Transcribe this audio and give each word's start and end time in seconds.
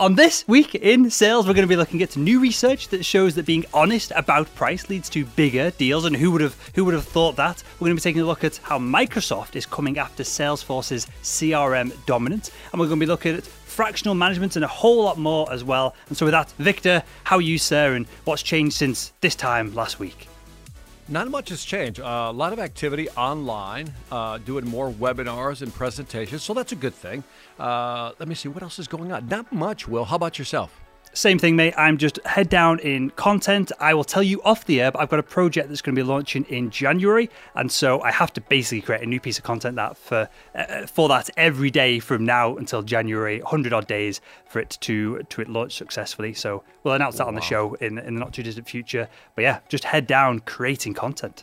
On 0.00 0.14
this 0.14 0.48
week 0.48 0.74
in 0.74 1.10
sales, 1.10 1.46
we're 1.46 1.52
going 1.52 1.66
to 1.66 1.68
be 1.68 1.76
looking 1.76 2.02
at 2.02 2.16
new 2.16 2.40
research 2.40 2.88
that 2.88 3.04
shows 3.04 3.34
that 3.34 3.44
being 3.44 3.66
honest 3.74 4.12
about 4.16 4.52
price 4.54 4.88
leads 4.88 5.10
to 5.10 5.26
bigger 5.26 5.72
deals, 5.72 6.06
and 6.06 6.16
who 6.16 6.30
would 6.30 6.40
have 6.40 6.56
who 6.74 6.86
would 6.86 6.94
have 6.94 7.04
thought 7.04 7.36
that? 7.36 7.62
We're 7.74 7.88
going 7.88 7.98
to 7.98 8.00
be 8.00 8.08
taking 8.08 8.22
a 8.22 8.24
look 8.24 8.42
at 8.42 8.56
how 8.62 8.78
Microsoft 8.78 9.56
is 9.56 9.66
coming 9.66 9.98
after 9.98 10.22
Salesforce's 10.22 11.06
CRM 11.22 11.92
dominance, 12.06 12.50
and 12.72 12.80
we're 12.80 12.86
going 12.86 12.98
to 12.98 13.04
be 13.04 13.10
looking 13.10 13.36
at 13.36 13.44
fractional 13.44 14.14
management 14.14 14.56
and 14.56 14.64
a 14.64 14.68
whole 14.68 15.04
lot 15.04 15.18
more 15.18 15.52
as 15.52 15.64
well. 15.64 15.94
And 16.08 16.16
so, 16.16 16.24
with 16.24 16.32
that, 16.32 16.50
Victor, 16.52 17.02
how 17.24 17.36
are 17.36 17.42
you, 17.42 17.58
sir, 17.58 17.92
and 17.92 18.06
what's 18.24 18.42
changed 18.42 18.76
since 18.76 19.12
this 19.20 19.34
time 19.34 19.74
last 19.74 19.98
week? 19.98 20.29
Not 21.10 21.28
much 21.28 21.48
has 21.48 21.64
changed. 21.64 21.98
Uh, 21.98 22.28
a 22.30 22.32
lot 22.32 22.52
of 22.52 22.60
activity 22.60 23.08
online, 23.10 23.92
uh, 24.12 24.38
doing 24.38 24.64
more 24.64 24.92
webinars 24.92 25.60
and 25.60 25.74
presentations, 25.74 26.44
so 26.44 26.54
that's 26.54 26.70
a 26.70 26.76
good 26.76 26.94
thing. 26.94 27.24
Uh, 27.58 28.12
let 28.20 28.28
me 28.28 28.36
see 28.36 28.48
what 28.48 28.62
else 28.62 28.78
is 28.78 28.86
going 28.86 29.10
on. 29.10 29.26
Not 29.26 29.52
much, 29.52 29.88
Will. 29.88 30.04
How 30.04 30.14
about 30.14 30.38
yourself? 30.38 30.80
Same 31.12 31.40
thing, 31.40 31.56
mate. 31.56 31.74
I'm 31.76 31.98
just 31.98 32.24
head 32.24 32.48
down 32.48 32.78
in 32.78 33.10
content. 33.10 33.72
I 33.80 33.94
will 33.94 34.04
tell 34.04 34.22
you 34.22 34.40
off 34.42 34.64
the 34.66 34.80
air, 34.80 34.92
but 34.92 35.00
I've 35.00 35.08
got 35.08 35.18
a 35.18 35.24
project 35.24 35.68
that's 35.68 35.82
going 35.82 35.96
to 35.96 36.00
be 36.00 36.06
launching 36.06 36.44
in 36.44 36.70
January, 36.70 37.28
and 37.56 37.70
so 37.70 38.00
I 38.00 38.12
have 38.12 38.32
to 38.34 38.40
basically 38.40 38.80
create 38.80 39.02
a 39.02 39.06
new 39.06 39.18
piece 39.18 39.36
of 39.36 39.42
content 39.42 39.74
that 39.74 39.96
for 39.96 40.28
uh, 40.54 40.86
for 40.86 41.08
that 41.08 41.28
every 41.36 41.70
day 41.70 41.98
from 41.98 42.24
now 42.24 42.56
until 42.56 42.82
January, 42.82 43.40
hundred 43.40 43.72
odd 43.72 43.88
days 43.88 44.20
for 44.46 44.60
it 44.60 44.78
to 44.82 45.24
to 45.24 45.40
it 45.40 45.48
launch 45.48 45.74
successfully. 45.74 46.32
So 46.32 46.62
we'll 46.84 46.94
announce 46.94 47.18
that 47.18 47.26
on 47.26 47.34
the 47.34 47.40
show 47.40 47.74
in 47.74 47.98
in 47.98 48.14
the 48.14 48.20
not 48.20 48.32
too 48.32 48.44
distant 48.44 48.68
future. 48.68 49.08
But 49.34 49.42
yeah, 49.42 49.60
just 49.68 49.84
head 49.84 50.06
down 50.06 50.40
creating 50.40 50.94
content. 50.94 51.42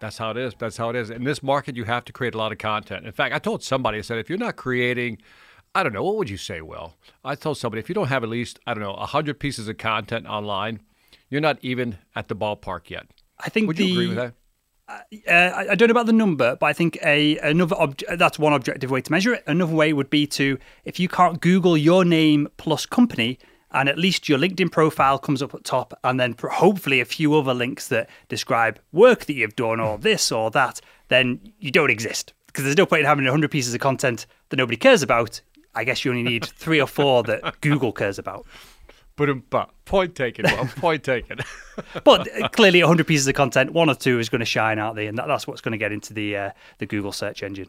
That's 0.00 0.18
how 0.18 0.32
it 0.32 0.36
is. 0.36 0.54
That's 0.58 0.76
how 0.76 0.90
it 0.90 0.96
is. 0.96 1.10
In 1.10 1.22
this 1.24 1.42
market, 1.42 1.76
you 1.76 1.84
have 1.84 2.04
to 2.06 2.12
create 2.12 2.34
a 2.34 2.38
lot 2.38 2.52
of 2.52 2.58
content. 2.58 3.06
In 3.06 3.12
fact, 3.12 3.34
I 3.34 3.38
told 3.38 3.62
somebody, 3.62 3.98
I 3.98 4.00
said, 4.02 4.18
if 4.18 4.28
you're 4.28 4.38
not 4.38 4.56
creating 4.56 5.18
I 5.78 5.84
don't 5.84 5.92
know. 5.92 6.02
What 6.02 6.16
would 6.16 6.28
you 6.28 6.38
say, 6.38 6.60
Will? 6.60 6.96
I 7.24 7.36
told 7.36 7.56
somebody 7.56 7.78
if 7.78 7.88
you 7.88 7.94
don't 7.94 8.08
have 8.08 8.24
at 8.24 8.28
least, 8.28 8.58
I 8.66 8.74
don't 8.74 8.82
know, 8.82 8.94
100 8.94 9.38
pieces 9.38 9.68
of 9.68 9.78
content 9.78 10.26
online, 10.26 10.80
you're 11.30 11.40
not 11.40 11.56
even 11.62 11.98
at 12.16 12.26
the 12.26 12.34
ballpark 12.34 12.90
yet. 12.90 13.06
I 13.38 13.48
think 13.48 13.68
would 13.68 13.76
the, 13.76 13.84
you 13.84 13.92
agree 13.92 14.08
with 14.08 14.16
that? 14.16 14.34
Uh, 15.28 15.66
I 15.70 15.76
don't 15.76 15.86
know 15.86 15.92
about 15.92 16.06
the 16.06 16.12
number, 16.12 16.56
but 16.56 16.66
I 16.66 16.72
think 16.72 16.98
a 17.04 17.38
another 17.38 17.76
ob- 17.76 18.00
that's 18.16 18.40
one 18.40 18.54
objective 18.54 18.90
way 18.90 19.02
to 19.02 19.12
measure 19.12 19.34
it. 19.34 19.44
Another 19.46 19.72
way 19.72 19.92
would 19.92 20.10
be 20.10 20.26
to 20.26 20.58
if 20.84 20.98
you 20.98 21.08
can't 21.08 21.40
Google 21.40 21.76
your 21.76 22.04
name 22.04 22.48
plus 22.56 22.84
company, 22.84 23.38
and 23.70 23.88
at 23.88 23.98
least 23.98 24.28
your 24.28 24.38
LinkedIn 24.38 24.72
profile 24.72 25.16
comes 25.20 25.42
up 25.42 25.54
at 25.54 25.62
top, 25.62 25.96
and 26.02 26.18
then 26.18 26.34
hopefully 26.40 27.00
a 27.00 27.04
few 27.04 27.36
other 27.36 27.54
links 27.54 27.86
that 27.86 28.10
describe 28.28 28.80
work 28.90 29.26
that 29.26 29.34
you've 29.34 29.54
done 29.54 29.78
or 29.78 29.96
this 29.96 30.32
or 30.32 30.50
that, 30.50 30.80
then 31.06 31.38
you 31.60 31.70
don't 31.70 31.90
exist 31.90 32.32
because 32.48 32.64
there's 32.64 32.76
no 32.76 32.86
point 32.86 33.00
in 33.00 33.06
having 33.06 33.24
100 33.24 33.52
pieces 33.52 33.72
of 33.74 33.80
content 33.80 34.26
that 34.48 34.56
nobody 34.56 34.76
cares 34.76 35.02
about 35.02 35.40
I 35.74 35.84
guess 35.84 36.04
you 36.04 36.10
only 36.10 36.22
need 36.22 36.44
three 36.44 36.80
or 36.80 36.86
four 36.86 37.22
that 37.24 37.60
Google 37.60 37.92
cares 37.92 38.18
about. 38.18 38.46
But, 39.16 39.50
but 39.50 39.70
point 39.84 40.14
taken. 40.14 40.44
Well, 40.44 40.66
point 40.76 41.02
taken. 41.02 41.38
but 42.04 42.28
uh, 42.40 42.48
clearly, 42.48 42.80
100 42.80 43.06
pieces 43.06 43.26
of 43.26 43.34
content, 43.34 43.72
one 43.72 43.90
or 43.90 43.94
two 43.94 44.20
is 44.20 44.28
going 44.28 44.40
to 44.40 44.44
shine 44.46 44.78
out 44.78 44.94
there, 44.94 45.08
and 45.08 45.18
that, 45.18 45.26
that's 45.26 45.46
what's 45.46 45.60
going 45.60 45.72
to 45.72 45.78
get 45.78 45.90
into 45.90 46.14
the 46.14 46.36
uh, 46.36 46.50
the 46.78 46.86
Google 46.86 47.12
search 47.12 47.42
engine. 47.42 47.68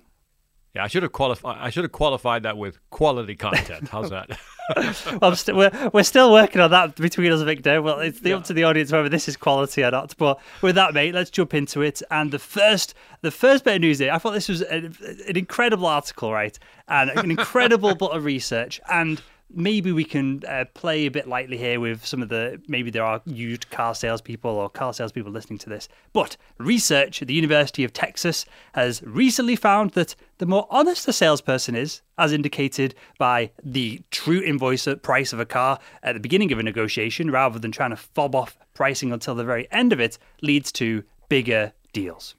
Yeah, 0.76 0.84
I 0.84 0.88
should 0.88 1.02
have 1.02 1.12
qualified. 1.12 1.58
I 1.60 1.72
should 1.72 1.84
have 1.84 1.92
qualified 1.92 2.44
that 2.44 2.58
with 2.58 2.78
quality 2.92 3.36
content. 3.36 3.90
How's 3.90 4.12
that? 4.12 4.30
well, 5.22 5.36
st- 5.36 5.56
we're 5.56 5.90
we're 5.94 6.04
still 6.04 6.32
working 6.32 6.62
on 6.62 6.72
that 6.72 6.96
between 6.96 7.32
us, 7.32 7.40
and 7.40 7.48
Victor. 7.48 7.82
Well, 7.82 8.00
it's 8.00 8.22
yeah. 8.22 8.36
up 8.36 8.44
to 8.46 8.54
the 8.54 8.64
audience 8.64 8.92
whether 8.92 9.10
this 9.10 9.28
is 9.28 9.38
quality 9.38 9.84
or 9.84 9.92
not. 9.92 10.16
But 10.18 10.40
with 10.62 10.76
that, 10.76 10.94
mate, 10.94 11.14
let's 11.14 11.30
jump 11.30 11.54
into 11.54 11.82
it. 11.82 12.02
And 12.12 12.32
the 12.32 12.40
first, 12.40 12.94
the 13.22 13.32
first 13.32 13.64
bit 13.64 13.76
of 13.76 13.82
news 13.82 14.00
here, 14.00 14.12
I 14.12 14.18
thought 14.18 14.32
this 14.32 14.50
was 14.50 14.62
a, 14.62 14.92
an 15.28 15.38
incredible 15.38 15.88
article, 15.88 16.32
right, 16.32 16.58
and 16.88 17.10
an 17.12 17.32
incredible 17.32 17.96
bit 18.00 18.12
of 18.12 18.26
research, 18.26 18.80
and 18.90 19.22
maybe 19.54 19.92
we 19.92 20.04
can 20.04 20.44
uh, 20.48 20.66
play 20.74 21.06
a 21.06 21.12
bit 21.12 21.28
lightly 21.28 21.58
here 21.58 21.80
with 21.80 22.06
some 22.06 22.22
of 22.22 22.30
the 22.30 22.62
maybe 22.68 22.92
there 22.92 23.04
are 23.04 23.22
used 23.26 23.70
car 23.70 23.96
salespeople 23.96 24.52
or 24.52 24.70
car 24.70 24.94
salespeople 24.94 25.32
listening 25.32 25.60
to 25.60 25.70
this. 25.70 25.88
But 26.14 26.38
research 26.58 27.22
at 27.22 27.28
the 27.28 27.34
University 27.34 27.84
of 27.84 27.94
Texas 27.94 28.46
has 28.74 29.02
recently 29.04 29.56
found 29.56 29.92
that 29.92 30.16
the 30.38 30.46
more 30.46 30.68
honest 30.70 31.08
a 31.08 31.14
salesperson 31.14 31.76
is, 31.76 32.02
as 32.18 32.32
indicated 32.32 32.96
by 33.18 33.52
the 33.64 34.02
true 34.12 34.42
invoice 34.42 34.88
price 35.02 35.34
of 35.34 35.40
a 35.40 35.46
car 35.46 35.80
at 36.04 36.14
the 36.14 36.20
beginning 36.20 36.52
of 36.52 36.60
a 36.60 36.64
negotiation, 36.64 37.32
rather 37.32 37.60
than 37.60 37.72
trying 37.72 37.92
to 37.92 37.98
fob 37.98 38.36
off 38.36 38.58
pricing 38.74 39.12
until 39.12 39.36
the 39.36 39.44
very 39.44 39.68
end 39.72 39.92
of 39.92 40.00
it, 40.00 40.18
leads 40.42 40.72
to 40.74 41.04
bigger 41.28 41.74
deals. 41.94 42.36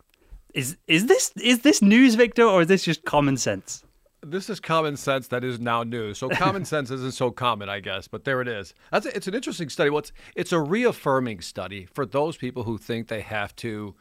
Is 0.54 0.76
is 0.86 1.06
this 1.06 1.32
is 1.36 1.60
this 1.60 1.80
news, 1.80 2.16
Victor, 2.16 2.42
or 2.42 2.62
is 2.62 2.68
this 2.68 2.84
just 2.84 3.04
common 3.04 3.36
sense? 3.36 3.84
This 4.22 4.50
is 4.50 4.60
common 4.60 4.96
sense 4.96 5.28
that 5.28 5.44
is 5.44 5.58
now 5.58 5.82
new. 5.82 6.14
So 6.14 6.28
common 6.28 6.64
sense 6.66 6.90
isn't 6.90 7.14
so 7.14 7.30
common, 7.30 7.68
I 7.68 7.80
guess, 7.80 8.08
but 8.08 8.24
there 8.24 8.40
it 8.40 8.48
is. 8.48 8.74
That's 8.90 9.06
a, 9.06 9.16
it's 9.16 9.26
an 9.26 9.34
interesting 9.34 9.68
study. 9.68 9.90
What's 9.90 10.12
it's 10.34 10.52
a 10.52 10.60
reaffirming 10.60 11.40
study 11.40 11.86
for 11.92 12.04
those 12.06 12.36
people 12.36 12.64
who 12.64 12.78
think 12.78 13.08
they 13.08 13.22
have 13.22 13.54
to 13.56 13.94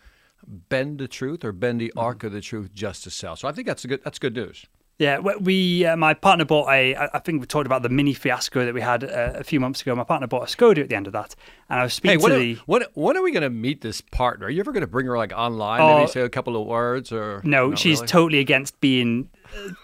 bend 0.46 1.00
the 1.00 1.08
truth 1.08 1.44
or 1.44 1.52
bend 1.52 1.82
the 1.82 1.94
arc 1.96 2.24
of 2.24 2.32
the 2.32 2.42
truth 2.42 2.74
just 2.74 3.04
to 3.04 3.12
sell. 3.12 3.36
So 3.36 3.48
I 3.48 3.52
think 3.52 3.68
that's 3.68 3.86
good. 3.86 4.02
That's 4.04 4.20
good 4.20 4.36
news. 4.36 4.66
Yeah, 5.00 5.20
we 5.20 5.86
uh, 5.86 5.96
my 5.96 6.14
partner 6.14 6.44
bought 6.44 6.70
a. 6.70 6.94
I 6.94 7.20
think 7.20 7.40
we 7.40 7.48
talked 7.48 7.66
about 7.66 7.84
the 7.84 7.90
mini 7.90 8.14
fiasco 8.14 8.66
that 8.66 8.74
we 8.74 8.82
had 8.82 9.06
uh, 9.06 9.32
a 9.36 9.46
few 9.46 9.62
months 9.62 9.82
ago. 9.82 9.96
My 9.96 10.04
partner 10.04 10.28
bought 10.28 10.44
a 10.44 10.54
Skoda 10.54 10.80
at 10.80 10.90
the 10.90 10.96
end 10.98 11.08
of 11.08 11.14
that, 11.14 11.36
and 11.70 11.80
I 11.80 11.84
was 11.84 11.94
speaking 11.94 12.20
hey, 12.20 12.24
when 12.24 12.32
to 12.34 12.36
are, 12.36 12.40
the. 12.40 12.56
When, 12.66 12.84
when 12.96 13.16
are 13.16 13.24
we 13.24 13.32
going 13.32 13.44
to 13.44 13.50
meet 13.50 13.80
this 13.80 14.02
partner? 14.02 14.48
Are 14.48 14.50
you 14.50 14.60
ever 14.60 14.74
going 14.74 14.82
to 14.82 14.88
bring 14.88 15.06
her 15.06 15.18
like 15.18 15.32
online? 15.32 15.80
Oh, 15.80 16.00
maybe 16.00 16.12
say 16.12 16.20
a 16.20 16.28
couple 16.28 16.62
of 16.62 16.68
words 16.68 17.14
or. 17.14 17.40
No, 17.46 17.76
she's 17.76 18.00
really? 18.00 18.08
totally 18.08 18.40
against 18.40 18.82
being 18.82 19.30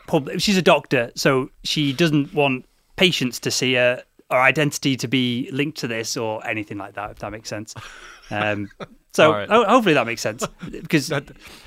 public. 0.08 0.40
She's 0.42 0.58
a 0.58 0.62
doctor, 0.62 1.12
so 1.16 1.50
she 1.64 1.94
doesn't 1.94 2.34
want 2.34 2.66
patients 2.96 3.40
to 3.42 3.52
see 3.52 3.74
her 3.74 4.04
or 4.30 4.40
identity 4.40 4.98
to 4.98 5.08
be 5.08 5.50
linked 5.52 5.78
to 5.80 5.88
this 5.88 6.18
or 6.18 6.46
anything 6.48 6.78
like 6.78 6.96
that. 6.96 7.12
If 7.12 7.20
that 7.20 7.32
makes 7.32 7.50
sense. 7.50 7.76
Um, 8.32 8.70
so 9.14 9.32
right. 9.32 9.48
hopefully 9.48 9.94
that 9.94 10.06
makes 10.06 10.22
sense 10.22 10.46
because 10.70 11.12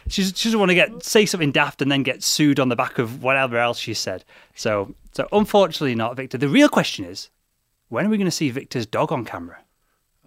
she 0.08 0.22
doesn't 0.22 0.58
want 0.58 0.70
to 0.70 0.74
get 0.74 1.02
say 1.02 1.24
something 1.24 1.52
daft 1.52 1.80
and 1.80 1.90
then 1.90 2.02
get 2.02 2.22
sued 2.22 2.60
on 2.60 2.68
the 2.68 2.76
back 2.76 2.98
of 2.98 3.22
whatever 3.22 3.58
else 3.58 3.78
she 3.78 3.94
said. 3.94 4.24
So 4.54 4.94
so 5.12 5.28
unfortunately 5.32 5.94
not 5.94 6.16
Victor. 6.16 6.36
The 6.36 6.48
real 6.48 6.68
question 6.68 7.04
is 7.04 7.30
when 7.88 8.04
are 8.04 8.08
we 8.08 8.18
going 8.18 8.26
to 8.26 8.30
see 8.30 8.50
Victor's 8.50 8.86
dog 8.86 9.12
on 9.12 9.24
camera? 9.24 9.58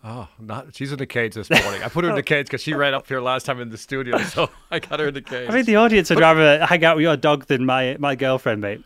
Oh, 0.04 0.28
not 0.40 0.76
she's 0.76 0.92
in 0.92 0.98
the 0.98 1.06
cage 1.06 1.36
this 1.36 1.50
morning. 1.50 1.84
I 1.84 1.88
put 1.88 2.04
her 2.04 2.10
in 2.10 2.16
the 2.16 2.24
cage 2.34 2.48
because 2.48 2.62
she 2.62 2.74
ran 2.74 2.94
up 2.94 3.08
here 3.08 3.22
last 3.22 3.46
time 3.46 3.62
in 3.62 3.70
the 3.70 3.78
studio, 3.78 4.18
so 4.24 4.50
I 4.72 4.80
got 4.80 5.00
her 5.00 5.10
in 5.10 5.14
the 5.14 5.22
cage. 5.22 5.50
I 5.50 5.54
mean, 5.54 5.66
the 5.66 5.76
audience 5.76 6.10
would 6.10 6.20
rather 6.20 6.66
hang 6.66 6.84
out 6.84 6.96
with 6.96 7.04
your 7.04 7.18
dog 7.18 7.46
than 7.46 7.66
my 7.66 7.98
my 8.00 8.16
girlfriend, 8.16 8.62
mate. 8.62 8.84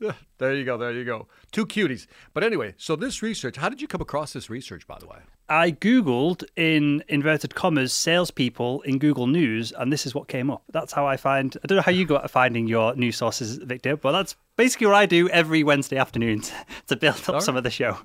There 0.38 0.54
you 0.54 0.64
go. 0.64 0.78
There 0.78 0.90
you 0.90 1.04
go. 1.04 1.28
Two 1.52 1.66
cuties. 1.66 2.06
But 2.32 2.44
anyway, 2.44 2.72
so 2.78 2.96
this 2.96 3.20
research, 3.20 3.56
how 3.56 3.68
did 3.68 3.82
you 3.82 3.86
come 3.86 4.00
across 4.00 4.32
this 4.32 4.48
research, 4.48 4.86
by 4.86 4.98
the 4.98 5.06
way? 5.06 5.18
I 5.50 5.72
Googled 5.72 6.44
in 6.56 7.04
inverted 7.08 7.54
commas 7.54 7.92
salespeople 7.92 8.80
in 8.80 8.98
Google 8.98 9.26
News, 9.26 9.70
and 9.72 9.92
this 9.92 10.06
is 10.06 10.14
what 10.14 10.28
came 10.28 10.50
up. 10.50 10.62
That's 10.72 10.94
how 10.94 11.06
I 11.06 11.18
find. 11.18 11.54
I 11.62 11.66
don't 11.66 11.76
know 11.76 11.82
how 11.82 11.92
you 11.92 12.06
go 12.06 12.16
at 12.16 12.30
finding 12.30 12.66
your 12.68 12.94
news 12.94 13.18
sources, 13.18 13.58
Victor, 13.58 13.96
but 13.98 14.12
that's 14.12 14.34
basically 14.56 14.86
what 14.86 14.96
I 14.96 15.04
do 15.04 15.28
every 15.28 15.62
Wednesday 15.62 15.98
afternoon 15.98 16.42
to 16.86 16.96
build 16.96 17.28
up 17.28 17.42
some 17.42 17.56
of 17.56 17.64
the 17.64 17.70
show. 17.70 17.98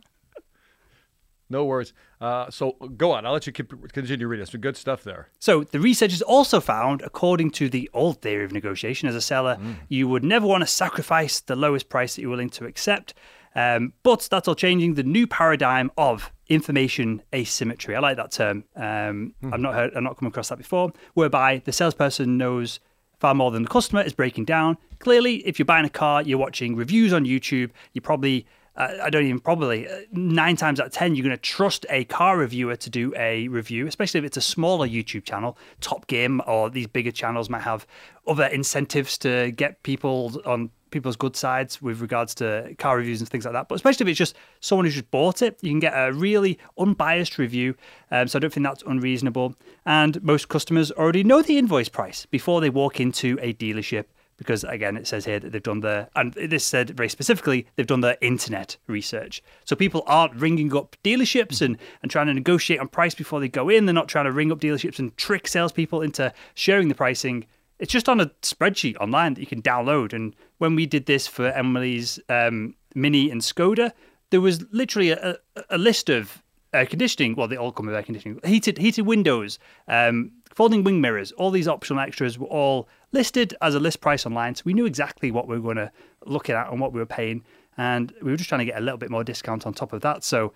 No 1.50 1.64
worries. 1.64 1.94
Uh, 2.22 2.50
so 2.50 2.72
go 2.98 3.12
on. 3.12 3.26
I'll 3.26 3.34
let 3.34 3.46
you 3.48 3.54
keep, 3.54 3.72
continue 3.92 4.28
reading. 4.28 4.46
Some 4.46 4.62
good 4.62 4.78
stuff 4.78 5.04
there. 5.04 5.30
So 5.40 5.64
the 5.64 5.80
researchers 5.80 6.22
also 6.22 6.60
found, 6.60 7.02
according 7.02 7.52
to 7.52 7.70
the 7.70 7.90
old 7.94 8.22
theory 8.22 8.46
of 8.46 8.52
negotiation, 8.52 9.10
as 9.10 9.16
a 9.16 9.22
seller, 9.22 9.58
mm. 9.60 9.76
you 9.90 10.08
would 10.08 10.24
never 10.24 10.48
want 10.48 10.62
to 10.62 10.68
sacrifice 10.68 11.40
the 11.42 11.56
lowest 11.56 11.90
price 11.90 12.16
that 12.16 12.22
you're 12.22 12.32
willing 12.32 12.50
to 12.52 12.66
accept. 12.66 13.14
Um, 13.56 13.94
but 14.04 14.28
that's 14.30 14.48
all 14.48 14.56
changing 14.56 14.96
the 14.96 15.04
new 15.04 15.28
paradigm 15.28 15.90
of 15.98 16.32
information 16.48 17.22
asymmetry. 17.34 17.96
I 17.96 18.00
like 18.00 18.18
that 18.18 18.32
term. 18.32 18.66
Um, 18.76 19.34
mm. 19.42 19.54
I've 19.54 19.60
not 19.60 19.74
heard, 19.74 19.96
I've 19.96 20.04
not 20.04 20.18
come 20.18 20.28
across 20.28 20.50
that 20.50 20.58
before. 20.58 20.92
Whereby 21.14 21.62
the 21.64 21.72
salesperson 21.72 22.38
knows 22.38 22.80
far 23.20 23.34
more 23.34 23.52
than 23.52 23.64
the 23.64 23.70
customer 23.70 24.02
is 24.02 24.14
breaking 24.14 24.46
down. 24.46 24.78
Clearly, 25.00 25.36
if 25.48 25.58
you're 25.58 25.66
buying 25.66 25.86
a 25.86 25.90
car, 25.90 26.22
you're 26.22 26.38
watching 26.38 26.76
reviews 26.76 27.14
on 27.14 27.26
YouTube. 27.26 27.72
You 27.94 28.02
probably 28.02 28.46
I 28.78 29.10
don't 29.10 29.24
even 29.24 29.40
probably 29.40 29.88
uh, 29.88 30.00
nine 30.12 30.58
times 30.58 30.80
out 30.80 30.88
of 30.88 30.92
ten, 30.92 31.16
you're 31.16 31.24
going 31.24 31.36
to 31.36 31.42
trust 31.42 31.86
a 31.90 32.04
car 32.06 32.38
reviewer 32.38 32.76
to 32.76 32.90
do 32.90 33.14
a 33.16 33.48
review, 33.48 33.88
especially 33.88 34.18
if 34.20 34.26
it's 34.26 34.38
a 34.38 34.42
smaller 34.42 34.88
YouTube 34.88 35.24
channel. 35.24 35.58
Top 35.80 36.08
Gear 36.08 36.30
or 36.46 36.70
these 36.70 36.88
bigger 36.88 37.12
channels 37.12 37.50
might 37.50 37.62
have 37.62 37.88
other 38.28 38.46
incentives 38.46 39.18
to 39.20 39.52
get 39.52 39.82
people 39.84 40.42
on 40.46 40.72
people's 40.92 41.16
good 41.18 41.36
sides 41.36 41.82
with 41.82 42.00
regards 42.00 42.34
to 42.36 42.74
car 42.78 42.98
reviews 42.98 43.20
and 43.20 43.30
things 43.30 43.44
like 43.44 43.54
that. 43.54 43.68
But 43.68 43.76
especially 43.76 44.06
if 44.06 44.10
it's 44.10 44.18
just 44.18 44.36
someone 44.62 44.86
who's 44.86 44.94
just 44.94 45.12
bought 45.12 45.42
it, 45.42 45.60
you 45.62 45.72
can 45.72 45.80
get 45.80 45.94
a 45.94 46.14
really 46.14 46.58
unbiased 46.78 47.38
review. 47.38 47.76
Um, 48.12 48.28
so 48.28 48.38
I 48.38 48.42
don't 48.42 48.54
think 48.54 48.66
that's 48.66 48.84
unreasonable. 48.84 49.56
And 49.86 50.22
most 50.24 50.48
customers 50.48 50.92
already 50.92 51.24
know 51.24 51.42
the 51.42 51.58
invoice 51.58 51.90
price 51.90 52.26
before 52.26 52.62
they 52.62 52.70
walk 52.70 53.00
into 53.00 53.38
a 53.42 53.54
dealership 53.54 54.06
because 54.38 54.64
again 54.64 54.98
it 54.98 55.08
says 55.08 55.26
here 55.26 55.40
that 55.40 55.52
they've 55.52 55.64
done 55.64 55.80
the 55.80 56.08
and 56.16 56.34
this 56.34 56.64
said 56.64 56.90
very 56.92 57.10
specifically 57.10 57.68
they've 57.76 57.88
done 57.88 58.02
the 58.02 58.22
internet 58.26 58.78
research 58.88 59.42
so 59.64 59.76
people 59.76 60.04
aren't 60.08 60.36
ringing 60.36 60.76
up 60.76 60.96
dealerships 61.04 61.62
and 61.62 61.78
and 62.02 62.12
trying 62.12 62.28
to 62.28 62.34
negotiate 62.34 62.80
on 62.80 62.88
price 62.88 63.16
before 63.16 63.40
they 63.40 63.48
go 63.48 63.70
in 63.70 63.86
they're 63.86 63.94
not 63.94 64.08
trying 64.08 64.26
to 64.26 64.32
ring 64.32 64.52
up 64.52 64.60
dealerships 64.60 65.00
and 65.00 65.16
trick 65.18 65.48
salespeople 65.48 66.02
into 66.02 66.34
sharing 66.54 66.88
the 66.88 66.96
pricing 66.96 67.46
it's 67.80 67.92
just 67.92 68.08
on 68.08 68.20
a 68.20 68.28
spreadsheet 68.42 68.96
online 68.98 69.34
that 69.34 69.42
you 69.42 69.48
can 69.48 69.62
download 69.62 70.14
and 70.14 70.36
when 70.58 70.76
we 70.76 70.86
did 70.86 71.06
this 71.06 71.28
for 71.28 71.48
emily's 71.52 72.20
um, 72.30 72.76
mini 72.94 73.30
and 73.30 73.42
skoda 73.42 73.92
there 74.32 74.42
was 74.42 74.66
literally 74.72 75.12
a, 75.12 75.38
a, 75.56 75.64
a 75.72 75.78
list 75.78 76.10
of 76.10 76.42
air 76.76 76.86
conditioning. 76.86 77.36
Well, 77.36 77.48
they 77.48 77.56
all 77.56 77.72
come 77.72 77.88
with 77.88 77.96
air 77.96 78.04
conditioning. 78.04 78.40
Heated 78.44 78.78
heated 78.78 79.06
windows, 79.06 79.58
um, 79.88 80.32
folding 80.56 80.84
wing 80.84 81.02
mirrors. 81.02 81.32
All 81.34 81.52
these 81.52 81.68
optional 81.68 82.02
extras 82.02 82.40
were 82.40 82.48
all 82.48 82.88
listed 83.12 83.56
as 83.62 83.76
a 83.76 83.80
list 83.80 84.02
price 84.02 84.26
online, 84.26 84.56
so 84.56 84.64
we 84.66 84.74
knew 84.74 84.86
exactly 84.86 85.30
what 85.30 85.48
we 85.48 85.60
were 85.60 85.74
going 85.74 85.86
to 85.86 85.92
look 86.26 86.50
at 86.50 86.72
and 86.72 86.80
what 86.80 86.94
we 86.94 87.00
were 87.00 87.06
paying, 87.06 87.44
and 87.78 88.14
we 88.22 88.32
were 88.32 88.38
just 88.38 88.50
trying 88.50 88.60
to 88.60 88.66
get 88.66 88.78
a 88.78 88.82
little 88.82 88.98
bit 88.98 89.12
more 89.12 89.24
discount 89.24 89.68
on 89.68 89.74
top 89.74 89.94
of 89.94 90.02
that. 90.02 90.24
So. 90.24 90.54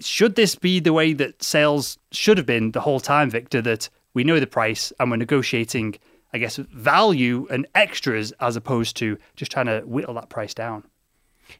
Should 0.00 0.34
this 0.34 0.56
be 0.56 0.80
the 0.80 0.92
way 0.92 1.12
that 1.12 1.44
sales 1.44 1.98
should 2.10 2.36
have 2.36 2.46
been 2.46 2.72
the 2.72 2.80
whole 2.80 2.98
time, 2.98 3.30
Victor? 3.30 3.60
That 3.60 3.88
we 4.14 4.24
know 4.24 4.40
the 4.40 4.46
price 4.46 4.92
and 4.98 5.10
we're 5.10 5.16
negotiating, 5.16 5.96
I 6.32 6.38
guess, 6.38 6.56
value 6.56 7.46
and 7.50 7.66
extras 7.74 8.32
as 8.40 8.56
opposed 8.56 8.96
to 8.96 9.18
just 9.36 9.52
trying 9.52 9.66
to 9.66 9.82
whittle 9.82 10.14
that 10.14 10.28
price 10.28 10.54
down. 10.54 10.84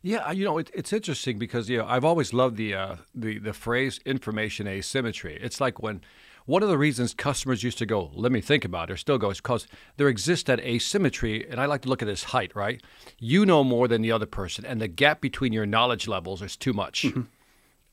Yeah, 0.01 0.31
you 0.33 0.45
know, 0.45 0.59
it, 0.59 0.71
it's 0.75 0.93
interesting 0.93 1.39
because 1.39 1.69
you 1.69 1.79
know 1.79 1.87
I've 1.87 2.05
always 2.05 2.33
loved 2.33 2.57
the 2.57 2.75
uh, 2.75 2.97
the 3.15 3.39
the 3.39 3.53
phrase 3.53 4.01
information 4.07 4.67
asymmetry. 4.67 5.39
It's 5.41 5.61
like 5.61 5.83
when 5.83 6.01
one 6.47 6.63
of 6.63 6.69
the 6.69 6.79
reasons 6.79 7.15
customers 7.15 7.63
used 7.63 7.79
to 7.79 7.87
go, 7.87 8.11
let 8.15 8.33
me 8.33 8.41
think 8.41 8.65
about 8.65 8.91
it, 8.91 8.95
or 8.95 8.97
still 8.97 9.19
go, 9.19 9.31
is 9.31 9.39
because 9.39 9.67
there 9.97 10.09
exists 10.09 10.45
that 10.45 10.61
asymmetry, 10.61 11.49
and 11.49 11.61
I 11.61 11.67
like 11.67 11.83
to 11.83 11.89
look 11.89 12.03
at 12.03 12.09
this 12.09 12.25
height, 12.25 12.55
right? 12.55 12.83
You 13.19 13.47
know 13.47 13.63
more 13.65 13.89
than 13.89 14.03
the 14.03 14.13
other 14.13 14.27
person, 14.27 14.65
and 14.65 14.81
the 14.81 14.89
gap 14.89 15.21
between 15.21 15.53
your 15.53 15.67
knowledge 15.67 16.09
levels 16.09 16.43
is 16.43 16.57
too 16.57 16.73
much. 16.73 17.03
Mm-hmm. 17.03 17.23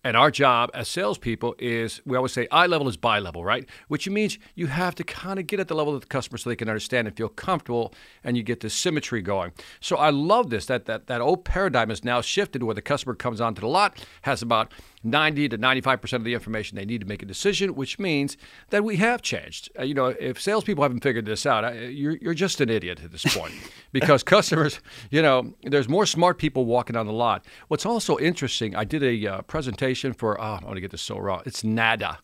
And 0.01 0.15
our 0.15 0.31
job 0.31 0.71
as 0.73 0.87
salespeople 0.87 1.55
is 1.59 2.01
we 2.05 2.15
always 2.15 2.31
say 2.31 2.47
eye 2.51 2.67
level 2.67 2.87
is 2.87 2.95
buy 2.95 3.19
level, 3.19 3.43
right? 3.43 3.67
Which 3.89 4.07
means 4.07 4.39
you 4.55 4.67
have 4.67 4.95
to 4.95 5.03
kind 5.03 5.39
of 5.39 5.45
get 5.45 5.59
at 5.59 5.67
the 5.67 5.75
level 5.75 5.93
of 5.93 5.99
the 5.99 6.07
customer 6.07 6.37
so 6.37 6.49
they 6.49 6.55
can 6.55 6.69
understand 6.69 7.07
and 7.07 7.17
feel 7.17 7.27
comfortable 7.27 7.93
and 8.23 8.37
you 8.37 8.43
get 8.43 8.61
the 8.61 8.69
symmetry 8.69 9.21
going. 9.21 9.51
So 9.81 9.97
I 9.97 10.09
love 10.09 10.51
this 10.51 10.67
that 10.67 10.85
that, 10.85 11.07
that 11.07 11.19
old 11.19 11.43
paradigm 11.43 11.89
has 11.89 12.05
now 12.05 12.21
shifted 12.21 12.63
where 12.63 12.75
the 12.75 12.81
customer 12.81 13.13
comes 13.13 13.41
onto 13.41 13.59
the 13.59 13.67
lot, 13.67 14.05
has 14.21 14.41
about 14.41 14.71
90 15.03 15.49
to 15.49 15.57
95% 15.57 16.13
of 16.13 16.23
the 16.23 16.33
information 16.33 16.75
they 16.75 16.85
need 16.85 17.01
to 17.01 17.07
make 17.07 17.21
a 17.21 17.25
decision, 17.25 17.75
which 17.75 17.99
means 17.99 18.35
that 18.69 18.83
we 18.83 18.97
have 18.97 19.21
changed. 19.21 19.69
Uh, 19.77 19.83
you 19.83 19.93
know, 19.93 20.07
if 20.07 20.41
salespeople 20.41 20.83
haven't 20.83 21.01
figured 21.01 21.25
this 21.25 21.45
out, 21.45 21.63
uh, 21.63 21.71
you're, 21.71 22.17
you're 22.17 22.33
just 22.33 22.59
an 22.59 22.69
idiot 22.69 22.99
at 23.03 23.11
this 23.11 23.23
point 23.35 23.53
because 23.91 24.23
customers, 24.23 24.79
you 25.09 25.21
know, 25.21 25.53
there's 25.63 25.87
more 25.87 26.05
smart 26.05 26.37
people 26.37 26.65
walking 26.65 26.95
on 26.95 27.05
the 27.05 27.13
lot. 27.13 27.45
What's 27.69 27.85
also 27.85 28.17
interesting, 28.17 28.75
I 28.75 28.83
did 28.83 29.03
a 29.03 29.27
uh, 29.27 29.41
presentation 29.43 30.13
for, 30.13 30.39
oh, 30.39 30.59
I 30.61 30.65
want 30.65 30.75
to 30.75 30.81
get 30.81 30.91
this 30.91 31.01
so 31.01 31.17
wrong. 31.17 31.43
It's 31.45 31.63
NADA, 31.63 32.19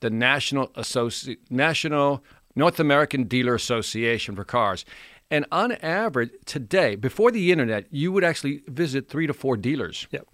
the 0.00 0.10
National, 0.10 0.68
Associ- 0.68 1.38
National 1.50 2.22
North 2.54 2.78
American 2.78 3.24
Dealer 3.24 3.54
Association 3.54 4.36
for 4.36 4.44
Cars. 4.44 4.84
And 5.28 5.44
on 5.50 5.72
average, 5.72 6.30
today, 6.44 6.94
before 6.94 7.32
the 7.32 7.50
internet, 7.50 7.86
you 7.90 8.12
would 8.12 8.22
actually 8.22 8.62
visit 8.68 9.08
three 9.08 9.26
to 9.26 9.34
four 9.34 9.56
dealers. 9.56 10.06
Yep 10.12 10.28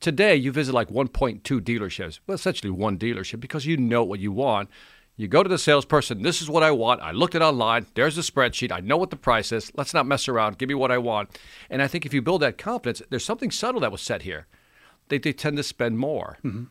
Today, 0.00 0.36
you 0.36 0.52
visit 0.52 0.74
like 0.74 0.88
1.2 0.88 1.42
dealerships, 1.42 2.20
well, 2.26 2.34
essentially 2.34 2.70
one 2.70 2.98
dealership, 2.98 3.40
because 3.40 3.66
you 3.66 3.76
know 3.76 4.04
what 4.04 4.20
you 4.20 4.32
want. 4.32 4.68
You 5.16 5.26
go 5.26 5.42
to 5.42 5.48
the 5.48 5.58
salesperson, 5.58 6.22
this 6.22 6.40
is 6.40 6.48
what 6.48 6.62
I 6.62 6.70
want. 6.70 7.02
I 7.02 7.10
looked 7.10 7.34
it 7.34 7.42
online. 7.42 7.86
There's 7.94 8.16
a 8.16 8.20
spreadsheet. 8.20 8.70
I 8.70 8.78
know 8.78 8.96
what 8.96 9.10
the 9.10 9.16
price 9.16 9.50
is. 9.50 9.72
Let's 9.76 9.92
not 9.92 10.06
mess 10.06 10.28
around. 10.28 10.58
Give 10.58 10.68
me 10.68 10.76
what 10.76 10.92
I 10.92 10.98
want. 10.98 11.36
And 11.68 11.82
I 11.82 11.88
think 11.88 12.06
if 12.06 12.14
you 12.14 12.22
build 12.22 12.42
that 12.42 12.56
confidence, 12.56 13.02
there's 13.10 13.24
something 13.24 13.50
subtle 13.50 13.80
that 13.80 13.90
was 13.90 14.00
said 14.00 14.22
here. 14.22 14.46
They, 15.08 15.18
they 15.18 15.32
tend 15.32 15.56
to 15.56 15.64
spend 15.64 15.98
more 15.98 16.38
mm-hmm. 16.44 16.64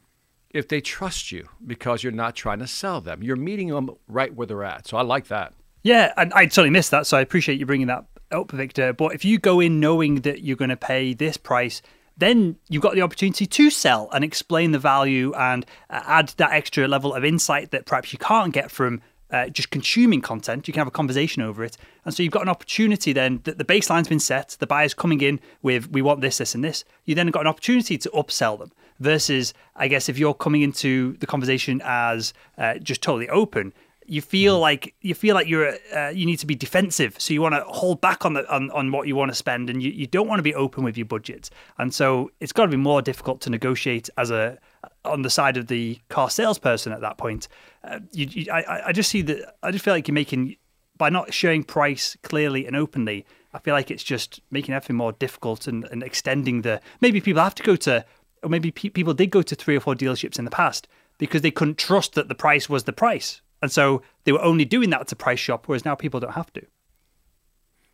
if 0.52 0.70
they 0.70 0.80
trust 0.80 1.30
you 1.30 1.50
because 1.66 2.04
you're 2.04 2.14
not 2.14 2.36
trying 2.36 2.60
to 2.60 2.68
sell 2.68 3.02
them. 3.02 3.22
You're 3.22 3.36
meeting 3.36 3.68
them 3.68 3.90
right 4.08 4.34
where 4.34 4.48
they're 4.48 4.64
at. 4.64 4.88
So 4.88 4.96
I 4.96 5.02
like 5.02 5.28
that. 5.28 5.54
Yeah, 5.84 6.14
and 6.16 6.32
I 6.34 6.46
totally 6.46 6.70
missed 6.70 6.92
that. 6.92 7.06
So 7.06 7.18
I 7.18 7.22
appreciate 7.22 7.60
you 7.60 7.66
bringing 7.66 7.88
that 7.88 8.06
up, 8.32 8.52
Victor. 8.52 8.94
But 8.94 9.14
if 9.14 9.26
you 9.26 9.40
go 9.40 9.60
in 9.60 9.82
knowing 9.82 10.22
that 10.22 10.42
you're 10.42 10.56
going 10.56 10.70
to 10.70 10.78
pay 10.78 11.14
this 11.14 11.36
price, 11.36 11.82
then 12.18 12.58
you've 12.70 12.82
got 12.82 12.96
the 12.96 13.02
opportunity 13.02 13.46
to 13.46 13.70
sell 13.70 14.10
and 14.12 14.24
explain 14.24 14.72
the 14.72 14.80
value 14.80 15.34
and 15.34 15.66
uh, 15.90 16.02
add 16.06 16.30
that 16.38 16.52
extra 16.52 16.88
level 16.88 17.14
of 17.14 17.24
insight 17.24 17.72
that 17.72 17.86
perhaps 17.86 18.12
you 18.12 18.20
can't 18.20 18.54
get 18.54 18.72
from 18.72 19.02
uh, 19.30 19.50
just 19.50 19.70
consuming 19.72 20.22
content. 20.22 20.68
You 20.68 20.74
can 20.74 20.80
have 20.80 20.88
a 20.88 20.92
conversation 20.92 21.42
over 21.42 21.64
it. 21.64 21.78
And 22.06 22.14
so 22.14 22.24
you've 22.24 22.32
got 22.32 22.44
an 22.44 22.50
opportunity 22.50 23.14
then 23.14 23.42
that 23.44 23.58
the 23.58 23.66
baseline's 23.66 24.08
been 24.08 24.20
set, 24.20 24.56
the 24.60 24.68
buyer's 24.68 24.94
coming 24.94 25.22
in 25.22 25.40
with, 25.62 25.92
we 25.92 26.02
want 26.02 26.22
this, 26.22 26.38
this, 26.38 26.56
and 26.56 26.64
this. 26.64 26.86
You 27.06 27.16
then 27.16 27.28
got 27.28 27.42
an 27.42 27.48
opportunity 27.48 27.98
to 27.98 28.10
upsell 28.12 28.58
them 28.58 28.72
versus, 29.00 29.54
I 29.76 29.88
guess, 29.88 30.10
if 30.10 30.18
you're 30.18 30.34
coming 30.34 30.62
into 30.62 31.18
the 31.18 31.28
conversation 31.28 31.82
as 31.84 32.34
uh, 32.58 32.76
just 32.76 33.02
totally 33.02 33.30
open, 33.30 33.74
you 34.08 34.22
feel 34.22 34.56
mm-hmm. 34.56 34.62
like 34.62 34.96
you 35.02 35.14
feel 35.14 35.36
like 35.36 35.48
you're 35.48 35.74
uh, 35.96 36.10
you 36.10 36.26
need 36.26 36.38
to 36.38 36.46
be 36.46 36.56
defensive. 36.56 37.16
So 37.20 37.34
you 37.34 37.42
want 37.42 37.56
to 37.56 37.62
hold 37.62 38.02
back 38.02 38.26
on 38.26 38.34
the 38.34 38.50
on, 38.54 38.72
on 38.72 38.92
what 38.92 39.08
you 39.08 39.16
want 39.16 39.30
to 39.32 39.36
spend 39.36 39.70
and 39.70 39.84
you, 39.84 39.92
you 39.92 40.08
don't 40.08 40.28
want 40.28 40.40
to 40.40 40.44
be 40.44 40.56
open 40.56 40.84
with 40.84 40.98
your 40.98 41.06
budget 41.06 41.50
and 41.78 41.94
so 41.94 42.32
it's 42.40 42.54
got 42.54 42.66
to 42.66 42.72
be 42.72 42.78
more 42.78 43.02
difficult 43.02 43.42
to 43.42 43.50
negotiate 43.50 44.10
as 44.18 44.32
a 44.32 44.58
on 45.04 45.22
the 45.22 45.30
side 45.30 45.58
of 45.58 45.68
the 45.68 46.00
car 46.10 46.30
salesperson 46.30 46.94
at 46.94 47.02
that 47.02 47.18
point. 47.18 47.48
Uh, 47.84 48.00
you, 48.12 48.26
you, 48.28 48.52
I, 48.52 48.88
I 48.88 48.92
just 48.92 49.10
see 49.10 49.22
that 49.24 49.56
I 49.62 49.72
just 49.72 49.84
feel 49.84 49.94
like 49.94 50.08
you're 50.08 50.16
making 50.16 50.56
by 50.98 51.10
not 51.10 51.34
showing 51.34 51.64
price 51.64 52.18
clearly 52.24 52.66
and 52.66 52.76
openly 52.76 53.26
I 53.54 53.60
feel 53.60 53.74
like 53.74 53.92
it's 53.92 54.04
just 54.04 54.42
making 54.52 54.74
everything 54.74 54.96
more 54.96 55.12
difficult 55.12 55.68
and, 55.68 55.84
and 55.86 56.02
extending 56.02 56.62
the 56.62 56.82
maybe 57.02 57.20
people 57.20 57.44
have 57.44 57.56
to 57.56 57.64
go 57.64 57.76
to 57.78 58.06
or 58.42 58.50
maybe 58.50 58.72
pe- 58.72 58.90
people 58.90 59.14
did 59.14 59.32
go 59.32 59.42
to 59.42 59.56
three 59.56 59.76
or 59.76 59.80
four 59.80 59.96
dealerships 59.96 60.40
in 60.40 60.46
the 60.46 60.52
past 60.52 60.88
because 61.18 61.42
they 61.42 61.52
couldn't 61.52 61.78
trust 61.78 62.14
that 62.14 62.30
the 62.30 62.36
price 62.36 62.70
was 62.70 62.86
the 62.86 62.94
price 62.94 63.42
and 63.62 63.72
so 63.72 64.02
they 64.24 64.32
were 64.32 64.42
only 64.42 64.66
doing 64.66 64.90
that 64.92 65.08
to 65.08 65.16
price 65.16 65.40
shop, 65.40 65.68
whereas 65.68 65.86
now 65.86 65.96
people 65.96 66.20
don't 66.20 66.34
have 66.34 66.52
to. 66.54 66.66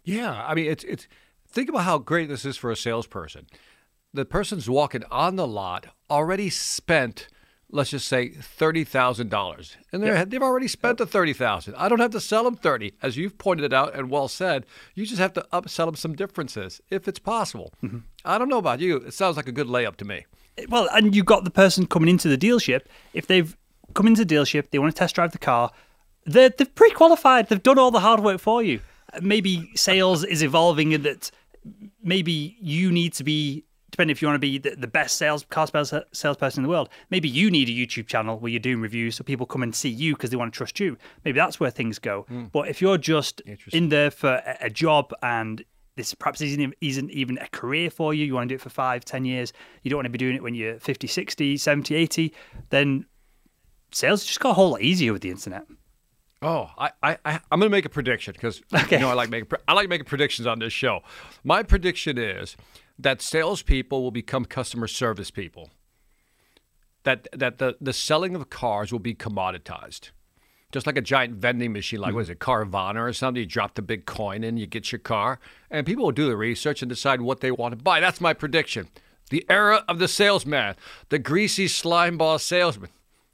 Yeah, 0.04 0.46
I 0.46 0.54
mean, 0.54 0.70
it's 0.70 0.84
it's 0.84 1.08
think 1.48 1.70
about 1.70 1.84
how 1.84 1.98
great 1.98 2.30
this 2.30 2.46
is 2.46 2.58
for 2.58 2.72
a 2.72 2.76
salesperson. 2.76 3.48
The 4.14 4.26
person's 4.26 4.70
walking 4.70 5.04
on 5.10 5.38
the 5.38 5.48
lot 5.48 5.88
already 6.10 6.50
spent, 6.50 7.30
let's 7.72 7.90
just 7.90 8.08
say 8.08 8.30
thirty 8.30 8.84
thousand 8.84 9.30
dollars, 9.30 9.78
and 9.92 10.04
they've 10.04 10.42
already 10.42 10.68
spent 10.68 10.98
the 10.98 11.06
thirty 11.06 11.34
thousand. 11.34 11.76
I 11.76 11.88
don't 11.88 12.00
have 12.00 12.12
to 12.12 12.20
sell 12.20 12.44
them 12.44 12.56
thirty, 12.56 12.94
as 13.02 13.16
you've 13.16 13.38
pointed 13.38 13.64
it 13.64 13.74
out 13.74 13.96
and 13.96 14.10
well 14.10 14.28
said. 14.28 14.66
You 14.94 15.06
just 15.06 15.20
have 15.20 15.34
to 15.34 15.48
upsell 15.54 15.86
them 15.86 15.96
some 15.96 16.16
differences 16.16 16.82
if 16.90 17.08
it's 17.08 17.20
possible. 17.20 17.74
Mm-hmm. 17.82 18.00
I 18.26 18.38
don't 18.38 18.50
know 18.50 18.60
about 18.60 18.82
you. 18.82 18.98
It 18.98 19.14
sounds 19.14 19.38
like 19.38 19.48
a 19.48 19.54
good 19.54 19.68
layup 19.68 19.96
to 19.98 20.06
me. 20.06 20.26
Well, 20.70 20.88
and 20.94 21.16
you've 21.16 21.26
got 21.26 21.46
the 21.46 21.52
person 21.52 21.88
coming 21.88 22.10
into 22.10 22.28
the 22.28 22.38
dealership 22.38 22.82
if 23.14 23.26
they've 23.26 23.58
come 23.94 24.08
into 24.08 24.26
the 24.26 24.36
dealership, 24.36 24.70
they 24.70 24.80
want 24.80 24.94
to 24.96 25.00
test 25.00 25.16
drive 25.16 25.32
the 25.32 25.38
car. 25.38 25.72
They're, 26.26 26.50
they're 26.50 26.68
pre-qualified. 26.68 27.50
They've 27.50 27.62
done 27.62 27.80
all 27.80 27.92
the 27.92 28.00
hard 28.00 28.22
work 28.22 28.40
for 28.40 28.64
you. 28.64 28.80
Maybe 29.22 29.70
sales 29.76 30.24
is 30.24 30.42
evolving 30.42 30.92
in 30.94 31.04
that 31.04 31.32
maybe 32.02 32.58
you 32.60 32.92
need 32.92 33.14
to 33.14 33.24
be 33.24 33.66
depending 33.94 34.12
if 34.12 34.24
you 34.24 34.28
want 34.28 34.36
to 34.36 34.40
be 34.40 34.58
the, 34.58 34.72
the 34.72 34.88
best 34.88 35.18
sales 35.18 35.46
car 35.52 35.68
sales, 35.68 35.94
salesperson 36.12 36.62
in 36.62 36.64
the 36.64 36.70
world, 36.70 36.90
maybe 37.12 37.30
you 37.30 37.52
need 37.52 37.70
a 37.70 37.72
YouTube 37.72 38.08
channel 38.08 38.40
where 38.40 38.50
you're 38.50 38.60
doing 38.60 38.82
reviews 38.82 39.16
so 39.16 39.24
people 39.24 39.46
come 39.46 39.62
and 39.62 39.76
see 39.76 39.90
you 39.90 40.16
because 40.16 40.32
they 40.32 40.36
want 40.36 40.52
to 40.52 40.58
trust 40.58 40.80
you. 40.80 40.98
Maybe 41.24 41.38
that's 41.38 41.60
where 41.60 41.70
things 41.70 42.00
go. 42.00 42.26
Mm. 42.32 42.52
But 42.52 42.70
if 42.70 42.82
you're 42.82 42.98
just 42.98 43.42
in 43.72 43.90
there 43.90 44.10
for 44.10 44.42
a, 44.48 44.58
a, 44.62 44.70
job 44.72 45.14
and 45.22 45.64
this 45.96 46.16
perhaps 46.16 46.42
isn't, 46.42 46.74
isn't 46.82 47.12
even 47.12 47.38
a 47.38 47.48
career 47.50 47.92
for 47.92 48.16
you, 48.16 48.26
you 48.26 48.34
want 48.34 48.50
to 48.50 48.54
do 48.54 48.56
it 48.56 48.62
for 48.62 48.70
five, 48.70 49.06
ten 49.06 49.26
years, 49.26 49.54
you 49.84 49.92
don't 49.92 49.98
want 49.98 50.08
to 50.08 50.10
be 50.10 50.18
doing 50.18 50.36
it 50.36 50.42
when 50.42 50.56
you're 50.56 50.80
50, 50.80 51.06
60, 51.06 51.58
70, 51.58 51.94
80, 51.94 52.34
then 52.72 53.06
sales 53.96 54.26
just 54.26 54.40
got 54.40 54.52
a 54.52 54.54
whole 54.54 54.72
lot 54.72 54.82
easier 54.82 55.14
with 55.14 55.22
the 55.22 55.30
internet. 55.30 55.66
Oh, 56.44 56.70
I, 56.78 56.92
I, 57.02 57.18
I 57.24 57.34
am 57.52 57.60
going 57.60 57.62
to 57.62 57.70
make 57.70 57.86
a 57.86 57.90
prediction 57.90 58.34
because 58.34 58.62
okay. 58.74 58.98
you 58.98 59.02
know 59.02 59.10
I 59.10 59.14
like 59.14 59.30
making 59.30 59.50
I 59.68 59.74
like 59.74 59.88
making 59.88 60.06
predictions 60.06 60.46
on 60.46 60.60
this 60.60 60.74
show. 60.74 61.02
My 61.44 61.64
prediction 61.64 62.18
is 62.18 62.58
that 63.00 63.22
salespeople 63.22 64.04
will 64.04 64.12
become 64.12 64.44
customer 64.44 64.88
service 64.88 65.32
people. 65.32 65.70
That 67.04 67.28
that 67.34 67.60
the 67.60 67.78
the 67.80 67.94
selling 67.94 68.36
of 68.36 68.50
cars 68.50 68.92
will 68.92 69.00
be 69.00 69.16
commoditized, 69.16 70.12
just 70.74 70.86
like 70.86 70.98
a 70.98 71.02
giant 71.02 71.36
vending 71.36 71.72
machine, 71.72 72.02
like 72.02 72.10
mm-hmm. 72.10 72.16
what 72.16 72.22
is 72.22 72.30
it, 72.30 72.40
Carvana 72.40 73.08
or 73.08 73.14
something? 73.14 73.40
You 73.40 73.48
drop 73.48 73.76
the 73.76 73.82
big 73.82 74.06
coin 74.06 74.44
in, 74.44 74.58
you 74.58 74.68
get 74.68 74.92
your 74.92 75.00
car, 75.00 75.40
and 75.72 75.86
people 75.86 76.04
will 76.04 76.12
do 76.12 76.28
the 76.28 76.38
research 76.38 76.82
and 76.82 76.90
decide 76.90 77.22
what 77.22 77.40
they 77.40 77.52
want 77.52 77.78
to 77.78 77.82
buy. 77.82 78.02
That's 78.02 78.20
my 78.20 78.34
prediction. 78.34 78.90
The 79.30 79.46
era 79.50 79.86
of 79.88 80.00
the 80.00 80.10
salesman, 80.10 80.76
the 81.08 81.20
greasy 81.20 81.70
slime 81.70 82.18
ball 82.18 82.38
salesman 82.38 82.90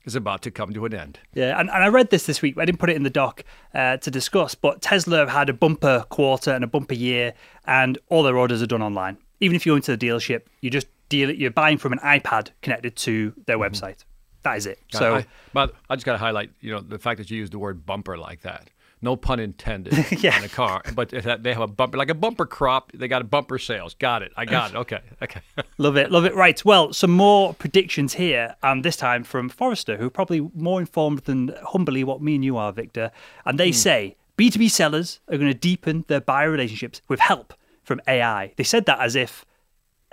is 0.10 0.16
about 0.16 0.42
to 0.42 0.52
come 0.52 0.74
to 0.74 0.86
an 0.86 0.94
end. 0.94 1.20
Yeah, 1.34 1.60
and, 1.60 1.70
and 1.70 1.84
I 1.84 1.88
read 1.88 2.10
this 2.10 2.26
this 2.26 2.42
week. 2.42 2.58
I 2.58 2.66
didn't 2.66 2.80
put 2.80 2.90
it 2.90 2.96
in 2.96 3.04
the 3.04 3.10
doc 3.10 3.44
uh, 3.74 3.98
to 3.98 4.12
discuss, 4.12 4.56
but 4.56 4.82
Tesla 4.82 5.18
have 5.18 5.30
had 5.30 5.50
a 5.50 5.54
bumper 5.54 6.06
quarter 6.10 6.52
and 6.52 6.64
a 6.64 6.68
bumper 6.68 6.96
year, 6.96 7.34
and 7.66 7.98
all 8.10 8.24
their 8.24 8.38
orders 8.38 8.62
are 8.62 8.68
done 8.68 8.82
online. 8.82 9.18
Even 9.40 9.56
if 9.56 9.66
you 9.66 9.72
go 9.72 9.78
into 9.78 9.96
the 9.96 10.08
dealership, 10.08 10.44
you 10.62 10.70
just 10.70 10.88
deal 11.08 11.32
you're 11.32 11.52
buying 11.52 11.78
from 11.78 11.94
an 11.94 12.00
iPad 12.00 12.50
connected 12.62 12.96
to 12.98 13.34
their 13.46 13.58
mm-hmm. 13.58 13.74
website. 13.74 14.04
That 14.44 14.58
is 14.58 14.66
it. 14.66 14.80
So, 14.94 15.16
I, 15.16 15.26
but 15.54 15.76
I 15.90 15.96
just 15.96 16.06
got 16.06 16.14
to 16.14 16.18
highlight, 16.18 16.52
you 16.62 16.72
know, 16.72 16.80
the 16.80 16.98
fact 16.98 17.18
that 17.18 17.30
you 17.30 17.38
use 17.38 17.50
the 17.50 17.60
word 17.60 17.86
bumper 17.86 18.18
like 18.18 18.42
that 18.42 18.70
no 19.02 19.16
pun 19.16 19.40
intended, 19.40 19.94
yeah. 20.24 20.38
in 20.38 20.44
a 20.44 20.50
car. 20.50 20.84
But 20.94 21.10
they 21.10 21.54
have 21.54 21.62
a 21.62 21.68
bumper, 21.68 21.98
like 21.98 22.10
a 22.10 22.16
bumper 22.16 22.46
crop. 22.46 22.92
They 22.94 23.08
got 23.08 23.22
a 23.22 23.26
bumper 23.26 23.58
sales. 23.58 23.94
Got 23.94 24.24
it. 24.24 24.32
I 24.36 24.46
got 24.46 24.72
it. 24.72 24.78
Okay. 24.78 25.00
Okay. 25.22 25.42
love 25.78 25.98
it. 25.98 26.12
Love 26.12 26.24
it. 26.26 26.34
Right. 26.34 26.64
Well, 26.64 26.94
some 26.94 27.12
more 27.12 27.54
predictions 27.54 28.14
here, 28.14 28.56
and 28.64 28.86
this 28.86 28.96
time 28.96 29.24
from 29.24 29.50
Forrester, 29.50 29.98
who 29.98 30.08
are 30.08 30.10
probably 30.10 30.50
more 30.56 30.80
informed 30.80 31.20
than 31.20 31.54
humbly 31.64 32.04
what 32.06 32.22
me 32.22 32.36
and 32.36 32.46
you 32.46 32.56
are, 32.56 32.72
Victor. 32.72 33.12
And 33.46 33.60
they 33.60 33.72
mm. 33.72 33.76
say 33.76 34.16
B2B 34.38 34.72
sellers 34.72 35.20
are 35.28 35.38
going 35.38 35.52
to 35.52 35.58
deepen 35.58 36.06
their 36.08 36.22
buyer 36.22 36.50
relationships 36.50 37.02
with 37.10 37.20
help 37.20 37.54
from 37.84 38.00
AI. 38.08 38.54
They 38.56 38.64
said 38.64 38.86
that 38.86 39.00
as 39.00 39.16
if 39.16 39.46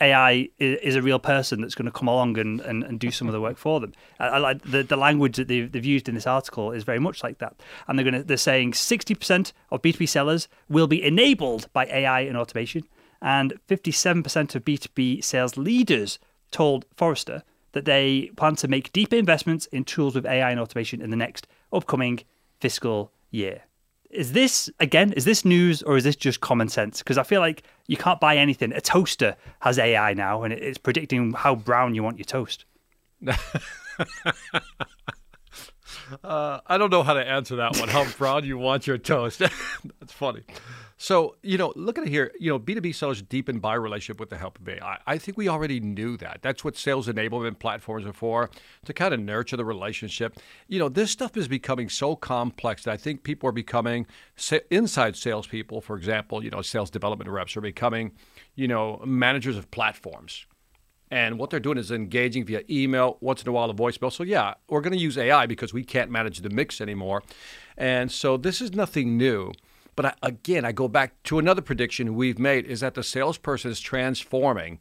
AI 0.00 0.49
is, 0.59 0.95
a 0.95 1.03
real 1.03 1.19
person 1.19 1.61
that's 1.61 1.75
going 1.75 1.87
to 1.87 1.91
come 1.91 2.09
along 2.09 2.38
and, 2.38 2.61
and, 2.61 2.85
and 2.85 3.00
do 3.00 3.11
some 3.11 3.29
of 3.29 3.33
the 3.33 3.41
work 3.41 3.57
for 3.57 3.81
them. 3.81 3.93
I 4.21 4.38
like 4.38 4.62
the, 4.62 4.83
the 4.83 4.97
language 4.97 5.37
that 5.37 5.49
they've, 5.49 5.71
they've 5.71 5.85
used 5.85 6.09
in 6.09 6.15
this 6.15 6.26
article 6.26 6.73
is 6.73 6.85
very 6.85 6.99
much 6.99 7.23
like 7.23 7.38
that. 7.38 7.57
And 7.88 7.99
they're 7.99 8.05
going 8.05 8.15
to 8.15 8.23
they're 8.23 8.37
saying 8.37 8.73
60% 8.73 9.53
of 9.71 9.83
B2B 9.83 10.09
sellers 10.09 10.49
will 10.69 10.87
be 10.87 11.03
enabled 11.03 11.73
by 11.73 11.87
AI 11.87 12.21
and 12.21 12.37
automation, 12.37 12.85
and 13.23 13.55
57% 13.69 14.55
of 14.55 14.65
B2B 14.65 15.25
sales 15.25 15.57
leaders 15.57 16.19
told 16.50 16.85
Forrester 16.95 17.43
that 17.73 17.85
they 17.85 18.31
plan 18.37 18.57
to 18.57 18.69
make 18.69 18.93
deeper 18.93 19.17
investments 19.17 19.67
in 19.67 19.85
tools 19.85 20.15
with 20.15 20.26
AI 20.26 20.50
and 20.50 20.61
automation 20.61 21.00
in 21.00 21.11
the 21.11 21.17
next 21.17 21.47
upcoming 21.73 22.21
fiscal 22.61 23.12
year. 23.31 23.62
Is 24.16 24.32
this 24.32 24.70
again? 24.80 25.12
Is 25.12 25.26
this 25.26 25.44
news 25.44 25.82
or 25.82 25.99
is 25.99 26.04
this 26.04 26.16
just 26.16 26.40
common 26.40 26.68
sense? 26.70 26.99
Because 26.99 27.18
I 27.18 27.23
feel 27.23 27.40
like 27.40 27.62
you 27.87 27.99
can't 27.99 28.18
buy 28.18 28.38
anything. 28.38 28.73
A 28.73 28.80
toaster 28.80 29.37
has 29.61 29.78
AI 29.78 30.14
now, 30.14 30.42
and 30.42 30.54
it's 30.54 30.78
predicting 30.78 31.35
how 31.35 31.54
brown 31.54 31.94
you 31.94 32.02
want 32.02 32.16
your 32.16 32.25
toast. 32.25 32.64
uh, 36.25 36.61
I 36.66 36.78
don't 36.78 36.90
know 36.90 37.02
how 37.02 37.12
to 37.12 37.26
answer 37.26 37.56
that 37.56 37.78
one. 37.78 37.90
How 37.90 38.11
brown 38.18 38.44
you 38.44 38.56
want 38.56 38.87
your 38.87 38.96
toast? 38.96 39.38
That's 40.00 40.12
funny. 40.12 40.44
So, 40.99 41.37
you 41.43 41.59
know, 41.59 41.75
look 41.76 41.99
at 41.99 42.07
it 42.07 42.11
here. 42.11 42.33
You 42.41 42.50
know, 42.50 42.59
B2B 42.59 42.95
sellers 42.95 43.21
deepen 43.21 43.59
buyer 43.59 43.83
relationship 43.83 44.19
with 44.19 44.31
the 44.31 44.38
help 44.38 44.59
of 44.59 44.67
AI. 44.67 44.99
I 45.07 45.19
think 45.19 45.37
we 45.37 45.47
already 45.47 45.79
knew 45.79 46.17
that. 46.17 46.38
That's 46.41 46.65
what 46.65 46.75
sales 46.75 47.07
enablement 47.07 47.59
platforms 47.59 48.07
are 48.07 48.15
for, 48.15 48.49
to 48.87 48.95
kind 48.95 49.12
of 49.12 49.21
nurture 49.21 49.59
the 49.59 49.65
relationship. 49.65 50.38
You 50.69 50.79
know, 50.79 50.88
this 50.88 51.11
stuff 51.11 51.37
is 51.37 51.49
becoming 51.49 51.91
so 51.91 52.17
complex 52.17 52.85
that 52.85 52.93
I 52.93 52.97
think 52.97 53.25
people 53.25 53.47
are 53.47 53.53
becoming 53.53 54.07
inside 54.71 55.17
salespeople, 55.17 55.83
for 55.83 55.99
example, 55.99 56.43
you 56.43 56.49
know, 56.49 56.62
sales 56.62 56.88
development 56.88 57.31
reps 57.31 57.57
are 57.59 57.61
becoming, 57.61 58.12
you 58.55 58.67
know, 58.67 59.03
managers 59.05 59.59
of 59.59 59.71
platforms. 59.71 60.47
And 61.11 61.38
what 61.38 61.50
they're 61.50 61.61
doing 61.61 61.79
is 61.79 61.91
engaging 61.91 62.47
via 62.47 62.62
email, 62.71 63.19
once 63.21 63.43
in 63.43 63.49
a 63.49 63.53
while 63.53 63.71
a 63.71 63.75
voicemail. 63.75 64.11
So, 64.11 64.25
yeah, 64.25 64.55
we're 64.69 64.81
going 64.81 64.95
to 64.95 64.99
use 64.99 65.19
AI 65.19 65.47
because 65.47 65.75
we 65.75 65.85
can't 65.85 66.11
manage 66.11 66.41
the 66.41 66.50
mix 66.50 66.81
anymore. 66.81 67.23
And 67.76 68.11
so 68.11 68.38
this 68.38 68.62
is 68.62 68.73
nothing 68.73 69.19
new. 69.19 69.53
But 69.97 70.07
I, 70.07 70.15
again, 70.23 70.65
I 70.65 70.73
go 70.73 70.88
back 70.88 71.23
to 71.25 71.38
another 71.38 71.62
prediction 71.62 72.15
we've 72.15 72.38
made 72.38 72.67
is 72.67 72.81
that 72.81 72.95
the 72.95 73.03
salesperson 73.03 73.71
is 73.71 73.81
transforming 73.81 74.81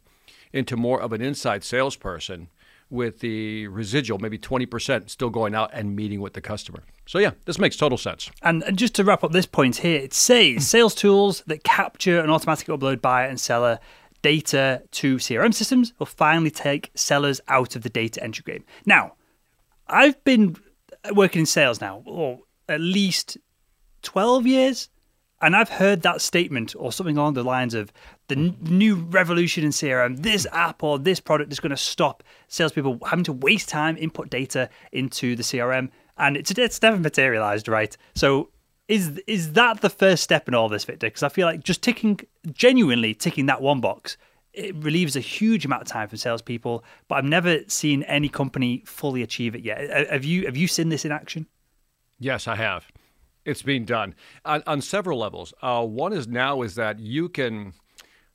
into 0.52 0.76
more 0.76 1.00
of 1.00 1.12
an 1.12 1.20
inside 1.20 1.64
salesperson 1.64 2.48
with 2.88 3.18
the 3.18 3.66
residual, 3.66 4.18
maybe 4.18 4.38
20% 4.38 5.10
still 5.10 5.30
going 5.30 5.54
out 5.54 5.70
and 5.72 5.96
meeting 5.96 6.20
with 6.20 6.34
the 6.34 6.40
customer. 6.40 6.84
So, 7.06 7.18
yeah, 7.18 7.32
this 7.44 7.58
makes 7.58 7.76
total 7.76 7.98
sense. 7.98 8.30
And, 8.42 8.62
and 8.62 8.78
just 8.78 8.94
to 8.96 9.04
wrap 9.04 9.24
up 9.24 9.32
this 9.32 9.46
point 9.46 9.76
here, 9.76 9.98
it 10.00 10.14
says 10.14 10.68
sales 10.68 10.94
tools 10.94 11.42
that 11.46 11.64
capture 11.64 12.20
and 12.20 12.30
automatically 12.30 12.76
upload 12.76 13.00
buyer 13.00 13.26
and 13.26 13.40
seller 13.40 13.80
data 14.22 14.82
to 14.90 15.16
CRM 15.16 15.54
systems 15.54 15.92
will 15.98 16.06
finally 16.06 16.50
take 16.50 16.90
sellers 16.94 17.40
out 17.48 17.76
of 17.76 17.82
the 17.82 17.88
data 17.88 18.22
entry 18.22 18.44
game. 18.46 18.64
Now, 18.84 19.14
I've 19.88 20.22
been 20.24 20.56
working 21.12 21.40
in 21.40 21.46
sales 21.46 21.80
now, 21.80 22.02
or 22.06 22.40
at 22.68 22.80
least 22.80 23.38
12 24.02 24.46
years. 24.46 24.88
And 25.42 25.54
I've 25.54 25.68
heard 25.68 26.02
that 26.02 26.22
statement 26.22 26.74
or 26.78 26.92
something 26.92 27.18
along 27.18 27.34
the 27.34 27.44
lines 27.44 27.74
of 27.74 27.92
the 28.28 28.36
n- 28.36 28.56
new 28.62 28.96
revolution 28.96 29.64
in 29.64 29.70
CRM, 29.70 30.22
this 30.22 30.46
app 30.50 30.82
or 30.82 30.98
this 30.98 31.20
product 31.20 31.52
is 31.52 31.60
going 31.60 31.70
to 31.70 31.76
stop 31.76 32.22
salespeople 32.48 32.98
having 33.06 33.24
to 33.24 33.32
waste 33.32 33.68
time, 33.68 33.96
input 33.98 34.30
data 34.30 34.70
into 34.92 35.36
the 35.36 35.42
CRM. 35.42 35.90
And 36.16 36.36
it's, 36.36 36.50
it's 36.52 36.80
never 36.80 36.98
materialized, 36.98 37.68
right? 37.68 37.94
So 38.14 38.48
is 38.88 39.20
is 39.26 39.52
that 39.54 39.80
the 39.80 39.90
first 39.90 40.22
step 40.22 40.48
in 40.48 40.54
all 40.54 40.68
this, 40.68 40.84
Victor? 40.84 41.08
Because 41.08 41.22
I 41.22 41.28
feel 41.28 41.46
like 41.46 41.62
just 41.62 41.82
ticking, 41.82 42.20
genuinely 42.52 43.14
ticking 43.14 43.46
that 43.46 43.60
one 43.60 43.80
box, 43.80 44.16
it 44.52 44.74
relieves 44.76 45.16
a 45.16 45.20
huge 45.20 45.64
amount 45.64 45.82
of 45.82 45.88
time 45.88 46.08
for 46.08 46.16
salespeople. 46.16 46.84
But 47.08 47.16
I've 47.16 47.24
never 47.24 47.58
seen 47.66 48.04
any 48.04 48.28
company 48.28 48.84
fully 48.86 49.22
achieve 49.22 49.54
it 49.54 49.62
yet. 49.62 50.08
Have 50.10 50.24
you 50.24 50.46
have 50.46 50.56
you 50.56 50.68
seen 50.68 50.88
this 50.88 51.04
in 51.04 51.12
action? 51.12 51.46
Yes, 52.18 52.46
I 52.48 52.56
have. 52.56 52.86
It's 53.46 53.62
being 53.62 53.84
done 53.84 54.14
on, 54.44 54.62
on 54.66 54.80
several 54.82 55.18
levels. 55.18 55.54
Uh, 55.62 55.86
one 55.86 56.12
is 56.12 56.28
now 56.28 56.62
is 56.62 56.74
that 56.74 56.98
you 56.98 57.28
can. 57.28 57.72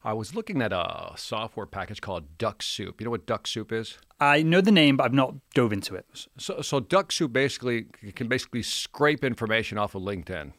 I 0.04 0.14
was 0.14 0.34
looking 0.34 0.64
at 0.64 0.74
a 0.74 1.14
software 1.16 1.68
package 1.68 2.02
called 2.02 2.40
Dux-Soup. 2.40 3.00
You 3.00 3.06
know 3.06 3.12
what 3.12 3.28
Dux-Soup 3.28 3.72
is? 3.72 4.00
I 4.20 4.42
know 4.42 4.60
the 4.60 4.72
name, 4.72 4.98
but 4.98 5.04
I've 5.04 5.14
not 5.14 5.36
dove 5.54 5.72
into 5.72 5.94
it. 5.94 6.08
So, 6.40 6.62
so 6.62 6.80
Dux-Soup 6.80 7.32
basically 7.32 7.86
can 8.16 8.28
basically 8.28 8.64
scrape 8.64 9.24
information 9.24 9.78
off 9.78 9.94
of 9.94 10.02
LinkedIn 10.02 10.54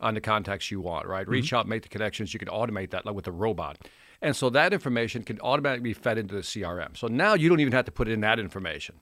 on 0.00 0.14
the 0.14 0.20
contacts 0.22 0.70
you 0.70 0.80
want, 0.80 1.06
right? 1.06 1.22
Mm-hmm. 1.22 1.32
Reach 1.32 1.52
out, 1.52 1.68
make 1.68 1.82
the 1.82 1.88
connections. 1.88 2.32
You 2.32 2.38
can 2.38 2.48
automate 2.48 2.90
that 2.90 3.04
like 3.04 3.14
with 3.14 3.26
a 3.26 3.32
robot. 3.32 3.76
And 4.22 4.34
so 4.34 4.50
that 4.50 4.72
information 4.72 5.24
can 5.24 5.40
automatically 5.40 5.90
be 5.90 5.92
fed 5.92 6.18
into 6.18 6.34
the 6.34 6.42
CRM. 6.42 6.96
So 6.96 7.06
now 7.06 7.34
you 7.34 7.48
don't 7.48 7.60
even 7.60 7.72
have 7.72 7.86
to 7.86 7.92
put 7.92 8.08
in 8.08 8.20
that 8.20 8.38
information. 8.38 8.96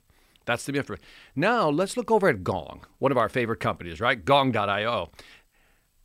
That's 0.48 0.64
the 0.64 0.72
difference. 0.72 1.02
Now 1.36 1.68
let's 1.68 1.98
look 1.98 2.10
over 2.10 2.26
at 2.26 2.42
Gong, 2.42 2.86
one 3.00 3.12
of 3.12 3.18
our 3.18 3.28
favorite 3.28 3.60
companies, 3.60 4.00
right? 4.00 4.24
Gong.io. 4.24 5.10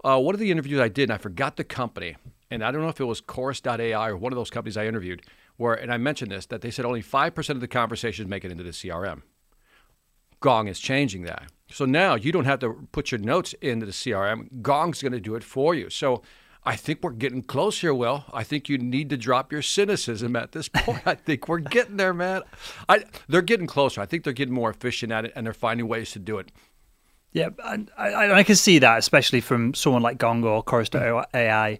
Uh, 0.03 0.19
one 0.19 0.35
of 0.35 0.39
the 0.39 0.51
interviews 0.51 0.81
I 0.81 0.89
did, 0.89 1.03
and 1.03 1.13
I 1.13 1.17
forgot 1.17 1.55
the 1.55 1.63
company, 1.63 2.17
and 2.51 2.61
I 2.61 2.69
don't 2.69 2.81
know 2.81 2.89
if 2.89 2.99
it 2.99 3.05
was 3.05 3.21
Chorus.ai 3.21 4.09
or 4.09 4.17
one 4.17 4.33
of 4.33 4.37
those 4.37 4.49
companies 4.49 4.75
I 4.75 4.85
interviewed, 4.85 5.21
where, 5.55 5.73
and 5.73 5.93
I 5.93 5.97
mentioned 5.97 6.31
this, 6.31 6.45
that 6.47 6.59
they 6.59 6.71
said 6.71 6.83
only 6.83 7.01
5% 7.01 7.49
of 7.51 7.61
the 7.61 7.69
conversations 7.69 8.27
make 8.27 8.43
it 8.43 8.51
into 8.51 8.65
the 8.65 8.71
CRM. 8.71 9.21
Gong 10.41 10.67
is 10.67 10.77
changing 10.77 11.23
that. 11.23 11.49
So 11.71 11.85
now 11.85 12.15
you 12.15 12.33
don't 12.33 12.43
have 12.43 12.59
to 12.59 12.85
put 12.91 13.13
your 13.13 13.21
notes 13.21 13.55
into 13.61 13.85
the 13.85 13.93
CRM. 13.93 14.61
Gong's 14.61 15.01
going 15.01 15.13
to 15.13 15.21
do 15.21 15.35
it 15.35 15.43
for 15.45 15.73
you. 15.73 15.89
So 15.89 16.21
I 16.65 16.75
think 16.77 17.03
we're 17.03 17.11
getting 17.11 17.43
close 17.43 17.81
here, 17.81 17.93
Will. 17.93 18.23
I 18.31 18.43
think 18.43 18.69
you 18.69 18.77
need 18.77 19.09
to 19.09 19.17
drop 19.17 19.51
your 19.51 19.61
cynicism 19.61 20.35
at 20.35 20.53
this 20.53 20.69
point. 20.69 21.05
I 21.05 21.15
think 21.15 21.47
we're 21.49 21.59
getting 21.59 21.97
there, 21.97 22.13
man. 22.13 22.43
I, 22.87 23.03
they're 23.27 23.41
getting 23.41 23.67
closer. 23.67 23.99
I 23.99 24.05
think 24.05 24.23
they're 24.23 24.33
getting 24.33 24.53
more 24.53 24.69
efficient 24.69 25.11
at 25.11 25.25
it, 25.25 25.33
and 25.35 25.45
they're 25.45 25.53
finding 25.53 25.87
ways 25.87 26.11
to 26.11 26.19
do 26.19 26.37
it. 26.37 26.51
Yeah, 27.33 27.49
I, 27.63 27.85
I, 27.97 28.31
I 28.39 28.43
can 28.43 28.55
see 28.55 28.79
that, 28.79 28.97
especially 28.97 29.41
from 29.41 29.73
someone 29.73 30.03
like 30.03 30.19
Gong 30.19 30.43
or 30.43 30.63
Chorus.ai. 30.63 31.29
Mm. 31.33 31.79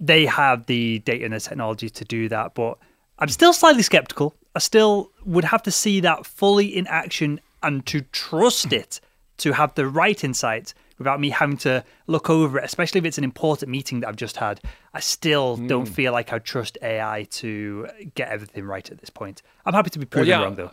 They 0.00 0.26
have 0.26 0.66
the 0.66 1.00
data 1.00 1.24
and 1.24 1.34
the 1.34 1.40
technology 1.40 1.90
to 1.90 2.04
do 2.04 2.28
that, 2.28 2.54
but 2.54 2.78
I'm 3.18 3.28
still 3.28 3.52
slightly 3.52 3.82
skeptical. 3.82 4.34
I 4.54 4.60
still 4.60 5.10
would 5.24 5.44
have 5.44 5.62
to 5.64 5.70
see 5.70 6.00
that 6.00 6.24
fully 6.24 6.66
in 6.66 6.86
action 6.86 7.40
and 7.62 7.84
to 7.86 8.02
trust 8.12 8.72
it 8.72 9.00
to 9.38 9.52
have 9.52 9.74
the 9.74 9.86
right 9.86 10.22
insights 10.22 10.74
without 10.98 11.20
me 11.20 11.30
having 11.30 11.56
to 11.58 11.84
look 12.06 12.30
over 12.30 12.58
it, 12.58 12.64
especially 12.64 12.98
if 12.98 13.04
it's 13.04 13.18
an 13.18 13.24
important 13.24 13.70
meeting 13.70 14.00
that 14.00 14.08
I've 14.08 14.16
just 14.16 14.36
had. 14.36 14.60
I 14.92 15.00
still 15.00 15.58
mm. 15.58 15.68
don't 15.68 15.86
feel 15.86 16.12
like 16.12 16.32
I 16.32 16.38
trust 16.38 16.78
AI 16.82 17.26
to 17.32 17.88
get 18.14 18.28
everything 18.28 18.64
right 18.64 18.88
at 18.90 18.98
this 18.98 19.10
point. 19.10 19.42
I'm 19.66 19.74
happy 19.74 19.90
to 19.90 19.98
be 19.98 20.06
proven 20.06 20.28
well, 20.28 20.40
yeah. 20.40 20.44
wrong, 20.44 20.54
though. 20.54 20.72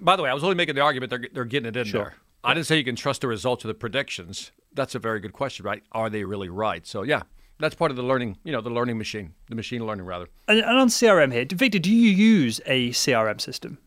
By 0.00 0.16
the 0.16 0.22
way, 0.22 0.30
I 0.30 0.34
was 0.34 0.42
only 0.42 0.56
making 0.56 0.74
the 0.74 0.80
argument 0.80 1.10
they're, 1.10 1.28
they're 1.32 1.44
getting 1.44 1.68
it 1.68 1.76
in 1.76 1.84
sure. 1.84 2.04
there. 2.04 2.14
I 2.42 2.54
didn't 2.54 2.66
say 2.66 2.78
you 2.78 2.84
can 2.84 2.96
trust 2.96 3.20
the 3.20 3.28
results 3.28 3.64
of 3.64 3.68
the 3.68 3.74
predictions. 3.74 4.52
That's 4.72 4.94
a 4.94 4.98
very 4.98 5.20
good 5.20 5.34
question, 5.34 5.66
right? 5.66 5.82
Are 5.92 6.08
they 6.08 6.24
really 6.24 6.48
right? 6.48 6.86
So, 6.86 7.02
yeah, 7.02 7.22
that's 7.58 7.74
part 7.74 7.90
of 7.90 7.96
the 7.96 8.02
learning, 8.02 8.38
you 8.44 8.52
know, 8.52 8.62
the 8.62 8.70
learning 8.70 8.96
machine, 8.96 9.34
the 9.48 9.54
machine 9.54 9.84
learning 9.86 10.06
rather. 10.06 10.28
And, 10.48 10.60
and 10.60 10.78
on 10.78 10.88
CRM 10.88 11.32
here, 11.32 11.44
Victor, 11.50 11.78
do 11.78 11.92
you 11.92 12.10
use 12.10 12.60
a 12.64 12.90
CRM 12.90 13.40
system? 13.40 13.78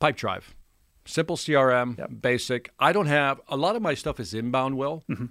Pipedrive. 0.00 0.54
Simple 1.08 1.36
CRM, 1.36 1.96
yep. 1.96 2.10
basic. 2.20 2.70
I 2.78 2.92
don't 2.92 3.06
have 3.06 3.40
a 3.48 3.56
lot 3.56 3.76
of 3.76 3.82
my 3.82 3.94
stuff 3.94 4.20
is 4.20 4.34
inbound, 4.34 4.76
will, 4.76 5.04
mm-hmm. 5.08 5.26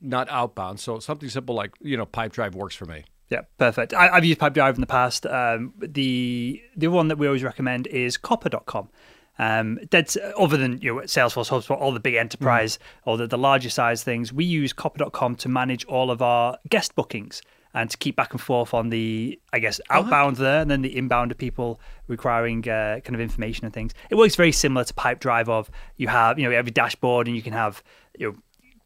not 0.00 0.28
outbound. 0.30 0.78
So 0.78 1.00
something 1.00 1.28
simple 1.28 1.54
like 1.54 1.72
you 1.80 1.96
know 1.96 2.06
Pipedrive 2.06 2.54
works 2.54 2.76
for 2.76 2.86
me. 2.86 3.04
Yeah, 3.28 3.40
perfect. 3.58 3.92
I, 3.92 4.14
have 4.14 4.24
used 4.24 4.38
Pipedrive 4.38 4.76
in 4.76 4.80
the 4.80 4.86
past. 4.86 5.26
Um, 5.26 5.74
the 5.78 6.62
the 6.76 6.86
one 6.86 7.08
that 7.08 7.18
we 7.18 7.26
always 7.26 7.42
recommend 7.42 7.88
is 7.88 8.16
Copper.com. 8.16 8.88
Um, 9.36 9.80
that's 9.90 10.16
other 10.38 10.56
than 10.56 10.80
you 10.80 10.94
know 10.94 11.00
Salesforce, 11.02 11.50
HubSpot, 11.50 11.80
all 11.80 11.92
the 11.92 11.98
big 11.98 12.14
enterprise 12.14 12.76
mm. 12.76 12.80
or 13.04 13.16
the, 13.16 13.26
the 13.26 13.38
larger 13.38 13.70
size 13.70 14.04
things. 14.04 14.32
We 14.32 14.44
use 14.44 14.72
Copper.com 14.72 15.34
to 15.36 15.48
manage 15.48 15.84
all 15.86 16.12
of 16.12 16.22
our 16.22 16.56
guest 16.68 16.94
bookings 16.94 17.42
and 17.74 17.90
to 17.90 17.96
keep 17.96 18.16
back 18.16 18.32
and 18.32 18.40
forth 18.40 18.74
on 18.74 18.90
the, 18.90 19.38
I 19.52 19.58
guess, 19.58 19.80
oh, 19.90 19.96
outbound 19.96 20.36
uh-huh. 20.36 20.44
there, 20.44 20.60
and 20.62 20.70
then 20.70 20.82
the 20.82 20.96
inbound 20.96 21.30
of 21.30 21.38
people 21.38 21.80
requiring 22.08 22.68
uh, 22.68 23.00
kind 23.04 23.14
of 23.14 23.20
information 23.20 23.64
and 23.64 23.72
things. 23.74 23.92
It 24.10 24.16
works 24.16 24.36
very 24.36 24.52
similar 24.52 24.84
to 24.84 24.94
Pipedrive 24.94 25.48
Of 25.48 25.70
you 25.96 26.08
have, 26.08 26.38
you 26.38 26.48
know, 26.48 26.54
every 26.54 26.72
dashboard, 26.72 27.26
and 27.26 27.36
you 27.36 27.42
can 27.42 27.52
have, 27.52 27.82
you 28.18 28.30
know, 28.30 28.36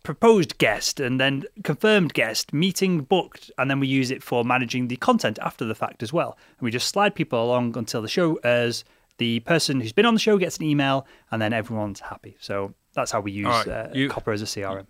proposed 0.03 0.59
guest 0.59 1.01
and 1.01 1.19
then 1.19 1.45
confirmed 1.65 2.13
guest, 2.13 2.53
meeting 2.53 3.01
booked, 3.01 3.51
and 3.59 3.71
then 3.71 3.81
we 3.81 3.89
use 3.89 4.11
it 4.11 4.23
for 4.23 4.45
managing 4.45 4.89
the 4.89 4.97
content 4.97 5.39
after 5.43 5.65
the 5.65 5.75
fact 5.75 6.03
as 6.03 6.13
well. 6.13 6.37
And 6.59 6.65
we 6.65 6.71
just 6.71 6.89
slide 6.89 7.15
people 7.15 7.43
along 7.43 7.77
until 7.77 8.03
the 8.03 8.09
show 8.09 8.39
airs. 8.45 8.85
The 9.19 9.41
person 9.41 9.81
who's 9.81 9.93
been 9.93 10.07
on 10.07 10.15
the 10.15 10.21
show 10.21 10.39
gets 10.39 10.59
an 10.59 10.65
email, 10.65 11.07
and 11.31 11.41
then 11.41 11.53
everyone's 11.53 12.01
happy. 12.01 12.37
So 12.41 12.75
that's 12.95 13.11
how 13.11 13.21
we 13.21 13.33
use 13.33 13.47
right. 13.47 13.69
uh, 13.69 13.89
you, 13.93 14.09
Copper 14.09 14.33
as 14.33 14.43
a 14.43 14.45
CRM. 14.45 14.87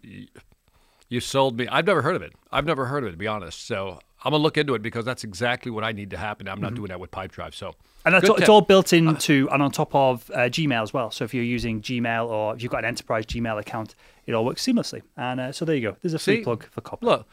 You, 1.14 1.21
sold 1.21 1.59
me. 1.59 1.66
I've 1.68 1.87
never 1.87 2.02
heard 2.02 2.16
of 2.16 2.23
it. 2.23 2.33
I've 2.52 2.66
never 2.66 2.87
heard 2.87 3.04
of 3.04 3.09
it, 3.09 3.12
to 3.12 3.16
be 3.16 3.26
honest. 3.26 3.66
So 3.66 4.00
I'm 4.25 4.33
gonna 4.33 4.42
look 4.42 4.56
into 4.56 4.75
it 4.75 4.83
because 4.83 5.04
that's 5.04 5.25
exactly 5.25 5.71
what 5.71 5.85
I 5.85 5.92
need 5.92 6.11
to 6.11 6.16
happen. 6.16 6.49
I'm 6.49 6.61
not 6.61 6.68
mm-hmm. 6.68 6.76
doing 6.76 6.88
that 6.88 7.00
with 7.00 7.11
Pipedrive. 7.11 7.54
So 7.54 7.75
and 8.04 8.14
that's 8.14 8.28
all, 8.28 8.37
it's 8.37 8.49
all 8.49 8.61
built 8.61 8.92
into 8.92 9.49
and 9.50 9.62
on 9.62 9.71
top 9.71 9.94
of 9.94 10.30
uh, 10.30 10.40
Gmail 10.40 10.83
as 10.83 10.92
well. 10.92 11.11
So 11.11 11.25
if 11.25 11.35
you're 11.35 11.44
using 11.44 11.80
Gmail 11.80 12.28
or 12.28 12.54
if 12.54 12.62
you've 12.62 12.73
got 12.73 12.80
an 12.80 12.87
enterprise 12.87 13.26
Gmail 13.26 13.59
account, 13.59 13.94
it 14.26 14.35
all 14.35 14.44
works 14.44 14.62
seamlessly. 14.64 15.02
And 15.16 15.40
uh, 15.40 15.52
so 15.52 15.64
there 15.64 15.76
you 15.76 15.90
go. 15.90 15.97
There's 16.02 16.14
a 16.14 16.18
free 16.18 16.38
See, 16.38 16.42
plug 16.42 16.66
for 16.71 16.80
Copper. 16.80 17.04
Look, 17.04 17.28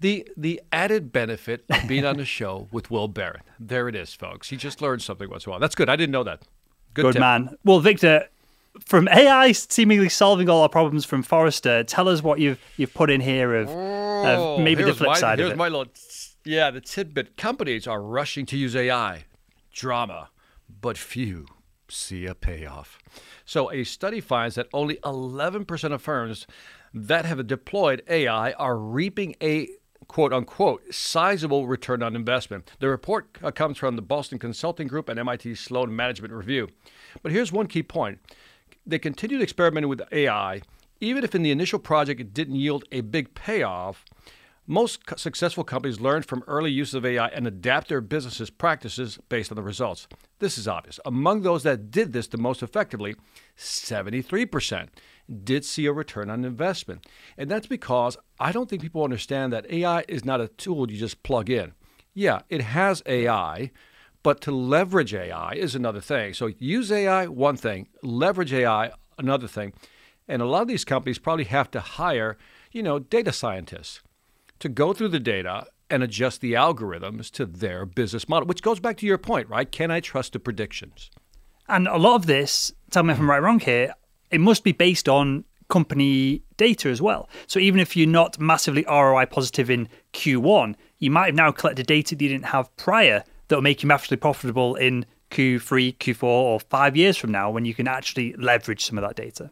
The 0.00 0.28
the 0.36 0.60
added 0.72 1.12
benefit 1.12 1.64
of 1.70 1.86
being 1.88 2.04
on 2.04 2.16
the 2.16 2.24
show 2.38 2.68
with 2.70 2.90
Will 2.90 3.08
Barron. 3.08 3.42
There 3.58 3.88
it 3.88 3.94
is, 3.94 4.14
folks. 4.14 4.50
He 4.50 4.56
just 4.56 4.80
learned 4.80 5.02
something 5.02 5.28
once 5.28 5.46
in 5.46 5.50
a 5.50 5.52
while. 5.52 5.60
That's 5.60 5.74
good. 5.74 5.88
I 5.88 5.96
didn't 5.96 6.12
know 6.12 6.24
that. 6.24 6.42
Good, 6.94 7.12
Good 7.12 7.20
man. 7.20 7.56
Well, 7.62 7.80
Victor, 7.80 8.28
from 8.84 9.08
AI 9.08 9.52
seemingly 9.52 10.08
solving 10.08 10.48
all 10.48 10.62
our 10.62 10.68
problems 10.68 11.04
from 11.04 11.22
Forrester, 11.22 11.82
tell 11.84 12.08
us 12.08 12.22
what 12.22 12.38
you've 12.38 12.58
you've 12.76 12.94
put 12.94 13.10
in 13.10 13.20
here 13.20 13.54
of, 13.54 13.68
of 13.68 13.74
oh, 14.38 14.58
maybe 14.58 14.82
the 14.82 14.90
Oh, 14.90 14.94
flip 14.94 15.08
my, 15.08 15.18
side 15.18 15.40
of 15.40 15.52
it. 15.52 15.56
my 15.56 15.68
little, 15.68 15.92
yeah, 16.44 16.70
the 16.70 16.80
tidbit. 16.80 17.36
Companies 17.36 17.86
are 17.86 18.02
rushing 18.02 18.46
to 18.46 18.56
use 18.56 18.76
AI, 18.76 19.24
drama, 19.72 20.30
but 20.80 20.98
few 20.98 21.46
see 21.88 22.26
a 22.26 22.34
payoff. 22.34 22.98
So 23.44 23.70
a 23.72 23.84
study 23.84 24.20
finds 24.20 24.56
that 24.56 24.66
only 24.72 24.96
11% 25.04 25.92
of 25.92 26.02
firms 26.02 26.46
that 26.92 27.24
have 27.24 27.46
deployed 27.46 28.02
AI 28.08 28.52
are 28.52 28.76
reaping 28.76 29.36
a 29.42 29.68
quote 30.08 30.32
unquote 30.32 30.82
sizable 30.92 31.66
return 31.66 32.02
on 32.02 32.16
investment. 32.16 32.70
The 32.80 32.88
report 32.88 33.32
comes 33.54 33.78
from 33.78 33.96
the 33.96 34.02
Boston 34.02 34.38
Consulting 34.38 34.88
Group 34.88 35.08
and 35.08 35.18
MIT 35.18 35.54
Sloan 35.56 35.94
Management 35.94 36.32
Review. 36.32 36.68
But 37.22 37.32
here's 37.32 37.52
one 37.52 37.66
key 37.66 37.82
point. 37.82 38.18
They 38.86 38.98
continued 38.98 39.42
experimenting 39.42 39.88
with 39.88 40.02
AI 40.12 40.62
even 41.00 41.24
if 41.24 41.34
in 41.34 41.42
the 41.42 41.50
initial 41.50 41.78
project 41.78 42.20
it 42.20 42.34
didn't 42.34 42.56
yield 42.56 42.84
a 42.92 43.00
big 43.02 43.34
payoff. 43.34 44.04
Most 44.68 45.00
successful 45.16 45.62
companies 45.62 46.00
learn 46.00 46.22
from 46.22 46.42
early 46.48 46.72
use 46.72 46.92
of 46.92 47.06
AI 47.06 47.28
and 47.28 47.46
adapt 47.46 47.88
their 47.88 48.00
businesses 48.00 48.50
practices 48.50 49.18
based 49.28 49.52
on 49.52 49.56
the 49.56 49.62
results. 49.62 50.08
This 50.40 50.58
is 50.58 50.66
obvious. 50.66 50.98
Among 51.04 51.42
those 51.42 51.62
that 51.62 51.90
did 51.92 52.12
this 52.12 52.26
the 52.26 52.38
most 52.38 52.64
effectively, 52.64 53.14
73% 53.56 54.88
did 55.44 55.64
see 55.64 55.86
a 55.86 55.92
return 55.92 56.30
on 56.30 56.44
investment. 56.44 57.06
And 57.38 57.48
that's 57.48 57.68
because 57.68 58.16
I 58.40 58.50
don't 58.50 58.68
think 58.68 58.82
people 58.82 59.04
understand 59.04 59.52
that 59.52 59.70
AI 59.70 60.04
is 60.08 60.24
not 60.24 60.40
a 60.40 60.48
tool 60.48 60.90
you 60.90 60.98
just 60.98 61.22
plug 61.22 61.48
in. 61.48 61.72
Yeah, 62.12 62.40
it 62.48 62.62
has 62.62 63.02
AI, 63.06 63.70
but 64.26 64.40
to 64.40 64.50
leverage 64.50 65.14
AI 65.14 65.52
is 65.52 65.76
another 65.76 66.00
thing. 66.00 66.34
So 66.34 66.50
use 66.58 66.90
AI, 66.90 67.28
one 67.28 67.56
thing, 67.56 67.86
leverage 68.02 68.52
AI, 68.52 68.90
another 69.18 69.46
thing. 69.46 69.72
And 70.26 70.42
a 70.42 70.46
lot 70.46 70.62
of 70.62 70.66
these 70.66 70.84
companies 70.84 71.20
probably 71.20 71.44
have 71.44 71.70
to 71.70 71.78
hire, 71.78 72.36
you 72.72 72.82
know, 72.82 72.98
data 72.98 73.30
scientists 73.30 74.02
to 74.58 74.68
go 74.68 74.92
through 74.92 75.10
the 75.10 75.20
data 75.20 75.68
and 75.88 76.02
adjust 76.02 76.40
the 76.40 76.54
algorithms 76.54 77.30
to 77.34 77.46
their 77.46 77.86
business 77.86 78.28
model, 78.28 78.48
which 78.48 78.62
goes 78.62 78.80
back 78.80 78.96
to 78.96 79.06
your 79.06 79.16
point, 79.16 79.48
right? 79.48 79.70
Can 79.70 79.92
I 79.92 80.00
trust 80.00 80.32
the 80.32 80.40
predictions? 80.40 81.08
And 81.68 81.86
a 81.86 81.96
lot 81.96 82.16
of 82.16 82.26
this, 82.26 82.72
tell 82.90 83.04
me 83.04 83.12
if 83.12 83.20
I'm 83.20 83.30
right 83.30 83.38
or 83.38 83.42
wrong 83.42 83.60
here, 83.60 83.94
it 84.32 84.40
must 84.40 84.64
be 84.64 84.72
based 84.72 85.08
on 85.08 85.44
company 85.68 86.42
data 86.56 86.88
as 86.88 87.00
well. 87.00 87.28
So 87.46 87.60
even 87.60 87.78
if 87.78 87.96
you're 87.96 88.08
not 88.08 88.40
massively 88.40 88.84
ROI 88.88 89.26
positive 89.26 89.70
in 89.70 89.88
Q1, 90.14 90.74
you 90.98 91.12
might 91.12 91.26
have 91.26 91.34
now 91.36 91.52
collected 91.52 91.86
data 91.86 92.16
that 92.16 92.24
you 92.24 92.28
didn't 92.28 92.46
have 92.46 92.76
prior 92.76 93.22
that 93.48 93.56
will 93.56 93.62
make 93.62 93.82
you 93.82 93.86
massively 93.86 94.16
profitable 94.16 94.74
in 94.74 95.06
Q3, 95.30 95.96
Q4, 95.98 96.22
or 96.22 96.60
five 96.60 96.96
years 96.96 97.16
from 97.16 97.32
now 97.32 97.50
when 97.50 97.64
you 97.64 97.74
can 97.74 97.88
actually 97.88 98.32
leverage 98.34 98.84
some 98.84 98.98
of 98.98 99.02
that 99.02 99.16
data. 99.16 99.50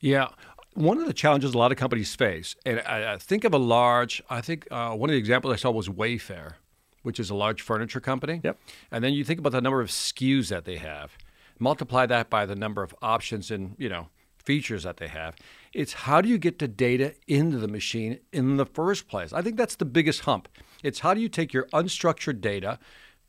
Yeah. 0.00 0.28
One 0.74 0.98
of 0.98 1.06
the 1.06 1.12
challenges 1.12 1.54
a 1.54 1.58
lot 1.58 1.72
of 1.72 1.78
companies 1.78 2.14
face, 2.14 2.54
and 2.64 2.80
I, 2.86 3.14
I 3.14 3.16
think 3.18 3.44
of 3.44 3.52
a 3.52 3.58
large, 3.58 4.22
I 4.30 4.40
think 4.40 4.68
uh, 4.70 4.92
one 4.92 5.10
of 5.10 5.14
the 5.14 5.18
examples 5.18 5.52
I 5.52 5.56
saw 5.56 5.70
was 5.70 5.88
Wayfair, 5.88 6.54
which 7.02 7.18
is 7.18 7.28
a 7.28 7.34
large 7.34 7.60
furniture 7.60 8.00
company. 8.00 8.40
Yep. 8.44 8.58
And 8.90 9.02
then 9.02 9.12
you 9.12 9.24
think 9.24 9.40
about 9.40 9.52
the 9.52 9.60
number 9.60 9.80
of 9.80 9.88
SKUs 9.88 10.48
that 10.48 10.64
they 10.64 10.76
have, 10.76 11.18
multiply 11.58 12.06
that 12.06 12.30
by 12.30 12.46
the 12.46 12.54
number 12.54 12.82
of 12.82 12.94
options 13.02 13.50
and 13.50 13.74
you 13.78 13.88
know 13.88 14.08
features 14.38 14.84
that 14.84 14.96
they 14.96 15.08
have. 15.08 15.36
It's 15.72 15.92
how 15.92 16.20
do 16.20 16.28
you 16.28 16.38
get 16.38 16.58
the 16.58 16.68
data 16.68 17.14
into 17.26 17.58
the 17.58 17.68
machine 17.68 18.20
in 18.32 18.56
the 18.56 18.66
first 18.66 19.08
place? 19.08 19.32
I 19.32 19.42
think 19.42 19.56
that's 19.56 19.76
the 19.76 19.84
biggest 19.84 20.20
hump. 20.20 20.48
It's 20.82 21.00
how 21.00 21.14
do 21.14 21.20
you 21.20 21.28
take 21.28 21.52
your 21.52 21.64
unstructured 21.72 22.40
data, 22.40 22.78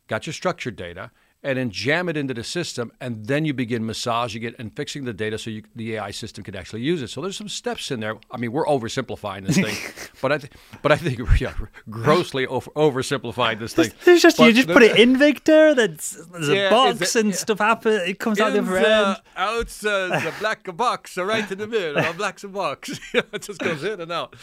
got 0.08 0.26
your 0.28 0.34
structured 0.34 0.76
data, 0.76 1.12
and 1.44 1.58
then 1.58 1.72
jam 1.72 2.08
it 2.08 2.16
into 2.16 2.36
the 2.36 2.44
system, 2.44 2.92
and 3.02 3.26
then 3.26 3.46
you 3.46 3.54
begin 3.56 3.84
massaging 3.84 4.44
it 4.44 4.54
and 4.60 4.76
fixing 4.76 5.06
the 5.06 5.14
data 5.14 5.40
so 5.40 5.50
you, 5.50 5.64
the 5.76 5.96
AI 5.96 6.12
system 6.12 6.44
can 6.44 6.56
actually 6.56 6.82
use 6.84 7.02
it. 7.02 7.10
So 7.10 7.20
there's 7.20 7.36
some 7.36 7.50
steps 7.50 7.90
in 7.90 8.00
there. 8.00 8.16
I 8.30 8.38
mean, 8.38 8.52
we're 8.52 8.68
oversimplifying 8.68 9.48
this 9.48 9.56
thing, 9.56 9.76
but 10.22 10.32
I, 10.32 10.38
th- 10.38 10.52
but 10.84 10.92
I 10.92 10.98
think 10.98 11.18
we're 11.18 11.36
yeah, 11.38 11.56
grossly 11.90 12.46
over- 12.46 12.70
oversimplifying 12.76 13.58
this 13.58 13.74
thing. 13.74 13.92
Just 14.06 14.38
you 14.38 14.54
just 14.54 14.68
the- 14.68 14.74
put 14.74 14.84
it 14.84 15.00
in 15.00 15.18
Victor. 15.18 15.74
There's, 15.74 16.12
there's 16.32 16.48
Yeah, 16.50 16.68
a 16.68 16.70
box 16.70 17.16
and 17.16 17.30
yeah. 17.32 17.36
stuff 17.36 17.58
happens. 17.58 18.08
It 18.08 18.20
comes 18.20 18.40
out 18.40 18.54
the 18.54 18.60
other 18.60 18.78
end. 18.78 19.18
outside, 19.36 20.22
the 20.24 20.34
black 20.40 20.78
box, 20.78 21.18
right 21.18 21.52
in 21.52 21.58
the 21.58 21.66
middle, 21.66 21.98
a 22.06 22.14
black 22.14 22.40
box. 22.52 23.00
it 23.16 23.42
just 23.42 23.60
goes 23.60 23.84
in 23.84 24.00
and 24.00 24.12
out. 24.12 24.36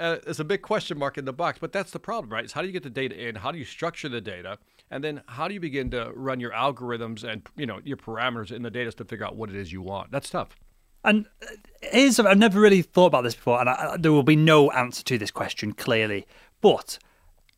Uh, 0.00 0.16
it's 0.26 0.40
a 0.40 0.44
big 0.44 0.62
question 0.62 0.98
mark 0.98 1.18
in 1.18 1.26
the 1.26 1.32
box, 1.32 1.58
but 1.60 1.72
that's 1.72 1.90
the 1.90 1.98
problem, 1.98 2.32
right? 2.32 2.50
How 2.50 2.62
do 2.62 2.66
you 2.66 2.72
get 2.72 2.82
the 2.82 2.90
data 2.90 3.28
in? 3.28 3.34
How 3.36 3.52
do 3.52 3.58
you 3.58 3.64
structure 3.64 4.08
the 4.08 4.20
data? 4.20 4.58
And 4.90 5.04
then 5.04 5.22
how 5.26 5.46
do 5.46 5.54
you 5.54 5.60
begin 5.60 5.90
to 5.90 6.10
run 6.14 6.40
your 6.40 6.50
algorithms 6.52 7.22
and 7.22 7.46
you 7.56 7.66
know 7.66 7.80
your 7.84 7.96
parameters 7.96 8.50
in 8.50 8.62
the 8.62 8.70
data 8.70 8.90
to 8.92 9.04
figure 9.04 9.26
out 9.26 9.36
what 9.36 9.50
it 9.50 9.56
is 9.56 9.72
you 9.72 9.82
want? 9.82 10.10
That's 10.10 10.30
tough. 10.30 10.56
And 11.04 11.26
uh, 11.42 11.46
here's 11.82 12.18
I've 12.18 12.38
never 12.38 12.60
really 12.60 12.82
thought 12.82 13.06
about 13.06 13.22
this 13.24 13.34
before, 13.34 13.60
and 13.60 13.68
I- 13.68 13.96
there 13.98 14.12
will 14.12 14.22
be 14.22 14.36
no 14.36 14.70
answer 14.70 15.04
to 15.04 15.18
this 15.18 15.30
question 15.30 15.72
clearly. 15.72 16.26
But 16.60 16.98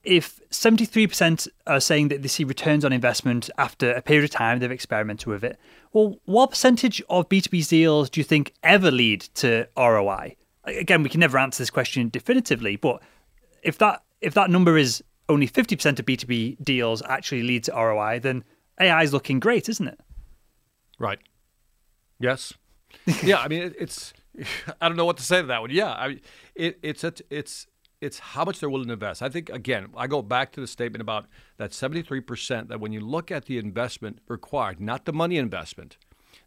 if 0.04 0.40
73% 0.50 1.46
are 1.66 1.80
saying 1.80 2.08
that 2.08 2.22
they 2.22 2.28
see 2.28 2.44
returns 2.44 2.84
on 2.84 2.92
investment 2.92 3.48
after 3.56 3.92
a 3.92 4.02
period 4.02 4.24
of 4.24 4.30
time 4.30 4.58
they've 4.58 4.70
experimented 4.70 5.26
with 5.28 5.44
it, 5.44 5.58
well, 5.92 6.18
what 6.24 6.50
percentage 6.50 7.00
of 7.08 7.28
B2B 7.28 7.68
deals 7.68 8.10
do 8.10 8.20
you 8.20 8.24
think 8.24 8.52
ever 8.64 8.90
lead 8.90 9.20
to 9.34 9.68
ROI? 9.76 10.36
Again, 10.64 11.02
we 11.02 11.08
can 11.08 11.20
never 11.20 11.38
answer 11.38 11.62
this 11.62 11.70
question 11.70 12.08
definitively, 12.08 12.76
but 12.76 13.02
if 13.62 13.78
that 13.78 14.02
if 14.20 14.34
that 14.34 14.50
number 14.50 14.78
is 14.78 15.02
only 15.28 15.48
50% 15.48 15.98
of 15.98 16.06
B2B 16.06 16.62
deals 16.62 17.02
actually 17.02 17.42
lead 17.42 17.64
to 17.64 17.72
ROI, 17.72 18.20
then 18.20 18.44
AI 18.80 19.02
is 19.02 19.12
looking 19.12 19.40
great, 19.40 19.68
isn't 19.68 19.88
it? 19.88 20.00
Right. 20.98 21.18
Yes. 22.20 22.54
yeah. 23.22 23.38
I 23.38 23.48
mean, 23.48 23.74
it's. 23.78 24.12
I 24.80 24.88
don't 24.88 24.96
know 24.96 25.04
what 25.04 25.16
to 25.18 25.22
say 25.22 25.40
to 25.40 25.46
that 25.48 25.60
one. 25.60 25.70
Yeah. 25.70 25.92
I 25.92 26.08
mean, 26.08 26.20
it, 26.54 26.78
it's 26.82 27.04
it's 27.04 27.66
it's 28.00 28.18
how 28.18 28.44
much 28.44 28.60
they're 28.60 28.70
willing 28.70 28.88
to 28.88 28.94
invest. 28.94 29.22
I 29.22 29.28
think 29.28 29.50
again, 29.50 29.88
I 29.96 30.06
go 30.06 30.22
back 30.22 30.52
to 30.52 30.60
the 30.60 30.66
statement 30.66 31.02
about 31.02 31.26
that 31.58 31.74
seventy 31.74 32.02
three 32.02 32.20
percent. 32.20 32.68
That 32.68 32.80
when 32.80 32.92
you 32.92 33.00
look 33.00 33.30
at 33.30 33.46
the 33.46 33.58
investment 33.58 34.20
required, 34.28 34.80
not 34.80 35.04
the 35.04 35.12
money 35.12 35.36
investment, 35.36 35.98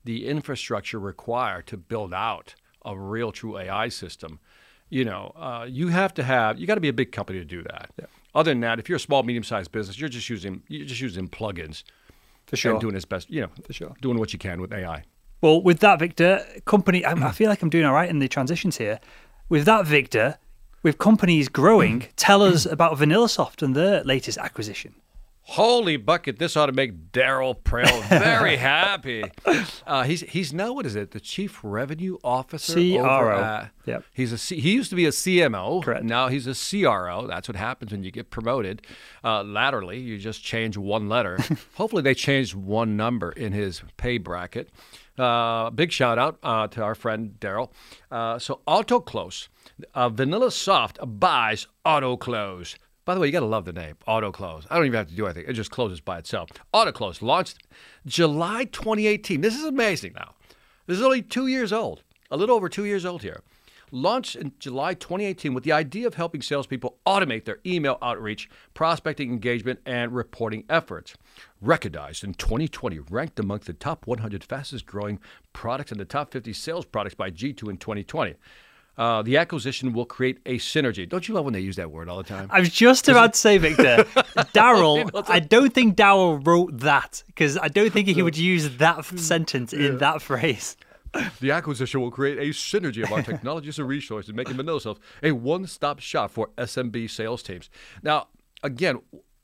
the 0.04 0.28
infrastructure 0.28 1.00
required 1.00 1.68
to 1.68 1.78
build 1.78 2.14
out 2.14 2.56
a 2.86 2.98
real 2.98 3.32
true 3.32 3.58
AI 3.58 3.90
system. 3.90 4.40
You 4.90 5.04
know, 5.04 5.34
uh, 5.36 5.66
you 5.68 5.88
have 5.90 6.14
to 6.14 6.24
have. 6.24 6.60
You 6.60 6.68
got 6.68 6.76
to 6.76 6.82
be 6.82 6.90
a 6.90 6.94
big 6.94 7.12
company 7.12 7.40
to 7.40 7.46
do 7.46 7.64
that. 7.64 7.92
Other 8.36 8.52
than 8.52 8.60
that, 8.62 8.80
if 8.80 8.88
you're 8.88 8.98
a 8.98 9.00
small, 9.00 9.24
medium-sized 9.24 9.72
business, 9.72 10.00
you're 10.00 10.10
just 10.10 10.30
using 10.30 10.62
you're 10.68 10.86
just 10.86 11.02
using 11.02 11.28
plugins 11.28 11.84
For 12.48 12.56
sure. 12.56 12.74
and 12.74 12.82
doing 12.82 12.96
its 12.96 13.06
best. 13.06 13.30
You 13.30 13.42
know, 13.42 13.50
For 13.66 13.74
sure. 13.74 13.96
doing 14.02 14.20
what 14.20 14.32
you 14.34 14.40
can 14.40 14.62
with 14.62 14.72
AI. 14.72 15.04
Well, 15.42 15.62
with 15.62 15.80
that, 15.80 16.00
Victor, 16.00 16.46
company, 16.66 17.04
I, 17.04 17.12
I 17.12 17.32
feel 17.32 17.50
like 17.50 17.62
I'm 17.62 17.70
doing 17.70 17.86
all 17.86 17.94
right 17.94 18.10
in 18.10 18.20
the 18.20 18.28
transitions 18.28 18.78
here. 18.78 19.00
With 19.50 19.66
that, 19.66 19.86
Victor, 19.86 20.38
with 20.84 20.98
companies 20.98 21.50
growing, 21.50 22.08
tell 22.16 22.42
us 22.42 22.66
about 22.66 22.98
VanillaSoft 22.98 23.62
and 23.62 23.76
their 23.76 24.04
latest 24.04 24.38
acquisition. 24.38 24.96
Holy 25.50 25.96
bucket! 25.98 26.40
This 26.40 26.58
ought 26.58 26.66
to 26.66 26.72
make 26.72 27.12
Daryl 27.12 27.56
Prell 27.64 28.02
very 28.10 28.56
happy. 28.58 29.24
Uh, 29.86 30.02
he's 30.04 30.22
he's 30.22 30.52
now 30.52 30.74
what 30.74 30.88
is 30.88 30.96
it? 30.96 31.12
The 31.12 31.20
chief 31.20 31.60
revenue 31.62 32.18
officer. 32.24 32.74
CRO. 32.74 32.98
over 33.00 33.32
at- 33.34 33.72
Yep. 33.86 34.04
He's 34.12 34.32
a 34.32 34.40
C, 34.40 34.60
he 34.60 34.74
used 34.74 34.90
to 34.90 34.96
be 34.96 35.06
a 35.06 35.12
CMO. 35.12 35.84
Correct. 35.84 36.04
Now 36.04 36.30
he's 36.30 36.48
a 36.48 36.56
CRO. 36.56 37.28
That's 37.28 37.48
what 37.48 37.56
happens 37.56 37.92
when 37.92 38.04
you 38.04 38.10
get 38.10 38.32
promoted 38.32 38.82
uh, 39.24 39.44
laterally. 39.44 40.00
You 40.00 40.18
just 40.18 40.44
change 40.44 40.76
one 40.78 41.08
letter. 41.08 41.38
Hopefully 41.76 42.02
they 42.02 42.16
changed 42.16 42.56
one 42.56 42.98
number 42.98 43.32
in 43.32 43.54
his 43.54 43.84
pay 43.98 44.18
bracket. 44.18 44.70
Uh, 45.20 45.70
big 45.70 45.92
shout 45.92 46.18
out 46.18 46.40
uh, 46.42 46.68
to 46.70 46.82
our 46.82 46.96
friend 46.96 47.36
Daryl. 47.40 47.70
Uh, 48.10 48.40
so 48.40 48.62
AutoClose, 48.68 49.48
uh, 49.94 50.10
VanillaSoft 50.10 50.98
buys 51.20 51.68
AutoClose. 51.86 52.76
By 53.06 53.14
the 53.14 53.20
way, 53.20 53.28
you 53.28 53.34
got 53.34 53.42
to 53.42 53.46
love 53.46 53.66
the 53.66 53.74
name, 53.74 53.98
AutoClose. 54.08 54.66
I 54.68 54.76
don't 54.76 54.88
even 54.88 54.98
have 54.98 55.10
to 55.10 55.16
do 55.16 55.28
anything. 55.28 55.46
It 55.48 55.54
just 55.54 55.70
closes 55.70 56.02
by 56.02 56.18
itself. 56.18 56.50
AutoClose 56.74 57.22
launched 57.22 57.60
July 58.08 58.66
2018. 58.66 59.42
This 59.42 59.56
is 59.56 59.64
amazing 59.64 60.14
now. 60.16 60.34
This 60.88 60.98
is 60.98 61.04
only 61.04 61.22
two 61.22 61.46
years 61.46 61.72
old, 61.72 62.02
a 62.32 62.38
little 62.38 62.56
over 62.56 62.68
two 62.68 62.86
years 62.86 63.06
old 63.06 63.22
here. 63.22 63.42
Launched 63.92 64.36
in 64.36 64.54
July 64.58 64.96
2018 64.96 65.54
with 65.54 65.64
the 65.64 65.72
idea 65.72 66.08
of 66.08 66.16
helping 66.16 66.42
salespeople 66.42 66.98
automate 67.06 67.46
their 67.46 67.60
email 67.64 68.00
outreach, 68.02 68.50
prospecting 68.74 69.30
engagement, 69.30 69.80
and 69.86 70.12
reporting 70.12 70.64
efforts. 70.68 71.16
Recognized 71.62 72.24
in 72.24 72.34
2020, 72.34 73.00
ranked 73.12 73.40
among 73.40 73.60
the 73.60 73.74
top 73.74 74.08
100 74.08 74.44
fastest 74.44 74.88
growing 74.88 75.20
products 75.54 75.92
and 75.92 76.00
the 76.00 76.06
top 76.06 76.32
50 76.32 76.52
sales 76.54 76.86
products 76.86 77.14
by 77.14 77.30
G2 77.30 77.70
in 77.70 77.78
2020. 77.78 78.34
Uh, 78.98 79.22
the 79.22 79.38
acquisition 79.38 79.92
will 79.94 80.06
create 80.06 80.40
a 80.46 80.58
synergy. 80.58 81.08
Don't 81.08 81.28
you 81.28 81.34
love 81.34 81.44
when 81.46 81.54
they 81.54 81.60
use 81.60 81.76
that 81.76 81.92
word 81.92 82.08
all 82.08 82.18
the 82.18 82.24
time? 82.24 82.48
I 82.50 82.60
was 82.62 82.70
just 82.70 83.10
about 83.10 83.34
to 83.34 83.40
say, 83.40 83.58
Victor, 83.58 84.04
Daryl, 84.54 85.10
I 85.28 85.40
don't 85.40 85.74
think 85.74 85.98
Daryl 85.98 86.46
wrote 86.46 86.80
that 86.80 87.24
because 87.28 87.58
I 87.58 87.68
don't 87.68 87.92
think 87.92 88.08
he 88.08 88.22
would 88.22 88.38
use 88.38 88.78
that 88.78 89.04
sentence 89.20 89.74
in 89.74 89.98
that 89.98 90.22
phrase. 90.22 90.78
The 91.40 91.52
acquisition 91.52 92.02
will 92.02 92.12
create 92.12 92.38
a 92.38 92.50
synergy 92.52 93.04
of 93.04 93.12
our 93.12 93.22
technologies 93.22 93.80
and 93.80 93.88
resources, 93.88 94.34
making 94.34 94.56
VanillaSoft 94.56 94.98
a 95.24 95.32
one-stop 95.32 96.00
shop 96.00 96.32
for 96.32 96.50
SMB 96.58 97.10
sales 97.10 97.42
teams. 97.42 97.70
Now, 98.04 98.28
again, 98.64 99.00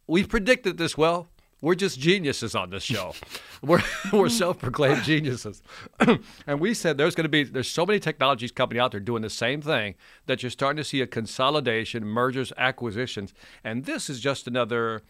we've 0.07 0.27
predicted 0.27 0.77
this 0.77 0.97
well. 0.97 1.29
We're 1.61 1.75
just 1.75 1.99
geniuses 1.99 2.55
on 2.55 2.71
this 2.71 2.83
show. 2.83 3.13
we're 3.61 3.83
we're 4.11 4.29
self-proclaimed 4.29 5.03
geniuses, 5.03 5.61
and 6.47 6.59
we 6.59 6.73
said 6.73 6.97
there's 6.97 7.13
going 7.13 7.25
to 7.25 7.29
be 7.29 7.43
there's 7.43 7.69
so 7.69 7.85
many 7.85 7.99
technologies 7.99 8.51
company 8.51 8.79
out 8.79 8.91
there 8.91 8.99
doing 8.99 9.21
the 9.21 9.29
same 9.29 9.61
thing 9.61 9.93
that 10.25 10.41
you're 10.41 10.49
starting 10.49 10.77
to 10.77 10.83
see 10.83 11.01
a 11.01 11.07
consolidation, 11.07 12.03
mergers, 12.03 12.51
acquisitions, 12.57 13.33
and 13.63 13.85
this 13.85 14.09
is 14.09 14.19
just 14.19 14.47
another, 14.47 15.03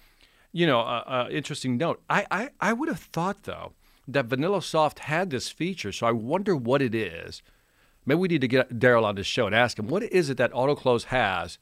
you 0.51 0.67
know, 0.67 0.81
uh, 0.81 1.03
uh, 1.07 1.27
interesting 1.31 1.77
note. 1.77 2.01
I, 2.09 2.25
I 2.29 2.49
I 2.59 2.73
would 2.73 2.89
have 2.89 2.99
thought 2.99 3.43
though 3.43 3.71
that 4.07 4.27
VanillaSoft 4.27 4.99
had 4.99 5.29
this 5.29 5.49
feature, 5.49 5.93
so 5.93 6.05
I 6.05 6.11
wonder 6.11 6.53
what 6.53 6.81
it 6.81 6.93
is. 6.93 7.41
Maybe 8.05 8.19
we 8.19 8.27
need 8.27 8.41
to 8.41 8.47
get 8.47 8.77
Daryl 8.77 9.05
on 9.05 9.15
this 9.15 9.27
show 9.27 9.45
and 9.45 9.55
ask 9.55 9.79
him 9.79 9.87
what 9.87 10.03
is 10.03 10.29
it 10.29 10.37
that 10.37 10.51
AutoClose 10.51 11.05
has 11.05 11.59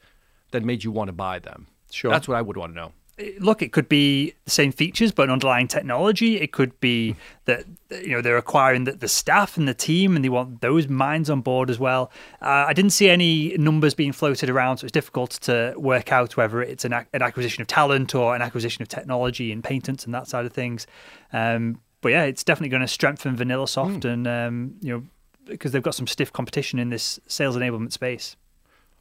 that 0.52 0.63
made 0.63 0.84
you 0.84 0.91
want 0.91 1.10
to 1.10 1.13
buy 1.13 1.38
them. 1.38 1.67
Sure, 1.91 2.10
that's 2.10 2.28
what 2.28 2.38
I 2.38 2.41
would 2.41 2.58
want 2.58 2.73
to 2.73 2.75
know 2.75 2.93
look, 3.39 3.62
it 3.62 3.71
could 3.71 3.89
be 3.89 4.34
the 4.45 4.51
same 4.51 4.71
features 4.71 5.12
but 5.12 5.23
an 5.23 5.29
underlying 5.29 5.67
technology. 5.67 6.39
It 6.39 6.51
could 6.51 6.79
be 6.79 7.15
that 7.45 7.65
you 7.89 8.10
know 8.10 8.21
they're 8.21 8.38
acquiring 8.38 8.86
the, 8.86 8.93
the 8.93 9.08
staff 9.08 9.58
and 9.58 9.67
the 9.67 9.73
team, 9.73 10.15
and 10.15 10.23
they 10.23 10.29
want 10.29 10.62
those 10.62 10.88
minds 10.88 11.29
on 11.29 11.41
board 11.41 11.69
as 11.69 11.79
well. 11.79 12.12
Uh, 12.41 12.65
I 12.67 12.73
didn't 12.73 12.91
see 12.91 13.10
any 13.10 13.58
numbers 13.58 13.93
being 13.93 14.12
floated 14.12 14.49
around, 14.49 14.77
so 14.77 14.86
it's 14.86 14.91
difficult 14.91 15.32
to 15.41 15.73
work 15.77 16.12
out 16.12 16.38
whether 16.38 16.62
it's 16.62 16.86
an, 16.86 16.93
an 16.93 17.21
acquisition 17.21 17.62
of 17.62 17.67
talent 17.67 18.15
or 18.15 18.36
an 18.36 18.41
acquisition 18.41 18.82
of 18.82 18.88
technology 18.88 19.51
and 19.51 19.63
patents 19.63 20.05
and 20.05 20.13
that 20.13 20.27
side 20.27 20.45
of 20.45 20.53
things. 20.53 20.88
Um, 21.34 21.82
but 22.01 22.10
yeah, 22.10 22.23
it's 22.23 22.43
definitely 22.43 22.69
going 22.69 22.82
to 22.82 22.88
strengthen 22.88 23.36
VanillaSoft, 23.36 24.01
mm. 24.01 24.13
and 24.13 24.27
um, 24.27 24.75
you 24.82 24.93
know 24.93 25.03
because 25.45 25.71
they've 25.71 25.84
got 25.84 25.95
some 25.95 26.08
stiff 26.08 26.32
competition 26.32 26.79
in 26.79 26.89
this 26.89 27.19
sales 27.27 27.58
enablement 27.58 27.91
space. 27.91 28.36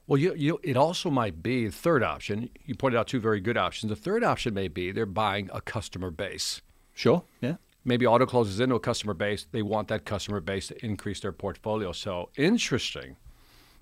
Well, 0.09 0.19
you, 0.19 0.35
you, 0.35 0.59
it 0.63 0.77
also 0.77 1.11
might 1.11 1.43
be 1.43 1.67
the 1.67 1.73
third 1.73 2.03
option. 2.03 2.49
You 2.65 2.75
pointed 2.75 2.99
out 2.99 3.09
two 3.09 3.21
very 3.21 3.41
good 3.41 3.59
options. 3.59 3.91
The 3.91 3.97
third 3.97 4.25
option 4.25 4.55
may 4.55 4.67
be 4.67 4.91
they're 4.91 5.05
buying 5.05 5.51
a 5.53 5.61
customer 5.61 6.11
base. 6.11 6.63
Sure. 6.95 7.23
Yeah. 7.43 7.57
Maybe 7.85 8.07
auto 8.07 8.25
closes 8.25 8.59
into 8.59 8.75
a 8.75 8.81
customer 8.81 9.13
base. 9.13 9.47
They 9.53 9.61
want 9.61 9.89
that 9.89 10.07
customer 10.07 10.41
base 10.41 10.69
to 10.69 10.85
increase 10.85 11.21
their 11.21 11.33
portfolio. 11.33 11.93
So 11.93 12.31
interesting. 12.37 13.17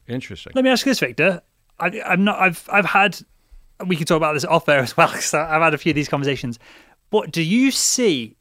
Interesting. 0.08 0.52
Let 0.56 0.64
me 0.64 0.70
ask 0.70 0.84
you 0.84 0.90
this, 0.90 0.98
Victor. 0.98 1.42
I, 1.78 1.88
am 2.04 2.24
not. 2.24 2.40
I've 2.40 2.68
I've 2.72 2.84
had. 2.84 3.18
We 3.86 3.94
can 3.94 4.06
talk 4.06 4.16
about 4.16 4.32
this 4.34 4.44
off 4.44 4.68
air 4.68 4.80
as 4.80 4.96
well 4.96 5.08
because 5.12 5.32
I've 5.32 5.62
had 5.62 5.74
a 5.74 5.78
few 5.78 5.90
of 5.90 5.96
these 5.96 6.08
conversations. 6.08 6.58
But 7.10 7.30
do 7.30 7.42
you 7.42 7.70
see, 7.70 8.34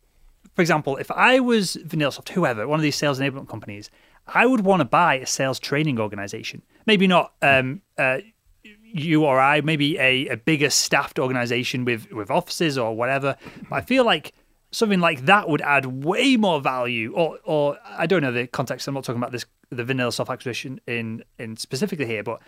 for 0.55 0.61
example, 0.61 0.97
if 0.97 1.11
I 1.11 1.39
was 1.39 1.77
VanillaSoft, 1.77 2.29
whoever, 2.29 2.67
one 2.67 2.79
of 2.79 2.83
these 2.83 2.95
sales 2.95 3.19
enablement 3.19 3.47
companies, 3.47 3.91
I 4.27 4.45
would 4.45 4.61
want 4.61 4.81
to 4.81 4.85
buy 4.85 5.15
a 5.15 5.25
sales 5.25 5.59
training 5.59 5.99
organization. 5.99 6.63
Maybe 6.85 7.07
not 7.07 7.33
um, 7.41 7.81
uh, 7.97 8.19
you 8.63 9.25
or 9.25 9.39
I, 9.39 9.61
maybe 9.61 9.97
a, 9.99 10.27
a 10.29 10.37
bigger 10.37 10.69
staffed 10.69 11.19
organization 11.19 11.85
with, 11.85 12.11
with 12.11 12.31
offices 12.31 12.77
or 12.77 12.95
whatever. 12.95 13.35
But 13.69 13.75
I 13.75 13.81
feel 13.81 14.05
like 14.05 14.33
something 14.71 14.99
like 14.99 15.25
that 15.25 15.49
would 15.49 15.61
add 15.61 16.03
way 16.03 16.37
more 16.37 16.61
value. 16.61 17.13
Or, 17.13 17.39
or 17.43 17.77
I 17.85 18.05
don't 18.05 18.21
know 18.21 18.31
the 18.31 18.47
context. 18.47 18.87
I'm 18.87 18.93
not 18.93 19.03
talking 19.03 19.21
about 19.21 19.31
this 19.31 19.45
the 19.71 19.83
VanillaSoft 19.83 20.29
acquisition 20.29 20.79
in 20.87 21.23
in 21.39 21.57
specifically 21.57 22.05
here, 22.05 22.23
but 22.23 22.41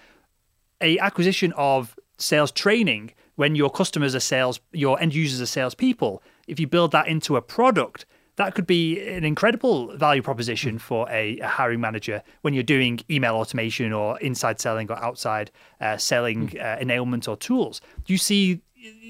a 0.81 0.99
acquisition 0.99 1.53
of 1.57 1.97
sales 2.17 2.51
training 2.51 3.11
when 3.35 3.55
your 3.55 3.69
customers 3.69 4.15
are 4.15 4.19
sales, 4.19 4.59
your 4.71 4.99
end 4.99 5.13
users 5.13 5.41
are 5.41 5.45
salespeople. 5.45 6.21
If 6.47 6.59
you 6.59 6.67
build 6.67 6.91
that 6.91 7.07
into 7.07 7.35
a 7.35 7.41
product, 7.41 8.05
that 8.38 8.56
could 8.56 8.65
be 8.67 9.06
an 9.08 9.23
incredible 9.23 9.95
value 9.97 10.21
proposition 10.21 10.73
hmm. 10.73 10.78
for 10.78 11.10
a, 11.10 11.39
a 11.39 11.47
hiring 11.47 11.82
manager 11.82 12.23
when 12.41 12.54
you're 12.54 12.63
doing 12.63 13.00
email 13.10 13.36
automation 13.36 13.91
or 13.91 14.19
inside 14.19 14.60
selling 14.60 14.89
or 14.89 14.97
outside 15.04 15.52
uh, 15.82 15.97
selling 15.97 16.50
hmm. 16.50 16.58
uh, 16.58 16.78
enablement 16.78 17.28
or 17.28 17.36
tools. 17.36 17.82
Do 18.06 18.13
you 18.13 18.17
see? 18.17 18.62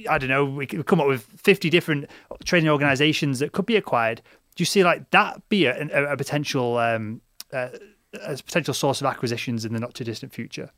I 0.10 0.18
don't 0.18 0.30
know. 0.30 0.46
We 0.46 0.66
could 0.66 0.86
come 0.86 1.02
up 1.02 1.08
with 1.08 1.24
50 1.24 1.70
different 1.70 2.10
training 2.46 2.70
organizations 2.70 3.40
that 3.40 3.52
could 3.52 3.66
be 3.66 3.76
acquired. 3.76 4.22
Do 4.56 4.62
you 4.62 4.66
see 4.66 4.84
like 4.84 5.10
that 5.12 5.48
be 5.50 5.66
a, 5.66 5.88
a, 5.94 6.14
a 6.14 6.18
potential 6.18 6.78
um, 6.78 7.22
uh, 7.54 7.70
a 8.14 8.38
potential 8.38 8.74
source 8.74 9.02
of 9.02 9.08
acquisitions 9.08 9.66
in 9.66 9.74
the 9.74 9.80
not 9.80 9.94
too 9.94 10.06
distant 10.06 10.34
future? 10.34 10.72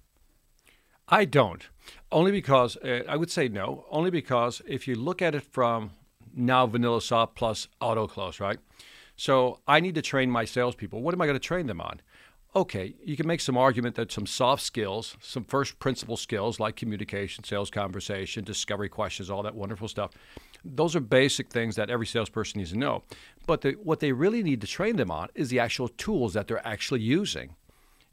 I 1.07 1.25
don't. 1.25 1.67
Only 2.11 2.31
because 2.31 2.77
uh, 2.77 3.03
I 3.07 3.15
would 3.15 3.31
say 3.31 3.47
no. 3.47 3.85
Only 3.89 4.11
because 4.11 4.61
if 4.67 4.87
you 4.87 4.95
look 4.95 5.21
at 5.21 5.35
it 5.35 5.43
from 5.43 5.91
now 6.35 6.67
VanillaSoft 6.67 7.35
plus 7.35 7.67
AutoClose, 7.81 8.39
right? 8.39 8.59
So 9.15 9.59
I 9.67 9.79
need 9.79 9.95
to 9.95 10.01
train 10.01 10.31
my 10.31 10.45
salespeople. 10.45 11.01
What 11.01 11.13
am 11.13 11.21
I 11.21 11.25
going 11.25 11.35
to 11.35 11.45
train 11.45 11.67
them 11.67 11.81
on? 11.81 12.01
Okay, 12.55 12.95
you 13.03 13.15
can 13.15 13.27
make 13.27 13.41
some 13.41 13.57
argument 13.57 13.95
that 13.95 14.11
some 14.11 14.25
soft 14.25 14.63
skills, 14.63 15.15
some 15.21 15.43
first 15.43 15.77
principle 15.77 16.17
skills 16.17 16.59
like 16.59 16.75
communication, 16.75 17.43
sales 17.43 17.69
conversation, 17.69 18.43
discovery 18.43 18.89
questions, 18.89 19.29
all 19.29 19.43
that 19.43 19.53
wonderful 19.53 19.87
stuff, 19.87 20.11
those 20.65 20.95
are 20.95 20.99
basic 20.99 21.49
things 21.49 21.75
that 21.75 21.91
every 21.91 22.07
salesperson 22.07 22.59
needs 22.59 22.71
to 22.71 22.77
know. 22.77 23.03
But 23.45 23.61
the, 23.61 23.73
what 23.73 23.99
they 23.99 24.11
really 24.11 24.41
need 24.41 24.61
to 24.61 24.67
train 24.67 24.95
them 24.95 25.11
on 25.11 25.29
is 25.35 25.49
the 25.49 25.59
actual 25.59 25.89
tools 25.89 26.33
that 26.33 26.47
they're 26.47 26.67
actually 26.67 27.01
using 27.01 27.55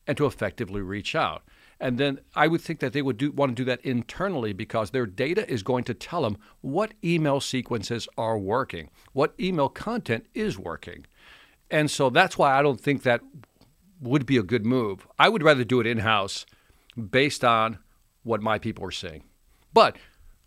and 0.07 0.17
to 0.19 0.27
effectively 0.27 0.83
reach 0.83 1.15
out. 1.15 1.43
And 1.79 1.99
then 1.99 2.21
I 2.35 2.49
would 2.49 2.61
think 2.61 2.81
that 2.81 2.93
they 2.93 3.03
would 3.03 3.19
do, 3.19 3.31
want 3.31 3.51
to 3.51 3.55
do 3.55 3.65
that 3.67 3.85
internally 3.85 4.53
because 4.53 4.91
their 4.91 5.07
data 5.07 5.49
is 5.51 5.63
going 5.63 5.85
to 5.85 5.95
tell 5.95 6.23
them 6.23 6.39
what 6.63 6.95
email 7.05 7.41
sequences 7.41 8.09
are 8.17 8.39
working, 8.39 8.89
what 9.13 9.35
email 9.39 9.69
content 9.69 10.27
is 10.35 10.59
working. 10.59 11.05
And 11.71 11.91
so 11.91 12.09
that's 12.09 12.39
why 12.39 12.59
I 12.59 12.63
don't 12.63 12.81
think 12.81 13.03
that 13.03 13.21
would 14.01 14.25
be 14.25 14.37
a 14.37 14.43
good 14.43 14.65
move. 14.65 15.07
I 15.19 15.29
would 15.29 15.43
rather 15.43 15.65
do 15.65 15.81
it 15.81 15.87
in 15.87 15.99
house 15.99 16.47
based 16.97 17.45
on 17.45 17.79
what 18.23 18.41
my 18.41 18.59
people 18.59 18.85
are 18.85 18.91
seeing. 18.91 19.25
But 19.75 19.97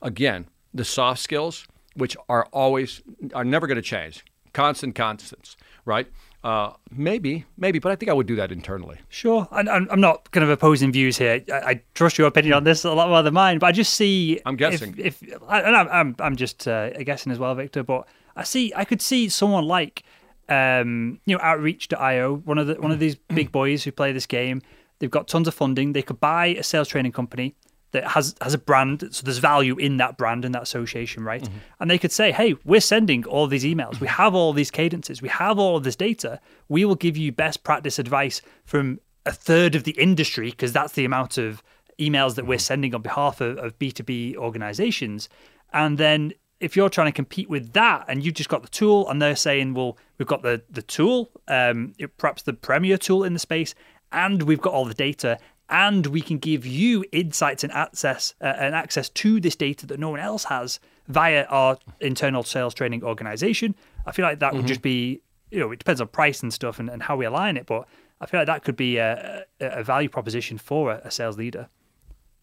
again, 0.01 0.47
the 0.73 0.85
soft 0.85 1.21
skills, 1.21 1.67
which 1.93 2.17
are 2.27 2.47
always, 2.51 3.01
are 3.33 3.43
never 3.43 3.67
going 3.67 3.75
to 3.75 3.81
change, 3.81 4.25
constant 4.53 4.95
constants, 4.95 5.55
right? 5.85 6.07
Uh, 6.41 6.71
maybe, 6.89 7.45
maybe, 7.57 7.79
but 7.79 7.91
I 7.91 7.97
think 7.97 8.09
I 8.09 8.13
would 8.13 8.27
do 8.27 8.37
that 8.37 8.49
internally. 8.49 8.97
Sure, 9.09 9.45
I, 9.51 9.59
I'm 9.59 9.99
not 9.99 10.31
kind 10.31 10.41
of 10.41 10.49
opposing 10.49 10.89
views 10.89 11.17
here. 11.17 11.43
I, 11.51 11.53
I, 11.53 11.81
trust 11.95 12.17
your 12.17 12.27
opinion 12.27 12.53
on 12.53 12.63
this 12.63 12.85
a 12.85 12.93
lot 12.93 13.09
more 13.09 13.21
than 13.23 13.33
mine, 13.33 13.59
but 13.59 13.67
I 13.67 13.71
just 13.73 13.93
see. 13.93 14.39
I'm 14.45 14.55
guessing. 14.55 14.95
If, 14.97 15.21
if 15.21 15.41
and 15.49 15.75
I'm, 15.75 15.89
I'm, 15.89 16.15
I'm 16.19 16.35
just 16.37 16.65
uh, 16.65 16.91
guessing 17.03 17.33
as 17.33 17.39
well, 17.39 17.53
Victor. 17.55 17.83
But 17.83 18.07
I 18.37 18.43
see, 18.43 18.71
I 18.73 18.85
could 18.85 19.01
see 19.01 19.27
someone 19.27 19.65
like, 19.65 20.03
um, 20.47 21.19
you 21.25 21.35
know, 21.35 21.43
Outreach.io, 21.43 22.35
one 22.45 22.57
of 22.57 22.67
the 22.67 22.75
one 22.75 22.91
of 22.91 22.99
these 22.99 23.15
big 23.15 23.51
boys 23.51 23.83
who 23.83 23.91
play 23.91 24.13
this 24.13 24.25
game. 24.25 24.61
They've 24.99 25.11
got 25.11 25.27
tons 25.27 25.47
of 25.47 25.53
funding. 25.53 25.91
They 25.91 26.01
could 26.01 26.21
buy 26.21 26.47
a 26.47 26.63
sales 26.63 26.87
training 26.87 27.11
company 27.11 27.55
that 27.91 28.07
has 28.09 28.35
has 28.41 28.53
a 28.53 28.57
brand, 28.57 29.07
so 29.11 29.23
there's 29.23 29.39
value 29.39 29.77
in 29.77 29.97
that 29.97 30.17
brand 30.17 30.45
and 30.45 30.53
that 30.55 30.63
association, 30.63 31.23
right? 31.23 31.43
Mm-hmm. 31.43 31.57
And 31.79 31.89
they 31.89 31.97
could 31.97 32.11
say, 32.11 32.31
"Hey, 32.31 32.55
we're 32.63 32.81
sending 32.81 33.25
all 33.25 33.47
these 33.47 33.63
emails. 33.63 33.99
We 33.99 34.07
have 34.07 34.35
all 34.35 34.53
these 34.53 34.71
cadences. 34.71 35.21
We 35.21 35.29
have 35.29 35.57
all 35.57 35.77
of 35.77 35.83
this 35.83 35.95
data. 35.95 36.39
We 36.67 36.85
will 36.85 36.95
give 36.95 37.17
you 37.17 37.31
best 37.31 37.63
practice 37.63 37.99
advice 37.99 38.41
from 38.65 38.99
a 39.25 39.31
third 39.31 39.75
of 39.75 39.83
the 39.83 39.91
industry 39.91 40.51
because 40.51 40.73
that's 40.73 40.93
the 40.93 41.05
amount 41.05 41.37
of 41.37 41.63
emails 41.99 42.35
that 42.35 42.45
we're 42.45 42.55
mm-hmm. 42.55 42.61
sending 42.61 42.95
on 42.95 43.01
behalf 43.01 43.41
of, 43.41 43.57
of 43.57 43.77
B2B 43.79 44.35
organizations." 44.35 45.29
And 45.71 45.97
then 45.97 46.33
if 46.59 46.75
you're 46.75 46.89
trying 46.89 47.07
to 47.07 47.11
compete 47.15 47.49
with 47.49 47.73
that 47.73 48.05
and 48.07 48.23
you've 48.23 48.33
just 48.33 48.49
got 48.49 48.63
the 48.63 48.69
tool 48.69 49.09
and 49.09 49.21
they're 49.21 49.35
saying, 49.35 49.73
well, 49.73 49.97
we've 50.17 50.27
got 50.27 50.41
the, 50.41 50.61
the 50.69 50.81
tool, 50.81 51.29
um, 51.47 51.93
perhaps 52.17 52.43
the 52.43 52.53
premier 52.53 52.97
tool 52.97 53.23
in 53.23 53.33
the 53.33 53.39
space, 53.39 53.75
and 54.11 54.43
we've 54.43 54.61
got 54.61 54.73
all 54.73 54.85
the 54.85 54.93
data 54.93 55.37
and 55.69 56.07
we 56.07 56.21
can 56.21 56.37
give 56.37 56.65
you 56.65 57.05
insights 57.11 57.63
and 57.63 57.71
access 57.73 58.33
uh, 58.41 58.45
and 58.57 58.75
access 58.75 59.09
to 59.09 59.39
this 59.39 59.55
data 59.55 59.85
that 59.87 59.99
no 59.99 60.09
one 60.09 60.19
else 60.19 60.45
has 60.45 60.79
via 61.07 61.45
our 61.45 61.77
internal 61.99 62.43
sales 62.43 62.73
training 62.73 63.03
organization. 63.03 63.75
I 64.05 64.11
feel 64.11 64.25
like 64.25 64.39
that 64.39 64.49
mm-hmm. 64.49 64.57
would 64.57 64.67
just 64.67 64.81
be, 64.81 65.21
you 65.51 65.59
know, 65.59 65.71
it 65.71 65.79
depends 65.79 66.01
on 66.01 66.07
price 66.07 66.41
and 66.41 66.53
stuff 66.53 66.79
and, 66.79 66.89
and 66.89 67.03
how 67.03 67.15
we 67.15 67.25
align 67.25 67.57
it, 67.57 67.65
but 67.65 67.87
I 68.21 68.25
feel 68.25 68.39
like 68.39 68.47
that 68.47 68.63
could 68.63 68.75
be 68.75 68.97
a, 68.97 69.45
a 69.59 69.83
value 69.83 70.09
proposition 70.09 70.57
for 70.57 70.91
a, 70.91 71.01
a, 71.05 71.11
sales 71.11 71.37
leader. 71.37 71.69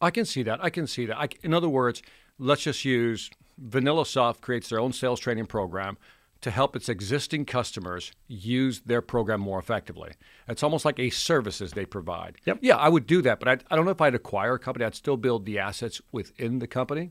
I 0.00 0.10
can 0.10 0.24
see 0.24 0.42
that. 0.42 0.62
I 0.62 0.70
can 0.70 0.86
see 0.86 1.06
that. 1.06 1.18
I, 1.18 1.28
in 1.42 1.52
other 1.52 1.68
words, 1.68 2.02
let's 2.38 2.62
just 2.62 2.84
use 2.84 3.30
VanillaSoft 3.62 4.40
creates 4.40 4.68
their 4.68 4.80
own 4.80 4.92
sales 4.92 5.20
training 5.20 5.46
program 5.46 5.96
to 6.42 6.50
help 6.50 6.76
its 6.76 6.88
existing 6.88 7.44
customers 7.44 8.12
use 8.28 8.80
their 8.80 9.02
program 9.02 9.40
more 9.40 9.58
effectively. 9.58 10.12
It's 10.48 10.62
almost 10.62 10.84
like 10.84 10.98
a 10.98 11.10
services 11.10 11.72
they 11.72 11.86
provide. 11.86 12.36
Yep. 12.44 12.58
Yeah, 12.60 12.76
I 12.76 12.88
would 12.88 13.06
do 13.06 13.22
that, 13.22 13.40
but 13.40 13.48
I, 13.48 13.52
I 13.70 13.76
don't 13.76 13.84
know 13.84 13.90
if 13.90 14.00
I'd 14.00 14.14
acquire 14.14 14.54
a 14.54 14.58
company. 14.58 14.84
I'd 14.84 14.94
still 14.94 15.16
build 15.16 15.46
the 15.46 15.58
assets 15.58 16.00
within 16.12 16.58
the 16.58 16.66
company. 16.66 17.10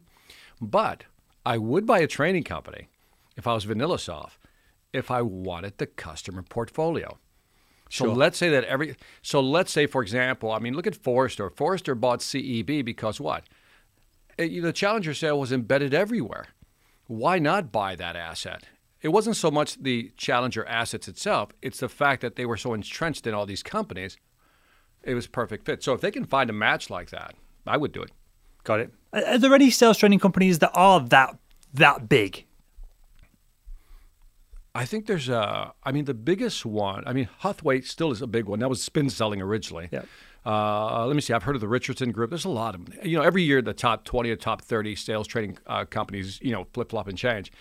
But 0.61 1.05
I 1.45 1.57
would 1.57 1.85
buy 1.85 1.99
a 1.99 2.07
training 2.07 2.43
company 2.43 2.88
if 3.35 3.47
I 3.47 3.53
was 3.53 3.65
VanillaSoft 3.65 4.38
if 4.95 5.11
I 5.11 5.21
wanted 5.21 5.77
the 5.77 5.85
customer 5.85 6.41
portfolio. 6.41 7.17
So 7.89 8.05
sure. 8.05 8.15
let's 8.15 8.38
say 8.38 8.49
that 8.49 8.63
every 8.63 8.95
so 9.21 9.41
let's 9.41 9.71
say 9.71 9.85
for 9.85 10.01
example, 10.01 10.51
I 10.51 10.59
mean 10.59 10.73
look 10.73 10.88
at 10.88 10.95
Forrester. 10.95 11.49
Forrester 11.49 11.93
bought 11.93 12.21
CEB 12.21 12.83
because 12.83 13.19
what? 13.19 13.43
It, 14.38 14.61
the 14.61 14.73
Challenger 14.73 15.13
sale 15.13 15.39
was 15.39 15.51
embedded 15.51 15.93
everywhere. 15.93 16.47
Why 17.07 17.38
not 17.38 17.71
buy 17.71 17.95
that 17.95 18.15
asset? 18.15 18.63
It 19.06 19.12
wasn't 19.12 19.36
so 19.36 19.52
much 19.52 19.76
the 19.76 20.12
Challenger 20.18 20.65
assets 20.65 21.08
itself; 21.08 21.52
it's 21.62 21.80
the 21.80 21.88
fact 21.88 22.24
that 22.24 22.38
they 22.38 22.46
were 22.48 22.58
so 22.58 22.74
entrenched 22.74 23.28
in 23.28 23.36
all 23.36 23.46
these 23.46 23.62
companies. 23.62 24.18
It 25.04 25.13
was 25.13 25.28
a 25.28 25.30
perfect 25.30 25.68
fit. 25.68 25.84
So 25.84 25.94
if 25.94 26.02
they 26.02 26.10
can 26.10 26.26
find 26.26 26.50
a 26.50 26.54
match 26.54 26.89
like 26.89 27.12
that, 27.12 27.36
I 27.68 27.78
would 27.78 27.91
do 27.91 28.02
it. 28.02 28.10
Got 28.63 28.80
it. 28.80 28.94
Are 29.13 29.24
are 29.24 29.38
there 29.38 29.54
any 29.54 29.70
sales 29.70 30.00
training 30.00 30.18
companies 30.18 30.58
that 30.58 30.72
are 30.74 31.00
that 31.02 31.38
that 31.72 32.10
big? 32.10 32.46
I 34.74 34.86
think 34.86 35.06
there's 35.06 35.30
a. 35.30 35.72
I 35.84 35.91
mean, 35.91 36.06
the 36.06 36.15
biggest 36.15 36.65
one. 36.65 37.04
I 37.06 37.13
mean, 37.13 37.30
Huthwaite 37.44 37.86
still 37.86 38.10
is 38.10 38.24
a 38.24 38.28
big 38.28 38.46
one. 38.46 38.58
That 38.58 38.70
was 38.70 38.82
spin 38.82 39.12
selling 39.12 39.39
originally. 39.39 39.88
Yeah. 39.91 40.02
Uh, 40.44 41.06
let 41.06 41.15
me 41.15 41.22
see. 41.22 41.32
I've 41.32 41.44
heard 41.44 41.54
of 41.54 41.62
the 41.62 41.68
Richardson 41.68 42.12
Group. 42.12 42.32
There's 42.32 42.46
a 42.46 42.50
lot 42.50 42.74
of 42.74 42.86
them. 42.86 43.00
You 43.04 43.18
know, 43.18 43.24
every 43.24 43.44
year 43.44 43.62
the 43.62 43.74
top 43.76 44.04
20 44.04 44.32
or 44.32 44.36
top 44.36 44.63
30 44.63 44.96
sales 44.96 45.28
training 45.28 45.60
uh, 45.68 45.86
companies, 45.86 46.39
you 46.41 46.52
know, 46.52 46.65
flip 46.74 46.89
flop 46.89 47.08
and 47.08 47.15
change. 47.15 47.52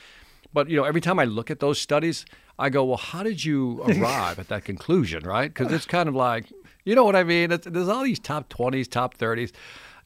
But 0.55 0.71
you 0.71 0.77
know, 0.77 0.85
every 0.85 1.01
time 1.03 1.19
I 1.19 1.25
look 1.25 1.51
at 1.51 1.61
those 1.61 1.79
studies, 1.81 2.25
I 2.59 2.71
go, 2.71 2.85
well, 2.85 2.97
how 2.97 3.23
did 3.23 3.45
you 3.45 3.83
arrive 3.87 4.39
at 4.39 4.49
that 4.49 4.65
conclusion, 4.65 5.25
right? 5.25 5.53
Because 5.53 5.71
it's 5.73 5.85
kind 5.85 6.09
of 6.09 6.15
like, 6.15 6.47
you 6.85 6.95
know 6.95 7.05
what 7.05 7.17
I 7.17 7.25
mean? 7.25 7.53
It's, 7.53 7.67
there's 7.67 7.89
all 7.89 8.05
these 8.05 8.21
top 8.21 8.49
20s, 8.49 8.89
top 8.89 9.19
30s. 9.19 9.53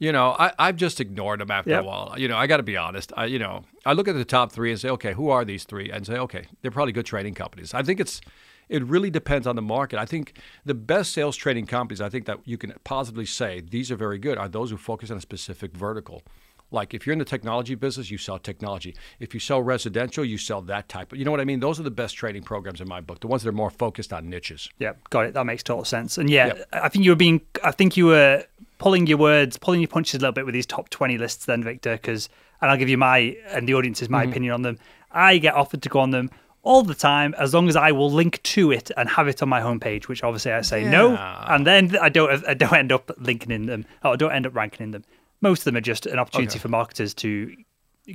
You 0.00 0.12
know, 0.12 0.36
I, 0.38 0.52
I've 0.58 0.76
just 0.76 1.00
ignored 1.00 1.40
them 1.40 1.50
after 1.50 1.70
Yep. 1.70 1.82
a 1.82 1.86
while. 1.86 2.14
You 2.16 2.28
know, 2.28 2.36
I 2.36 2.46
got 2.46 2.58
to 2.58 2.62
be 2.62 2.76
honest. 2.76 3.12
I, 3.16 3.26
you 3.26 3.38
know, 3.38 3.64
I 3.84 3.92
look 3.92 4.08
at 4.08 4.14
the 4.14 4.24
top 4.24 4.52
three 4.52 4.70
and 4.70 4.80
say, 4.80 4.88
okay, 4.90 5.12
who 5.12 5.28
are 5.28 5.44
these 5.44 5.64
three? 5.64 5.90
And 5.90 6.06
say, 6.06 6.14
okay, 6.14 6.46
they're 6.62 6.70
probably 6.70 6.92
good 6.92 7.06
trading 7.06 7.34
companies. 7.34 7.74
I 7.74 7.82
think 7.82 7.98
it's, 8.00 8.20
it 8.68 8.84
really 8.84 9.10
depends 9.10 9.46
on 9.46 9.56
the 9.56 9.62
market. 9.62 9.98
I 9.98 10.06
think 10.06 10.38
the 10.64 10.74
best 10.74 11.12
sales 11.12 11.36
trading 11.36 11.66
companies, 11.66 12.00
I 12.00 12.08
think 12.08 12.26
that 12.26 12.38
you 12.44 12.56
can 12.56 12.74
positively 12.84 13.26
say 13.26 13.60
these 13.60 13.90
are 13.90 13.96
very 13.96 14.18
good, 14.18 14.38
are 14.38 14.48
those 14.48 14.70
who 14.70 14.76
focus 14.76 15.10
on 15.10 15.16
a 15.16 15.20
specific 15.20 15.76
vertical. 15.76 16.22
Like 16.70 16.92
if 16.92 17.06
you're 17.06 17.12
in 17.12 17.18
the 17.18 17.24
technology 17.24 17.74
business, 17.74 18.10
you 18.10 18.18
sell 18.18 18.38
technology. 18.38 18.94
If 19.18 19.32
you 19.34 19.40
sell 19.40 19.62
residential, 19.62 20.24
you 20.24 20.38
sell 20.38 20.60
that 20.62 20.88
type. 20.88 21.12
of 21.12 21.18
You 21.18 21.24
know 21.24 21.30
what 21.30 21.40
I 21.40 21.44
mean? 21.44 21.60
Those 21.60 21.80
are 21.80 21.82
the 21.82 21.90
best 21.90 22.14
training 22.16 22.42
programs 22.42 22.80
in 22.80 22.88
my 22.88 23.00
book. 23.00 23.20
The 23.20 23.26
ones 23.26 23.42
that 23.42 23.48
are 23.48 23.52
more 23.52 23.70
focused 23.70 24.12
on 24.12 24.28
niches. 24.28 24.68
Yeah, 24.78 24.92
got 25.10 25.26
it. 25.26 25.34
That 25.34 25.46
makes 25.46 25.62
total 25.62 25.84
sense. 25.84 26.18
And 26.18 26.28
yeah, 26.28 26.48
Yep. 26.48 26.68
I 26.72 26.88
think 26.88 27.04
you 27.04 27.10
were 27.10 27.16
being, 27.16 27.40
I 27.64 27.70
think 27.70 27.96
you 27.96 28.06
were 28.06 28.44
pulling 28.78 29.06
your 29.06 29.18
words, 29.18 29.56
pulling 29.56 29.80
your 29.80 29.88
punches 29.88 30.14
a 30.14 30.18
little 30.18 30.32
bit 30.32 30.44
with 30.44 30.54
these 30.54 30.66
top 30.66 30.88
20 30.90 31.18
lists 31.18 31.46
then, 31.46 31.62
Victor, 31.62 31.92
because, 31.92 32.28
and 32.60 32.70
I'll 32.70 32.76
give 32.76 32.88
you 32.88 32.98
my, 32.98 33.36
and 33.48 33.68
the 33.68 33.74
audience's 33.74 34.08
my 34.08 34.22
mm-hmm. 34.22 34.30
opinion 34.30 34.54
on 34.54 34.62
them. 34.62 34.78
I 35.10 35.38
get 35.38 35.54
offered 35.54 35.82
to 35.82 35.88
go 35.88 36.00
on 36.00 36.10
them 36.10 36.30
all 36.62 36.82
the 36.82 36.94
time 36.94 37.34
as 37.38 37.54
long 37.54 37.68
as 37.68 37.76
I 37.76 37.92
will 37.92 38.10
link 38.10 38.42
to 38.42 38.72
it 38.72 38.90
and 38.96 39.08
have 39.08 39.26
it 39.26 39.42
on 39.42 39.48
my 39.48 39.60
homepage, 39.60 40.08
which 40.08 40.22
obviously 40.22 40.52
I 40.52 40.60
say 40.60 40.84
no. 40.84 41.14
And 41.16 41.66
then 41.66 41.96
I 41.96 42.08
don't, 42.08 42.46
I 42.46 42.54
don't 42.54 42.74
end 42.74 42.92
up 42.92 43.10
linking 43.18 43.52
in 43.52 43.66
them, 43.66 43.86
or 44.04 44.12
I 44.12 44.16
don't 44.16 44.32
end 44.32 44.46
up 44.46 44.54
ranking 44.54 44.84
in 44.84 44.90
them. 44.90 45.04
Most 45.40 45.60
of 45.60 45.64
them 45.66 45.76
are 45.76 45.80
just 45.80 46.06
an 46.06 46.18
opportunity 46.18 46.52
Okay. 46.52 46.58
for 46.58 46.68
marketers 46.68 47.14
to 47.14 47.54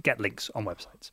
get 0.02 0.20
links 0.20 0.50
on 0.56 0.66
websites. 0.66 1.12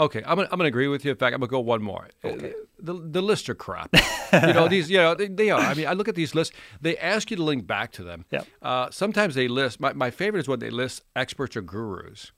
Okay, 0.00 0.22
I'm 0.26 0.36
gonna, 0.36 0.48
I'm 0.50 0.58
gonna 0.58 0.68
agree 0.68 0.88
with 0.88 1.04
you. 1.04 1.10
In 1.10 1.16
fact, 1.16 1.34
I'm 1.34 1.40
gonna 1.40 1.50
go 1.50 1.60
one 1.60 1.82
more. 1.82 2.08
Okay. 2.24 2.54
The, 2.78 2.94
the 2.94 3.22
lists 3.22 3.48
are 3.48 3.54
crap. 3.54 3.90
you 4.32 4.52
know 4.54 4.66
these. 4.66 4.90
You 4.90 4.96
know 4.96 5.14
they, 5.14 5.28
they 5.28 5.50
are. 5.50 5.60
I 5.60 5.74
mean, 5.74 5.86
I 5.86 5.92
look 5.92 6.08
at 6.08 6.14
these 6.16 6.34
lists. 6.34 6.54
They 6.80 6.96
ask 6.98 7.30
you 7.30 7.36
to 7.36 7.42
link 7.42 7.66
back 7.66 7.92
to 7.92 8.02
them. 8.02 8.24
Yeah. 8.30 8.42
Uh, 8.60 8.90
sometimes 8.90 9.34
they 9.34 9.46
list. 9.48 9.78
My, 9.80 9.92
my 9.92 10.10
favorite 10.10 10.40
is 10.40 10.48
when 10.48 10.58
they 10.58 10.70
list 10.70 11.02
experts 11.14 11.56
or 11.56 11.60
gurus. 11.62 12.32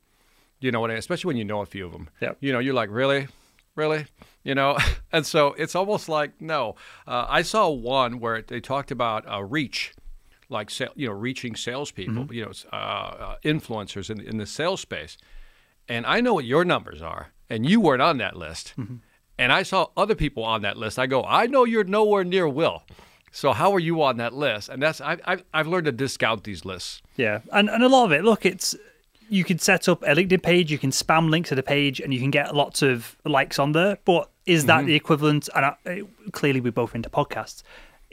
You 0.60 0.72
know 0.72 0.80
what? 0.80 0.90
I 0.90 0.94
Especially 0.94 1.28
when 1.28 1.36
you 1.36 1.44
know 1.44 1.60
a 1.60 1.66
few 1.66 1.86
of 1.86 1.92
them. 1.92 2.10
Yep. 2.20 2.38
You 2.40 2.52
know, 2.52 2.58
you're 2.58 2.74
like, 2.74 2.90
really, 2.90 3.28
really. 3.76 4.06
You 4.42 4.54
know, 4.54 4.76
and 5.12 5.24
so 5.24 5.54
it's 5.56 5.74
almost 5.74 6.08
like 6.08 6.40
no. 6.42 6.74
Uh, 7.06 7.24
I 7.28 7.42
saw 7.42 7.70
one 7.70 8.18
where 8.20 8.42
they 8.42 8.60
talked 8.60 8.90
about 8.90 9.24
uh, 9.32 9.42
reach, 9.42 9.94
like 10.54 10.70
you 10.96 11.08
know, 11.08 11.12
reaching 11.12 11.54
salespeople. 11.56 12.34
You 12.34 12.46
know, 12.46 12.52
uh, 12.72 12.76
uh, 12.76 13.36
influencers 13.44 14.08
in 14.08 14.20
in 14.20 14.38
the 14.38 14.46
sales 14.46 14.80
space 14.80 15.18
and 15.88 16.06
I 16.06 16.20
know 16.20 16.34
what 16.34 16.44
your 16.44 16.64
numbers 16.64 17.02
are, 17.02 17.32
and 17.50 17.68
you 17.68 17.80
weren't 17.80 18.02
on 18.02 18.18
that 18.18 18.36
list. 18.36 18.74
And 19.36 19.52
I 19.52 19.64
saw 19.64 19.88
other 19.96 20.14
people 20.14 20.44
on 20.44 20.62
that 20.62 20.76
list. 20.76 20.98
I 20.98 21.06
go, 21.06 21.24
I 21.24 21.46
know 21.46 21.64
you're 21.64 21.84
nowhere 21.84 22.24
near 22.24 22.48
Will. 22.48 22.84
So 23.32 23.52
how 23.52 23.72
are 23.74 23.80
you 23.80 24.00
on 24.02 24.16
that 24.18 24.32
list? 24.32 24.68
And 24.68 24.80
that's 24.80 25.00
I, 25.00 25.18
I've 25.24 25.44
I've 25.52 25.66
learned 25.66 25.86
to 25.86 25.92
discount 25.92 26.44
these 26.44 26.64
lists. 26.64 27.02
Yeah, 27.16 27.40
and 27.52 27.68
and 27.68 27.82
a 27.82 27.88
lot 27.88 28.04
of 28.04 28.12
it. 28.12 28.24
Look, 28.24 28.46
it's 28.46 28.76
you 29.28 29.42
can 29.42 29.58
set 29.58 29.88
up 29.88 30.02
a 30.02 30.14
LinkedIn 30.14 30.42
page, 30.42 30.70
you 30.70 30.78
can 30.78 30.90
spam 30.90 31.30
links 31.30 31.48
to 31.48 31.54
the 31.54 31.62
page, 31.62 31.98
and 31.98 32.14
you 32.14 32.20
can 32.20 32.30
get 32.30 32.54
lots 32.54 32.80
of 32.82 33.16
likes 33.24 33.58
on 33.58 33.72
there. 33.72 33.98
But 34.04 34.30
is 34.46 34.66
that 34.66 34.86
the 34.86 34.94
equivalent? 34.94 35.48
And 35.56 35.64
I, 35.66 36.02
clearly, 36.30 36.60
we're 36.60 36.72
both 36.72 36.94
into 36.94 37.10
podcasts. 37.10 37.62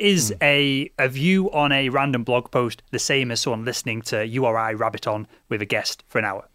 Is 0.01 0.33
a 0.41 0.91
a 0.97 1.07
view 1.07 1.51
on 1.51 1.71
a 1.71 1.89
random 1.89 2.23
blog 2.23 2.49
post 2.49 2.81
the 2.89 2.97
same 2.97 3.29
as 3.29 3.41
someone 3.41 3.65
listening 3.65 4.01
to 4.03 4.25
you 4.25 4.45
or 4.45 4.57
I 4.57 4.73
rabbit 4.73 5.05
on 5.05 5.27
with 5.47 5.61
a 5.61 5.65
guest 5.65 6.03
for 6.07 6.17
an 6.17 6.25
hour? 6.25 6.47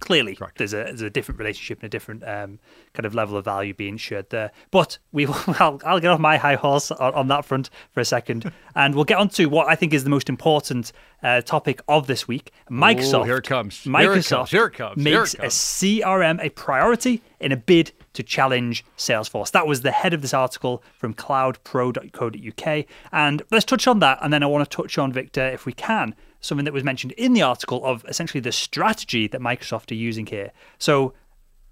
Clearly, 0.00 0.36
there's 0.56 0.72
a 0.72 0.82
there's 0.82 1.02
a 1.02 1.08
different 1.08 1.38
relationship 1.38 1.78
and 1.78 1.84
a 1.84 1.88
different 1.88 2.24
um, 2.24 2.58
kind 2.94 3.06
of 3.06 3.14
level 3.14 3.36
of 3.36 3.44
value 3.44 3.72
being 3.72 3.98
shared 3.98 4.30
there. 4.30 4.50
But 4.72 4.98
we 5.12 5.26
will, 5.26 5.36
I'll, 5.60 5.80
I'll 5.84 6.00
get 6.00 6.10
off 6.10 6.18
my 6.18 6.38
high 6.38 6.56
horse 6.56 6.90
on, 6.90 7.14
on 7.14 7.28
that 7.28 7.44
front 7.44 7.70
for 7.92 8.00
a 8.00 8.04
second, 8.04 8.50
and 8.74 8.96
we'll 8.96 9.04
get 9.04 9.18
on 9.18 9.28
to 9.30 9.46
what 9.46 9.68
I 9.68 9.76
think 9.76 9.94
is 9.94 10.02
the 10.02 10.10
most 10.10 10.28
important 10.28 10.90
uh, 11.22 11.40
topic 11.42 11.80
of 11.86 12.08
this 12.08 12.26
week. 12.26 12.50
Microsoft. 12.68 13.26
here 13.26 13.36
it 13.36 13.46
comes. 13.46 13.84
Here 13.84 13.92
it 13.92 13.96
Microsoft 13.96 14.28
comes. 14.28 14.50
Here 14.50 14.66
it 14.66 14.74
comes. 14.74 15.02
Here 15.04 15.14
it 15.14 15.20
makes 15.20 15.34
comes. 15.36 15.54
a 15.54 15.56
CRM 15.56 16.44
a 16.44 16.50
priority 16.50 17.22
in 17.38 17.52
a 17.52 17.56
bid 17.56 17.92
to 18.18 18.24
challenge 18.24 18.84
Salesforce. 18.96 19.52
That 19.52 19.68
was 19.68 19.82
the 19.82 19.92
head 19.92 20.12
of 20.12 20.22
this 20.22 20.34
article 20.34 20.82
from 20.96 21.14
cloudpro.co.uk. 21.14 22.84
And 23.12 23.42
let's 23.52 23.64
touch 23.64 23.86
on 23.86 24.00
that. 24.00 24.18
And 24.20 24.32
then 24.32 24.42
I 24.42 24.46
want 24.46 24.68
to 24.68 24.76
touch 24.76 24.98
on, 24.98 25.12
Victor, 25.12 25.46
if 25.46 25.66
we 25.66 25.72
can, 25.72 26.16
something 26.40 26.64
that 26.64 26.74
was 26.74 26.82
mentioned 26.82 27.12
in 27.12 27.32
the 27.32 27.42
article 27.42 27.84
of 27.84 28.04
essentially 28.08 28.40
the 28.40 28.50
strategy 28.50 29.28
that 29.28 29.40
Microsoft 29.40 29.92
are 29.92 29.94
using 29.94 30.26
here. 30.26 30.50
So, 30.78 31.14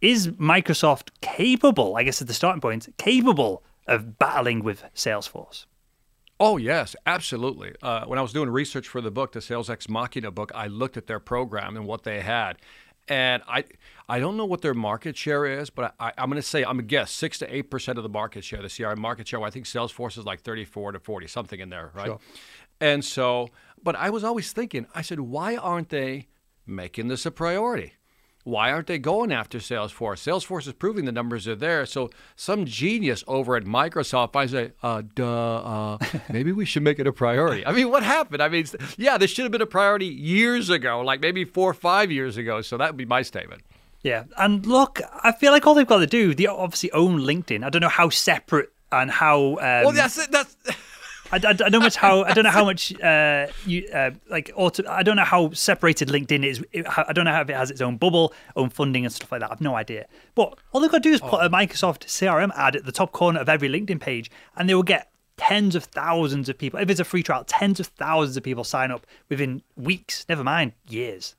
is 0.00 0.28
Microsoft 0.28 1.08
capable, 1.20 1.96
I 1.96 2.04
guess 2.04 2.22
at 2.22 2.28
the 2.28 2.34
starting 2.34 2.60
point, 2.60 2.86
capable 2.96 3.64
of 3.88 4.18
battling 4.20 4.62
with 4.62 4.84
Salesforce? 4.94 5.64
Oh 6.38 6.58
yes, 6.58 6.94
absolutely. 7.06 7.74
Uh, 7.82 8.04
when 8.04 8.18
I 8.18 8.22
was 8.22 8.32
doing 8.32 8.50
research 8.50 8.86
for 8.86 9.00
the 9.00 9.10
book, 9.10 9.32
the 9.32 9.40
Sales 9.40 9.70
Ex 9.70 9.88
Machina 9.88 10.30
book, 10.30 10.52
I 10.54 10.66
looked 10.66 10.98
at 10.98 11.06
their 11.06 11.18
program 11.18 11.76
and 11.76 11.86
what 11.86 12.04
they 12.04 12.20
had, 12.20 12.58
and 13.08 13.42
I 13.48 13.64
I 14.08 14.20
don't 14.20 14.36
know 14.36 14.44
what 14.44 14.62
their 14.62 14.74
market 14.74 15.16
share 15.16 15.46
is, 15.46 15.70
but 15.70 15.94
I, 15.98 16.12
I'm 16.16 16.30
going 16.30 16.40
to 16.40 16.46
say 16.46 16.64
I'm 16.64 16.78
a 16.78 16.82
guess 16.82 17.10
six 17.10 17.38
to 17.40 17.54
eight 17.54 17.70
percent 17.70 17.98
of 17.98 18.02
the 18.02 18.08
market 18.08 18.44
share, 18.44 18.62
the 18.62 18.68
CRM 18.68 18.98
market 18.98 19.28
share. 19.28 19.42
I 19.42 19.50
think 19.50 19.66
Salesforce 19.66 20.18
is 20.18 20.24
like 20.24 20.40
34 20.42 20.92
to 20.92 21.00
40, 21.00 21.26
something 21.26 21.60
in 21.60 21.70
there, 21.70 21.90
right? 21.94 22.06
Sure. 22.06 22.20
And 22.80 23.04
so, 23.04 23.48
but 23.82 23.96
I 23.96 24.10
was 24.10 24.22
always 24.22 24.52
thinking, 24.52 24.86
I 24.94 25.02
said, 25.02 25.20
why 25.20 25.56
aren't 25.56 25.88
they 25.88 26.28
making 26.66 27.08
this 27.08 27.24
a 27.26 27.30
priority? 27.30 27.94
Why 28.46 28.70
aren't 28.70 28.86
they 28.86 28.98
going 28.98 29.32
after 29.32 29.58
Salesforce? 29.58 30.22
Salesforce 30.22 30.68
is 30.68 30.72
proving 30.72 31.04
the 31.04 31.10
numbers 31.10 31.48
are 31.48 31.56
there. 31.56 31.84
So 31.84 32.10
some 32.36 32.64
genius 32.64 33.24
over 33.26 33.56
at 33.56 33.64
Microsoft 33.64 34.32
finds 34.32 34.54
a, 34.54 34.70
uh, 34.84 35.02
duh, 35.16 35.56
uh, 35.56 35.98
maybe 36.30 36.52
we 36.52 36.64
should 36.64 36.84
make 36.84 37.00
it 37.00 37.08
a 37.08 37.12
priority. 37.12 37.66
I 37.66 37.72
mean, 37.72 37.90
what 37.90 38.04
happened? 38.04 38.40
I 38.40 38.48
mean, 38.48 38.64
yeah, 38.96 39.18
this 39.18 39.32
should 39.32 39.42
have 39.42 39.50
been 39.50 39.62
a 39.62 39.66
priority 39.66 40.06
years 40.06 40.70
ago, 40.70 41.00
like 41.00 41.20
maybe 41.20 41.44
four 41.44 41.68
or 41.68 41.74
five 41.74 42.12
years 42.12 42.36
ago. 42.36 42.62
So 42.62 42.76
that 42.76 42.90
would 42.90 42.96
be 42.96 43.04
my 43.04 43.22
statement. 43.22 43.62
Yeah, 44.02 44.22
and 44.38 44.64
look, 44.64 45.00
I 45.24 45.32
feel 45.32 45.50
like 45.50 45.66
all 45.66 45.74
they've 45.74 45.84
got 45.84 45.98
to 45.98 46.06
do, 46.06 46.32
they 46.32 46.46
obviously 46.46 46.92
own 46.92 47.18
LinkedIn. 47.18 47.64
I 47.64 47.70
don't 47.70 47.82
know 47.82 47.88
how 47.88 48.10
separate 48.10 48.72
and 48.92 49.10
how. 49.10 49.56
Um, 49.56 49.56
well, 49.58 49.92
that's 49.92 50.18
it. 50.18 50.30
That's. 50.30 50.56
I, 51.32 51.36
I, 51.36 51.52
don't 51.52 51.72
know 51.72 51.80
much 51.80 51.96
how 51.96 52.22
I 52.24 52.32
don't 52.32 52.44
know 52.44 52.50
how 52.50 52.64
much 52.64 52.98
uh, 53.00 53.46
you 53.66 53.86
uh, 53.92 54.10
like 54.30 54.50
auto, 54.54 54.82
I 54.88 55.02
don't 55.02 55.16
know 55.16 55.24
how 55.24 55.50
separated 55.52 56.08
LinkedIn 56.08 56.44
is. 56.44 56.64
It- 56.72 56.86
I 56.86 57.12
don't 57.12 57.24
know 57.24 57.32
how 57.32 57.40
if 57.42 57.50
it 57.50 57.56
has 57.56 57.70
its 57.70 57.80
own 57.80 57.96
bubble, 57.96 58.32
own 58.54 58.70
funding 58.70 59.04
and 59.04 59.12
stuff 59.12 59.32
like 59.32 59.40
that. 59.40 59.50
I've 59.50 59.60
no 59.60 59.74
idea. 59.74 60.06
But 60.34 60.58
all 60.72 60.80
they've 60.80 60.90
got 60.90 61.02
to 61.02 61.08
do 61.08 61.12
is 61.14 61.20
put 61.20 61.44
a 61.44 61.50
Microsoft 61.50 62.06
CRM 62.06 62.50
ad 62.56 62.76
at 62.76 62.84
the 62.84 62.92
top 62.92 63.12
corner 63.12 63.40
of 63.40 63.48
every 63.48 63.68
LinkedIn 63.68 64.00
page, 64.00 64.30
and 64.56 64.68
they 64.68 64.74
will 64.74 64.82
get 64.82 65.10
tens 65.36 65.74
of 65.74 65.84
thousands 65.84 66.48
of 66.48 66.56
people. 66.58 66.78
If 66.80 66.88
it's 66.90 67.00
a 67.00 67.04
free 67.04 67.22
trial, 67.22 67.44
tens 67.44 67.80
of 67.80 67.88
thousands 67.88 68.36
of 68.36 68.42
people 68.42 68.64
sign 68.64 68.90
up 68.90 69.06
within 69.28 69.62
weeks. 69.76 70.24
Never 70.28 70.42
mind 70.44 70.72
years. 70.88 71.34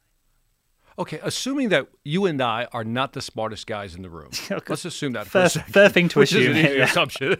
Okay, 0.99 1.19
assuming 1.21 1.69
that 1.69 1.87
you 2.03 2.25
and 2.25 2.41
I 2.41 2.67
are 2.73 2.83
not 2.83 3.13
the 3.13 3.21
smartest 3.21 3.67
guys 3.67 3.93
in 3.93 4.01
the 4.01 4.09
room, 4.09 4.31
Okay. 4.51 4.65
let's 4.67 4.83
assume 4.83 5.13
that 5.13 5.25
for 5.25 5.31
Fair, 5.31 5.43
a 5.45 5.49
second. 5.49 5.73
fair 5.73 5.89
thing 5.89 6.09
to 6.09 6.19
which 6.19 6.33
is 6.33 6.45
assume. 6.47 6.57
an 6.57 6.65
easy 6.65 6.75
Yeah. 6.77 6.83
assumption. 6.85 7.37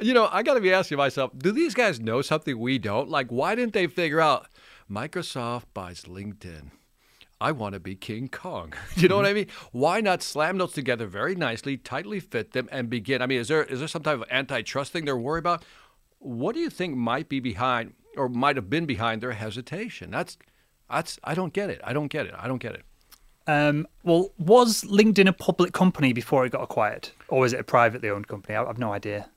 You 0.00 0.14
know, 0.14 0.28
I 0.30 0.42
got 0.42 0.54
to 0.54 0.60
be 0.60 0.72
asking 0.72 0.98
myself, 0.98 1.32
do 1.36 1.52
these 1.52 1.74
guys 1.74 2.00
know 2.00 2.22
something 2.22 2.58
we 2.58 2.78
don't? 2.78 3.08
Like, 3.08 3.28
why 3.28 3.54
didn't 3.54 3.72
they 3.72 3.86
figure 3.86 4.20
out 4.20 4.46
Microsoft 4.90 5.64
buys 5.74 6.02
LinkedIn? 6.02 6.70
I 7.40 7.52
want 7.52 7.74
to 7.74 7.80
be 7.80 7.94
King 7.94 8.28
Kong. 8.28 8.72
You 8.96 9.08
know 9.08 9.16
what 9.16 9.26
I 9.26 9.32
mean? 9.32 9.46
Why 9.70 10.00
not 10.00 10.22
slam 10.22 10.58
those 10.58 10.72
together 10.72 11.06
very 11.06 11.36
nicely, 11.36 11.76
tightly 11.76 12.20
fit 12.20 12.52
them, 12.52 12.68
and 12.72 12.90
begin? 12.90 13.22
I 13.22 13.26
mean, 13.26 13.38
is 13.38 13.48
there 13.48 13.62
is 13.62 13.78
there 13.78 13.88
some 13.88 14.02
type 14.02 14.20
of 14.20 14.24
antitrust 14.30 14.92
thing 14.92 15.04
they're 15.04 15.16
worried 15.16 15.40
about? 15.40 15.64
What 16.18 16.54
do 16.54 16.60
you 16.60 16.70
think 16.70 16.96
might 16.96 17.28
be 17.28 17.38
behind, 17.38 17.94
or 18.16 18.28
might 18.28 18.56
have 18.56 18.68
been 18.68 18.86
behind 18.86 19.22
their 19.22 19.32
hesitation? 19.32 20.10
That's 20.10 20.36
that's 20.90 21.20
I 21.22 21.34
don't 21.34 21.52
get 21.52 21.70
it. 21.70 21.80
I 21.84 21.92
don't 21.92 22.08
get 22.08 22.26
it. 22.26 22.34
I 22.36 22.48
don't 22.48 22.58
get 22.58 22.74
it. 22.74 22.82
Um, 23.46 23.86
well, 24.02 24.32
was 24.38 24.82
LinkedIn 24.82 25.28
a 25.28 25.32
public 25.32 25.72
company 25.72 26.12
before 26.12 26.44
it 26.44 26.50
got 26.50 26.62
acquired, 26.62 27.10
or 27.28 27.40
was 27.40 27.52
it 27.52 27.60
a 27.60 27.64
privately 27.64 28.10
owned 28.10 28.26
company? 28.26 28.56
I, 28.56 28.64
I've 28.64 28.78
no 28.78 28.92
idea. 28.92 29.30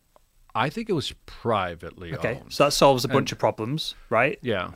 I 0.56 0.70
think 0.70 0.90
it 0.90 0.94
was 0.94 1.14
privately 1.26 2.14
Okay, 2.14 2.40
owned. 2.42 2.52
so 2.54 2.66
that 2.66 2.72
solves 2.72 3.06
a 3.06 3.08
bunch 3.08 3.32
of 3.32 3.40
problems, 3.40 3.96
right? 4.10 4.38
Yeah. 4.42 4.72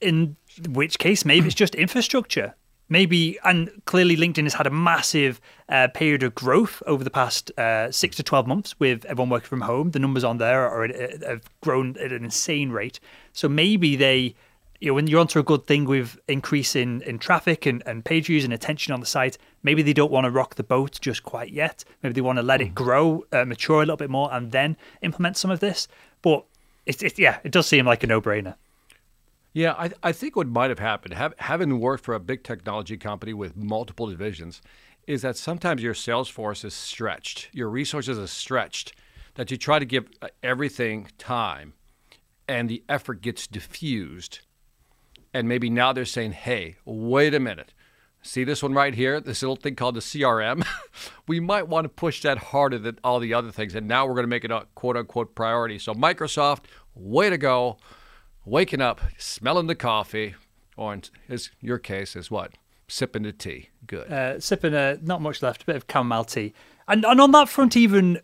In 0.00 0.36
which 0.68 0.98
case, 0.98 1.24
maybe 1.24 1.46
it's 1.46 1.54
just 1.54 1.74
infrastructure. 1.74 2.54
maybe 2.90 3.38
and 3.44 3.70
clearly 3.84 4.16
linkedin 4.16 4.44
has 4.44 4.54
had 4.54 4.66
a 4.66 4.70
massive 4.70 5.40
uh, 5.68 5.88
period 5.88 6.22
of 6.22 6.34
growth 6.34 6.82
over 6.86 7.04
the 7.04 7.10
past 7.10 7.50
uh, 7.58 7.90
six 7.92 8.16
to 8.16 8.22
12 8.22 8.46
months 8.46 8.74
with 8.80 9.04
everyone 9.04 9.28
working 9.28 9.48
from 9.48 9.60
home 9.60 9.90
the 9.90 9.98
numbers 9.98 10.24
on 10.24 10.38
there 10.38 10.62
are, 10.66 10.84
are, 10.84 10.88
have 11.26 11.42
grown 11.60 11.94
at 12.00 12.12
an 12.12 12.24
insane 12.24 12.70
rate 12.70 12.98
so 13.34 13.46
maybe 13.46 13.94
they 13.96 14.34
you 14.80 14.88
know 14.88 14.94
when 14.94 15.06
you're 15.06 15.20
onto 15.20 15.38
a 15.38 15.42
good 15.42 15.66
thing 15.66 15.84
with 15.84 16.18
increase 16.28 16.76
in, 16.76 17.02
in 17.02 17.18
traffic 17.18 17.66
and, 17.66 17.82
and 17.86 18.04
page 18.04 18.26
views 18.26 18.44
and 18.44 18.52
attention 18.52 18.92
on 18.92 19.00
the 19.00 19.06
site 19.06 19.38
maybe 19.62 19.82
they 19.82 19.92
don't 19.92 20.12
want 20.12 20.24
to 20.24 20.30
rock 20.30 20.54
the 20.54 20.62
boat 20.62 20.98
just 21.00 21.22
quite 21.22 21.50
yet. 21.50 21.84
Maybe 22.02 22.14
they 22.14 22.20
want 22.20 22.38
to 22.38 22.42
let 22.42 22.60
it 22.60 22.74
grow 22.74 23.24
uh, 23.32 23.44
mature 23.44 23.78
a 23.78 23.80
little 23.80 23.96
bit 23.96 24.10
more 24.10 24.32
and 24.32 24.52
then 24.52 24.76
implement 25.02 25.36
some 25.36 25.50
of 25.50 25.60
this. 25.60 25.88
But 26.22 26.44
it's 26.86 27.02
it, 27.02 27.18
yeah 27.18 27.38
it 27.44 27.52
does 27.52 27.66
seem 27.66 27.86
like 27.86 28.02
a 28.04 28.06
no-brainer. 28.06 28.54
Yeah, 29.52 29.72
I, 29.72 29.90
I 30.02 30.12
think 30.12 30.36
what 30.36 30.46
might 30.46 30.70
have 30.70 30.78
happened, 30.78 31.14
have, 31.14 31.34
having 31.38 31.80
worked 31.80 32.04
for 32.04 32.14
a 32.14 32.20
big 32.20 32.44
technology 32.44 32.96
company 32.96 33.32
with 33.32 33.56
multiple 33.56 34.06
divisions, 34.06 34.60
is 35.06 35.22
that 35.22 35.36
sometimes 35.36 35.82
your 35.82 35.94
sales 35.94 36.28
force 36.28 36.64
is 36.64 36.74
stretched, 36.74 37.48
your 37.52 37.68
resources 37.68 38.18
are 38.18 38.26
stretched, 38.26 38.92
that 39.34 39.50
you 39.50 39.56
try 39.56 39.78
to 39.78 39.86
give 39.86 40.06
uh, 40.20 40.28
everything 40.42 41.08
time, 41.16 41.72
and 42.46 42.68
the 42.68 42.84
effort 42.88 43.22
gets 43.22 43.46
diffused. 43.46 44.40
And 45.34 45.48
maybe 45.48 45.70
now 45.70 45.92
they're 45.92 46.04
saying, 46.04 46.32
hey, 46.32 46.76
wait 46.84 47.34
a 47.34 47.40
minute. 47.40 47.74
See 48.22 48.44
this 48.44 48.62
one 48.62 48.72
right 48.72 48.94
here, 48.94 49.20
this 49.20 49.42
little 49.42 49.56
thing 49.56 49.76
called 49.76 49.94
the 49.94 50.00
CRM? 50.00 50.66
we 51.28 51.38
might 51.38 51.68
want 51.68 51.84
to 51.84 51.88
push 51.88 52.22
that 52.22 52.38
harder 52.38 52.78
than 52.78 52.98
all 53.04 53.20
the 53.20 53.32
other 53.32 53.50
things. 53.50 53.74
And 53.74 53.86
now 53.86 54.06
we're 54.06 54.14
going 54.14 54.24
to 54.24 54.28
make 54.28 54.44
it 54.44 54.50
a 54.50 54.66
quote 54.74 54.96
unquote 54.96 55.34
priority. 55.34 55.78
So, 55.78 55.94
Microsoft, 55.94 56.64
way 56.94 57.30
to 57.30 57.38
go 57.38 57.76
waking 58.44 58.80
up, 58.80 59.00
smelling 59.18 59.66
the 59.66 59.74
coffee, 59.74 60.34
or 60.76 60.94
in 60.94 61.02
your 61.60 61.78
case 61.78 62.16
is 62.16 62.30
what? 62.30 62.52
Sipping 62.88 63.22
the 63.22 63.32
tea. 63.32 63.68
Good. 63.86 64.10
uh, 64.10 64.40
sipping 64.40 64.74
a 64.74 64.98
not 65.02 65.20
much 65.20 65.42
left, 65.42 65.62
a 65.62 65.66
bit 65.66 65.76
of 65.76 65.84
chamomile 65.90 66.24
tea. 66.24 66.54
And, 66.88 67.04
and 67.04 67.20
on 67.20 67.32
that 67.32 67.50
front, 67.50 67.76
even 67.76 68.20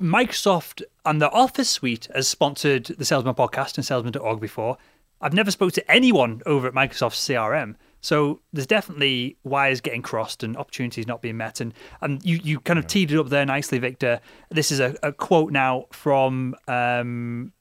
Microsoft 0.00 0.82
and 1.04 1.20
the 1.20 1.30
Office 1.30 1.68
suite 1.68 2.08
has 2.14 2.26
sponsored 2.26 2.86
the 2.86 3.04
Salesman 3.04 3.34
podcast 3.34 3.76
and 3.76 3.84
Salesman.org 3.84 4.40
before. 4.40 4.78
I've 5.20 5.32
never 5.32 5.50
spoke 5.50 5.72
to 5.72 5.90
anyone 5.90 6.42
over 6.46 6.66
at 6.66 6.74
Microsoft's 6.74 7.26
CRM. 7.26 7.76
So 8.00 8.40
there's 8.52 8.66
definitely 8.66 9.36
wires 9.42 9.80
getting 9.80 10.02
crossed 10.02 10.42
and 10.42 10.56
opportunities 10.56 11.06
not 11.06 11.22
being 11.22 11.36
met. 11.36 11.60
And 11.60 11.74
and 12.00 12.24
you, 12.24 12.38
you 12.42 12.60
kind 12.60 12.78
of 12.78 12.86
teed 12.86 13.10
it 13.10 13.18
up 13.18 13.28
there 13.28 13.44
nicely, 13.44 13.78
Victor. 13.78 14.20
This 14.50 14.70
is 14.70 14.80
a, 14.80 14.94
a 15.02 15.12
quote 15.12 15.50
now 15.50 15.86
from 15.90 16.54
um, 16.68 17.52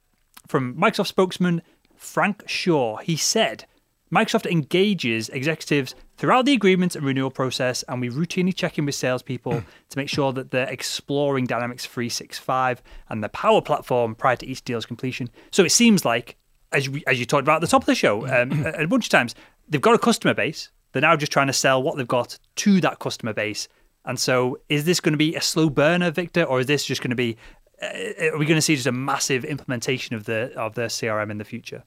from 0.47 0.75
Microsoft 0.75 1.07
spokesman 1.07 1.61
Frank 1.95 2.43
Shaw. 2.47 2.97
He 2.97 3.15
said, 3.15 3.65
Microsoft 4.13 4.49
engages 4.49 5.29
executives 5.29 5.95
throughout 6.17 6.45
the 6.45 6.53
agreement 6.53 6.95
and 6.95 7.05
renewal 7.05 7.31
process, 7.31 7.83
and 7.87 7.99
we 7.99 8.09
routinely 8.09 8.55
check 8.55 8.77
in 8.77 8.85
with 8.85 8.95
salespeople 8.95 9.63
to 9.89 9.97
make 9.97 10.09
sure 10.09 10.31
that 10.31 10.51
they're 10.51 10.69
exploring 10.69 11.45
Dynamics 11.45 11.85
365 11.85 12.83
and 13.09 13.23
the 13.23 13.29
Power 13.29 13.61
Platform 13.61 14.15
prior 14.15 14.35
to 14.35 14.45
each 14.45 14.63
deal's 14.63 14.85
completion. 14.85 15.29
So 15.51 15.65
it 15.65 15.71
seems 15.71 16.05
like, 16.05 16.37
as 16.75 16.87
you, 16.87 17.01
as 17.07 17.19
you 17.19 17.25
talked 17.25 17.43
about 17.43 17.55
at 17.55 17.61
the 17.61 17.67
top 17.67 17.81
of 17.81 17.85
the 17.85 17.95
show 17.95 18.27
um, 18.27 18.65
a, 18.65 18.85
bunch 18.87 19.05
of 19.05 19.09
times, 19.09 19.35
they've 19.67 19.81
got 19.81 19.95
a 19.95 19.99
customer 19.99 20.33
base. 20.33 20.69
They're 20.91 21.01
now 21.01 21.15
just 21.15 21.31
trying 21.31 21.47
to 21.47 21.53
sell 21.53 21.81
what 21.81 21.97
they've 21.97 22.07
got 22.07 22.37
to 22.55 22.81
that 22.81 22.99
customer 22.99 23.33
base. 23.33 23.67
And 24.05 24.19
so, 24.19 24.59
is 24.69 24.85
this 24.85 24.99
going 24.99 25.13
to 25.13 25.17
be 25.17 25.35
a 25.35 25.41
slow 25.41 25.69
burner, 25.69 26.11
Victor, 26.11 26.43
or 26.43 26.59
is 26.59 26.67
this 26.67 26.85
just 26.85 27.01
going 27.01 27.09
to 27.09 27.15
be? 27.15 27.37
Uh, 27.81 28.33
are 28.33 28.37
we 28.37 28.45
going 28.45 28.57
to 28.57 28.61
see 28.61 28.75
just 28.75 28.87
a 28.87 28.91
massive 28.91 29.43
implementation 29.43 30.15
of 30.15 30.25
the 30.25 30.53
of 30.55 30.75
the 30.75 30.83
CRM 30.83 31.31
in 31.31 31.37
the 31.37 31.43
future? 31.43 31.83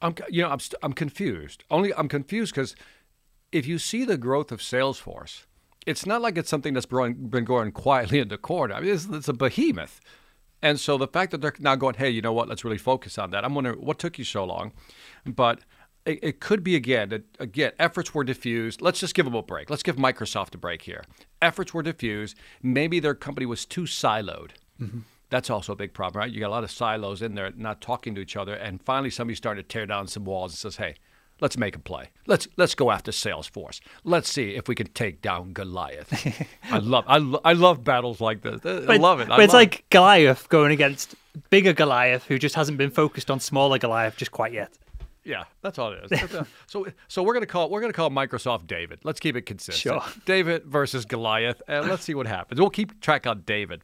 I'm, 0.00 0.14
you 0.28 0.42
know, 0.42 0.50
I'm, 0.50 0.60
st- 0.60 0.78
I'm 0.82 0.92
confused. 0.92 1.64
Only 1.70 1.92
I'm 1.94 2.08
confused 2.08 2.54
because 2.54 2.76
if 3.52 3.66
you 3.66 3.78
see 3.78 4.04
the 4.04 4.16
growth 4.16 4.52
of 4.52 4.60
Salesforce, 4.60 5.46
it's 5.86 6.06
not 6.06 6.22
like 6.22 6.38
it's 6.38 6.50
something 6.50 6.74
that's 6.74 6.86
been 6.86 7.44
going 7.44 7.72
quietly 7.72 8.18
in 8.18 8.28
the 8.28 8.38
corner. 8.38 8.74
I 8.74 8.80
mean, 8.80 8.92
it's, 8.92 9.06
it's 9.06 9.28
a 9.28 9.32
behemoth. 9.32 10.00
And 10.64 10.80
so 10.80 10.96
the 10.96 11.06
fact 11.06 11.30
that 11.32 11.42
they're 11.42 11.54
now 11.58 11.76
going, 11.76 11.96
hey, 11.96 12.08
you 12.08 12.22
know 12.22 12.32
what? 12.32 12.48
Let's 12.48 12.64
really 12.64 12.78
focus 12.78 13.18
on 13.18 13.30
that. 13.32 13.44
I'm 13.44 13.54
wondering 13.54 13.84
what 13.84 13.98
took 13.98 14.18
you 14.18 14.24
so 14.24 14.44
long, 14.44 14.72
but 15.26 15.60
it, 16.06 16.18
it 16.22 16.40
could 16.40 16.64
be 16.64 16.74
again 16.74 17.10
that 17.10 17.24
again 17.38 17.72
efforts 17.78 18.14
were 18.14 18.24
diffused. 18.24 18.80
Let's 18.80 18.98
just 18.98 19.14
give 19.14 19.26
them 19.26 19.34
a 19.34 19.42
break. 19.42 19.68
Let's 19.68 19.82
give 19.82 19.96
Microsoft 19.96 20.54
a 20.54 20.58
break 20.58 20.80
here. 20.82 21.04
Efforts 21.42 21.74
were 21.74 21.82
diffused. 21.82 22.34
Maybe 22.62 22.98
their 22.98 23.14
company 23.14 23.44
was 23.44 23.66
too 23.66 23.82
siloed. 23.82 24.52
Mm-hmm. 24.80 25.00
That's 25.28 25.50
also 25.50 25.74
a 25.74 25.76
big 25.76 25.92
problem, 25.92 26.20
right? 26.20 26.30
You 26.30 26.40
got 26.40 26.48
a 26.48 26.56
lot 26.56 26.64
of 26.64 26.70
silos 26.70 27.20
in 27.20 27.34
there, 27.34 27.52
not 27.54 27.82
talking 27.82 28.14
to 28.14 28.22
each 28.22 28.34
other, 28.34 28.54
and 28.54 28.80
finally 28.80 29.10
somebody 29.10 29.34
started 29.34 29.68
to 29.68 29.68
tear 29.68 29.84
down 29.84 30.06
some 30.06 30.24
walls 30.24 30.52
and 30.52 30.58
says, 30.58 30.76
"Hey, 30.76 30.94
let's 31.40 31.56
make 31.58 31.76
a 31.76 31.78
play. 31.78 32.10
Let's 32.26 32.48
let's 32.56 32.74
go 32.74 32.90
after 32.90 33.10
Salesforce. 33.12 33.80
Let's 34.04 34.28
see 34.30 34.50
if 34.54 34.68
we 34.68 34.74
can 34.74 34.88
take 34.88 35.20
down 35.22 35.52
Goliath." 35.52 36.12
I 36.70 36.78
love 36.78 37.04
I, 37.06 37.18
lo- 37.18 37.40
I 37.44 37.52
love 37.52 37.84
battles 37.84 38.20
like 38.20 38.42
this. 38.42 38.60
I 38.64 38.84
But- 38.86 39.00
love 39.00 39.20
it. 39.20 39.30
I 39.30 39.36
But 39.36 39.44
it's 39.44 39.52
love 39.52 39.62
it. 39.62 39.72
like 39.72 39.84
Goliath 39.90 40.48
going 40.48 40.72
against 40.72 41.14
bigger 41.50 41.72
Goliath, 41.72 42.24
who 42.24 42.38
just 42.38 42.54
hasn't 42.54 42.78
been 42.78 42.90
focused 42.90 43.30
on 43.30 43.40
smaller 43.40 43.78
Goliath 43.78 44.16
just 44.16 44.30
quite 44.30 44.52
yet. 44.52 44.72
Yeah, 45.26 45.44
that's 45.62 45.78
all 45.78 45.92
it 45.92 46.12
is. 46.12 46.30
So, 46.66 46.86
so 47.08 47.22
we're 47.22 47.32
gonna 47.34 47.46
call 47.46 47.70
we're 47.70 47.80
gonna 47.80 47.92
call 47.94 48.10
Microsoft 48.10 48.66
David. 48.66 49.00
Let's 49.04 49.20
keep 49.20 49.36
it 49.36 49.42
consistent. 49.46 49.94
Sure. 50.02 50.02
David 50.26 50.64
versus 50.64 51.04
Goliath, 51.06 51.62
and 51.66 51.88
let's 51.88 52.04
see 52.04 52.14
what 52.14 52.26
happens. 52.26 52.60
We'll 52.60 52.68
keep 52.70 53.00
track 53.00 53.26
on 53.26 53.40
David. 53.46 53.80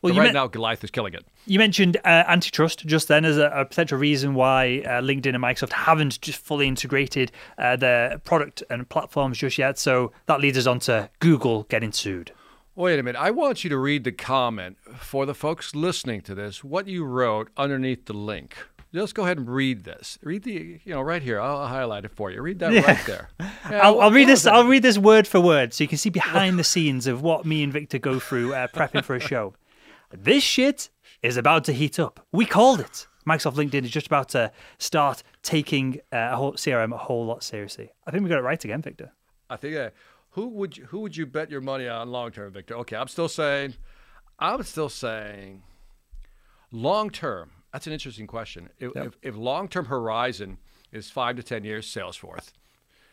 Well, 0.00 0.12
you 0.14 0.20
right 0.20 0.26
meant- 0.26 0.34
now, 0.34 0.46
Goliath 0.46 0.84
is 0.84 0.90
killing 0.90 1.14
it. 1.14 1.24
You 1.46 1.58
mentioned 1.58 1.96
uh, 2.04 2.24
antitrust 2.28 2.86
just 2.86 3.08
then 3.08 3.24
as 3.24 3.36
a, 3.36 3.46
a 3.54 3.64
potential 3.64 3.98
reason 3.98 4.34
why 4.34 4.82
uh, 4.86 5.00
LinkedIn 5.00 5.34
and 5.34 5.42
Microsoft 5.42 5.72
haven't 5.72 6.20
just 6.20 6.38
fully 6.38 6.68
integrated 6.68 7.32
uh, 7.56 7.74
their 7.76 8.18
product 8.18 8.62
and 8.70 8.88
platforms 8.88 9.38
just 9.38 9.58
yet. 9.58 9.78
So 9.78 10.12
that 10.26 10.40
leads 10.40 10.56
us 10.56 10.66
on 10.66 10.78
to 10.80 11.10
Google 11.18 11.64
getting 11.64 11.90
sued. 11.92 12.30
Wait 12.76 12.96
a 12.98 13.02
minute. 13.02 13.18
I 13.20 13.32
want 13.32 13.64
you 13.64 13.70
to 13.70 13.76
read 13.76 14.04
the 14.04 14.12
comment 14.12 14.76
for 14.96 15.26
the 15.26 15.34
folks 15.34 15.74
listening 15.74 16.20
to 16.22 16.34
this. 16.34 16.62
What 16.62 16.86
you 16.86 17.04
wrote 17.04 17.48
underneath 17.56 18.04
the 18.04 18.12
link. 18.12 18.56
Just 18.94 19.14
go 19.16 19.24
ahead 19.24 19.36
and 19.36 19.48
read 19.50 19.82
this. 19.84 20.16
Read 20.22 20.44
the, 20.44 20.80
you 20.84 20.94
know, 20.94 21.02
right 21.02 21.20
here. 21.20 21.40
I'll, 21.40 21.66
highlight 21.66 22.04
it 22.04 22.12
for 22.12 22.30
you. 22.30 22.40
Read 22.40 22.60
that 22.60 22.86
right 22.86 23.04
there. 23.06 23.30
Yeah, 23.70 23.80
I'll, 23.80 23.96
what- 23.96 24.04
I'll 24.04 24.10
read 24.12 24.28
this. 24.28 24.46
I'll 24.46 24.66
read 24.66 24.82
this 24.82 24.96
word 24.96 25.26
for 25.26 25.40
word, 25.40 25.74
so 25.74 25.82
you 25.84 25.88
can 25.88 25.98
see 25.98 26.08
behind 26.08 26.58
the 26.58 26.64
scenes 26.64 27.06
of 27.06 27.20
what 27.20 27.44
me 27.44 27.62
and 27.64 27.72
Victor 27.72 27.98
go 27.98 28.18
through 28.20 28.54
uh, 28.54 28.68
prepping 28.68 29.04
for 29.04 29.14
a 29.16 29.20
show. 29.20 29.54
This 30.10 30.42
shit 30.42 30.90
is 31.22 31.36
about 31.36 31.64
to 31.64 31.72
heat 31.72 31.98
up. 31.98 32.26
We 32.32 32.46
called 32.46 32.80
it. 32.80 33.06
Microsoft 33.28 33.54
LinkedIn 33.56 33.84
is 33.84 33.90
just 33.90 34.06
about 34.06 34.30
to 34.30 34.50
start 34.78 35.22
taking 35.42 36.00
uh, 36.12 36.30
a 36.32 36.36
whole 36.36 36.52
CRM 36.54 36.94
a 36.94 36.96
whole 36.96 37.26
lot 37.26 37.42
seriously. 37.42 37.90
I 38.06 38.10
think 38.10 38.22
we 38.24 38.30
got 38.30 38.38
it 38.38 38.42
right 38.42 38.62
again, 38.64 38.80
Victor. 38.80 39.12
I 39.50 39.56
think 39.56 39.76
uh, 39.76 39.90
who 40.30 40.48
would 40.48 40.76
you, 40.78 40.84
who 40.86 41.00
would 41.00 41.16
you 41.16 41.26
bet 41.26 41.50
your 41.50 41.60
money 41.60 41.86
on 41.88 42.10
long 42.10 42.30
term, 42.30 42.52
Victor? 42.52 42.74
Okay, 42.76 42.96
I'm 42.96 43.08
still 43.08 43.28
saying, 43.28 43.74
I'm 44.38 44.62
still 44.62 44.88
saying, 44.88 45.62
long 46.72 47.10
term. 47.10 47.50
That's 47.72 47.86
an 47.86 47.92
interesting 47.92 48.26
question. 48.26 48.70
If, 48.78 48.92
Yep. 48.94 49.06
if, 49.06 49.16
if 49.22 49.36
long 49.36 49.68
term 49.68 49.86
horizon 49.86 50.56
is 50.90 51.10
five 51.10 51.36
to 51.36 51.42
ten 51.42 51.64
years, 51.64 51.86
Salesforce. 51.86 52.52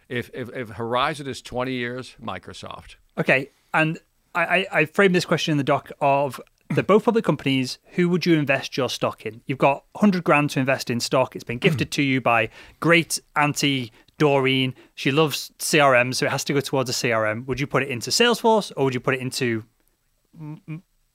If, 0.08 0.30
if 0.34 0.50
if 0.56 0.70
horizon 0.70 1.28
is 1.28 1.42
twenty 1.42 1.74
years, 1.74 2.16
Microsoft. 2.22 2.96
Okay, 3.18 3.50
and 3.74 4.00
I, 4.34 4.46
I, 4.46 4.68
I 4.72 4.86
framed 4.86 5.14
this 5.16 5.26
question 5.26 5.52
in 5.52 5.58
the 5.58 5.64
doc 5.64 5.92
of 6.00 6.40
they're 6.70 6.84
both 6.84 7.06
public 7.06 7.24
companies. 7.24 7.78
Who 7.92 8.10
would 8.10 8.26
you 8.26 8.38
invest 8.38 8.76
your 8.76 8.90
stock 8.90 9.26
in? 9.26 9.42
You've 9.46 9.58
got 9.58 9.86
100 9.94 10.24
grand 10.24 10.50
to 10.52 10.60
invest 10.60 10.90
in 10.90 11.00
stock. 11.00 11.36
It's 11.36 11.44
been 11.44 11.60
gifted 11.60 11.92
to 11.92 12.02
you 12.02 12.22
by 12.22 12.50
great 12.80 13.20
auntie 13.36 13.92
Doreen. 14.18 14.74
She 14.96 15.12
loves 15.12 15.52
CRM, 15.60 16.14
so 16.16 16.26
it 16.26 16.32
has 16.32 16.44
to 16.46 16.54
go 16.54 16.60
towards 16.62 16.90
a 16.90 16.94
CRM. 16.94 17.46
Would 17.46 17.60
you 17.60 17.68
put 17.68 17.84
it 17.84 17.90
into 17.90 18.10
Salesforce 18.10 18.72
or 18.76 18.86
would 18.86 18.94
you 18.94 19.00
put 19.00 19.14
it 19.14 19.22
into 19.22 19.64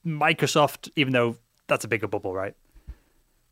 Microsoft, 0.05 0.89
even 0.95 1.13
though 1.13 1.37
that's 1.67 1.83
a 1.83 1.87
bigger 1.87 2.07
bubble, 2.07 2.33
right? 2.33 2.55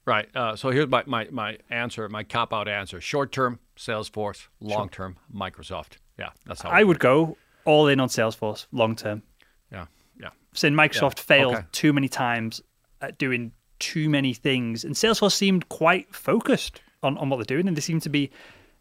Right. 0.05 0.27
Uh, 0.35 0.55
so 0.55 0.71
here's 0.71 0.87
my, 0.87 1.03
my, 1.05 1.27
my 1.29 1.57
answer, 1.69 2.07
my 2.09 2.23
cop 2.23 2.53
out 2.53 2.67
answer. 2.67 2.99
Short 2.99 3.31
term, 3.31 3.59
Salesforce. 3.77 4.47
Long 4.59 4.89
term, 4.89 5.17
Microsoft. 5.33 5.97
Yeah, 6.17 6.29
that's 6.45 6.61
how 6.61 6.69
I 6.69 6.83
would 6.83 6.99
go 6.99 7.37
all 7.65 7.87
in 7.87 7.99
on 7.99 8.09
Salesforce 8.09 8.65
long 8.71 8.95
term. 8.95 9.21
Yeah, 9.71 9.85
yeah. 10.19 10.29
Saying 10.53 10.73
Microsoft 10.73 11.19
failed 11.19 11.55
okay. 11.55 11.65
too 11.71 11.93
many 11.93 12.09
times 12.09 12.61
at 13.01 13.17
doing 13.17 13.51
too 13.79 14.09
many 14.09 14.33
things, 14.33 14.83
and 14.83 14.95
Salesforce 14.95 15.33
seemed 15.33 15.69
quite 15.69 16.13
focused 16.13 16.81
on, 17.01 17.17
on 17.17 17.29
what 17.29 17.37
they're 17.37 17.57
doing, 17.57 17.67
and 17.67 17.77
they 17.77 17.81
seem 17.81 17.99
to 18.01 18.09
be, 18.09 18.29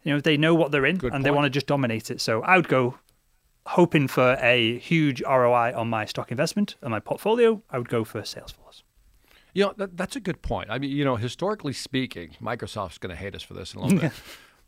you 0.03 0.13
know, 0.13 0.19
they 0.19 0.37
know 0.37 0.53
what 0.53 0.71
they're 0.71 0.85
in 0.85 0.97
Good 0.97 1.13
and 1.13 1.25
they 1.25 1.31
want 1.31 1.45
to 1.45 1.49
just 1.49 1.67
dominate 1.67 2.11
it. 2.11 2.21
So 2.21 2.41
I 2.41 2.57
would 2.57 2.67
go 2.67 2.97
hoping 3.65 4.07
for 4.07 4.37
a 4.41 4.77
huge 4.79 5.21
ROI 5.21 5.73
on 5.75 5.89
my 5.89 6.05
stock 6.05 6.31
investment 6.31 6.75
and 6.81 6.91
my 6.91 6.99
portfolio. 6.99 7.61
I 7.69 7.77
would 7.77 7.89
go 7.89 8.03
for 8.03 8.21
Salesforce. 8.21 8.83
You 9.53 9.65
know, 9.65 9.73
that, 9.77 9.97
that's 9.97 10.15
a 10.15 10.19
good 10.19 10.41
point. 10.41 10.69
I 10.69 10.79
mean, 10.79 10.91
you 10.91 11.03
know, 11.03 11.15
historically 11.15 11.73
speaking, 11.73 12.35
Microsoft's 12.41 12.97
going 12.97 13.09
to 13.09 13.15
hate 13.15 13.35
us 13.35 13.43
for 13.43 13.53
this 13.53 13.73
in 13.73 13.79
a 13.79 13.83
little 13.83 13.99
bit. 14.09 14.11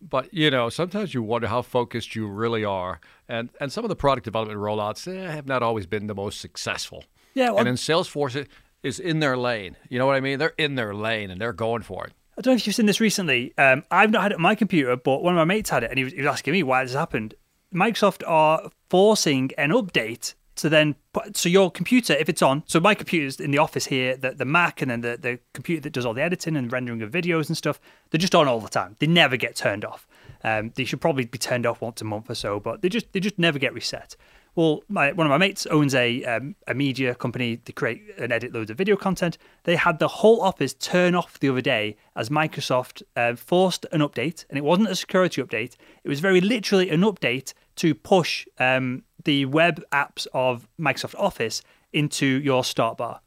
But 0.02 0.34
you 0.34 0.50
know, 0.50 0.70
sometimes 0.70 1.14
you 1.14 1.22
wonder 1.24 1.48
how 1.48 1.62
focused 1.62 2.16
you 2.16 2.28
really 2.28 2.66
are, 2.66 3.00
and 3.30 3.50
and 3.60 3.72
some 3.72 3.86
of 3.86 3.90
the 3.90 3.96
product 3.96 4.26
development 4.26 4.60
rollouts 4.60 5.08
eh, 5.08 5.32
have 5.32 5.46
not 5.48 5.62
always 5.64 5.86
been 5.86 6.08
the 6.08 6.16
most 6.16 6.42
successful. 6.42 7.04
Yeah, 7.34 7.50
well- 7.52 7.60
and 7.60 7.68
then 7.68 7.76
Salesforce 7.76 8.42
i- 8.44 8.48
is 8.84 9.00
in 9.00 9.20
their 9.20 9.38
lane. 9.38 9.76
You 9.90 10.00
know 10.00 10.08
what 10.08 10.16
I 10.16 10.20
mean? 10.22 10.40
They're 10.40 10.54
in 10.58 10.76
their 10.76 10.94
lane 10.96 11.30
and 11.30 11.40
they're 11.40 11.54
going 11.54 11.84
for 11.84 12.06
it. 12.08 12.14
I 12.38 12.42
don't 12.42 12.54
know 12.54 12.56
if 12.56 12.66
you've 12.66 12.76
seen 12.76 12.88
this 12.88 13.00
recently. 13.00 13.54
Um, 13.58 13.84
I've 13.92 14.10
not 14.10 14.24
had 14.24 14.32
it 14.32 14.36
on 14.36 14.42
my 14.42 14.56
computer, 14.56 14.96
but 14.98 15.22
one 15.22 15.34
of 15.34 15.38
my 15.38 15.44
mates 15.44 15.70
had 15.70 15.84
it, 15.84 15.92
and 15.92 15.98
he 16.00 16.04
was, 16.04 16.14
he 16.14 16.20
was 16.20 16.28
asking 16.28 16.54
me 16.54 16.64
why 16.64 16.84
this 16.84 16.94
happened. 16.94 17.36
Microsoft 17.74 18.24
are 18.28 18.70
forcing 18.90 19.52
an 19.58 19.70
update 19.72 20.34
to 20.56 20.70
then 20.70 20.96
put, 21.14 21.36
so 21.38 21.50
your 21.50 21.72
computer 21.72 22.14
if 22.14 22.30
it's 22.30 22.42
on 22.42 22.64
so 22.68 22.80
my 22.80 22.94
computer's 22.94 23.40
in 23.40 23.52
the 23.52 23.58
office 23.58 23.86
here 23.86 24.16
the, 24.18 24.32
the 24.32 24.46
mac 24.46 24.82
and 24.82 24.92
then 24.92 25.02
the, 25.02 25.18
the 25.20 25.40
computer 25.54 25.82
that 25.82 25.94
does 25.94 26.06
all 26.06 26.14
the 26.14 26.22
editing 26.22 26.56
and 26.56 26.72
rendering 26.72 27.02
of 27.02 27.12
videos 27.12 27.48
and 27.48 27.58
stuff 27.58 27.80
they're 28.10 28.20
just 28.20 28.36
on 28.36 28.48
all 28.48 28.60
the 28.60 28.70
time 28.70 28.96
they 29.00 29.08
never 29.08 29.38
get 29.38 29.56
turned 29.56 29.86
off 29.86 30.08
um, 30.44 30.72
they 30.76 30.84
should 30.84 31.02
probably 31.02 31.26
be 31.26 31.38
turned 31.38 31.66
off 31.66 31.82
once 31.82 32.02
a 32.02 32.06
month 32.06 32.30
or 32.30 32.36
so 32.36 32.60
but 32.60 32.82
they 32.82 32.90
just 32.90 33.12
they 33.14 33.20
just 33.20 33.40
never 33.40 33.60
get 33.60 33.74
reset 33.74 34.16
well, 34.56 34.84
my, 34.90 35.14
one 35.14 35.26
of 35.26 35.32
my 35.32 35.38
mates 35.38 35.66
owns 35.68 35.96
a 35.96 36.24
um, 36.26 36.56
a 36.68 36.74
media 36.74 37.16
company. 37.16 37.62
They 37.64 37.72
create 37.72 38.02
and 38.18 38.34
edit 38.34 38.54
loads 38.54 38.70
of 38.70 38.78
video 38.78 38.98
content. 38.98 39.38
They 39.64 39.78
had 39.78 40.00
the 40.00 40.10
whole 40.10 40.42
office 40.42 40.74
turn 40.74 41.16
off 41.16 41.40
the 41.40 41.48
other 41.48 41.62
day 41.62 41.96
as 42.18 42.30
Microsoft 42.30 43.02
uh, 43.16 43.36
forced 43.36 43.86
an 43.94 44.02
update, 44.02 44.44
and 44.50 44.58
it 44.58 44.64
wasn't 44.66 44.90
a 44.90 44.96
security 44.96 45.42
update. 45.42 45.78
It 46.04 46.10
was 46.10 46.20
very 46.20 46.42
literally 46.42 46.90
an 46.90 47.02
update 47.02 47.54
to 47.78 47.96
push 47.96 48.46
um, 48.60 49.04
the 49.26 49.46
web 49.46 49.84
apps 49.92 50.28
of 50.34 50.68
Microsoft 50.80 51.16
Office 51.18 51.62
into 51.94 52.26
your 52.26 52.64
start 52.64 52.98
bar. 52.98 53.22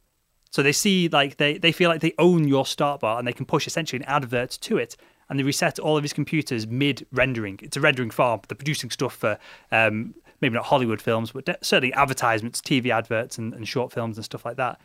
So 0.50 0.62
they 0.62 0.72
see 0.72 1.08
like 1.08 1.36
they, 1.38 1.58
they 1.58 1.72
feel 1.72 1.90
like 1.90 2.00
they 2.00 2.14
own 2.18 2.46
your 2.46 2.64
start 2.64 3.00
bar 3.00 3.18
and 3.18 3.26
they 3.26 3.32
can 3.32 3.44
push 3.44 3.66
essentially 3.66 4.00
an 4.00 4.08
advert 4.08 4.50
to 4.62 4.78
it. 4.78 4.96
And 5.28 5.38
they 5.38 5.42
reset 5.42 5.78
all 5.78 5.96
of 5.96 6.04
his 6.04 6.12
computers 6.12 6.66
mid 6.66 7.06
rendering. 7.10 7.58
It's 7.62 7.76
a 7.76 7.80
rendering 7.80 8.10
farm. 8.10 8.40
They're 8.46 8.56
producing 8.56 8.90
stuff 8.90 9.16
for 9.16 9.38
um, 9.72 10.14
maybe 10.40 10.54
not 10.54 10.66
Hollywood 10.66 11.00
films, 11.00 11.32
but 11.32 11.46
de- 11.46 11.58
certainly 11.62 11.92
advertisements, 11.94 12.60
TV 12.60 12.90
adverts, 12.90 13.38
and, 13.38 13.54
and, 13.54 13.66
short 13.66 13.92
films 13.92 14.18
and 14.18 14.24
stuff 14.24 14.44
like 14.44 14.56
that. 14.58 14.80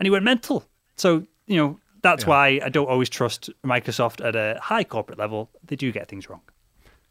And 0.00 0.06
he 0.06 0.10
went 0.10 0.24
mental. 0.24 0.64
So, 0.96 1.26
you 1.46 1.56
know, 1.56 1.78
that's 2.02 2.24
yeah. 2.24 2.30
why 2.30 2.60
I 2.64 2.68
don't 2.68 2.88
always 2.88 3.08
trust 3.08 3.50
Microsoft 3.64 4.26
at 4.26 4.34
a 4.34 4.58
high 4.60 4.84
corporate 4.84 5.18
level. 5.18 5.50
They 5.64 5.76
do 5.76 5.92
get 5.92 6.08
things 6.08 6.28
wrong. 6.28 6.40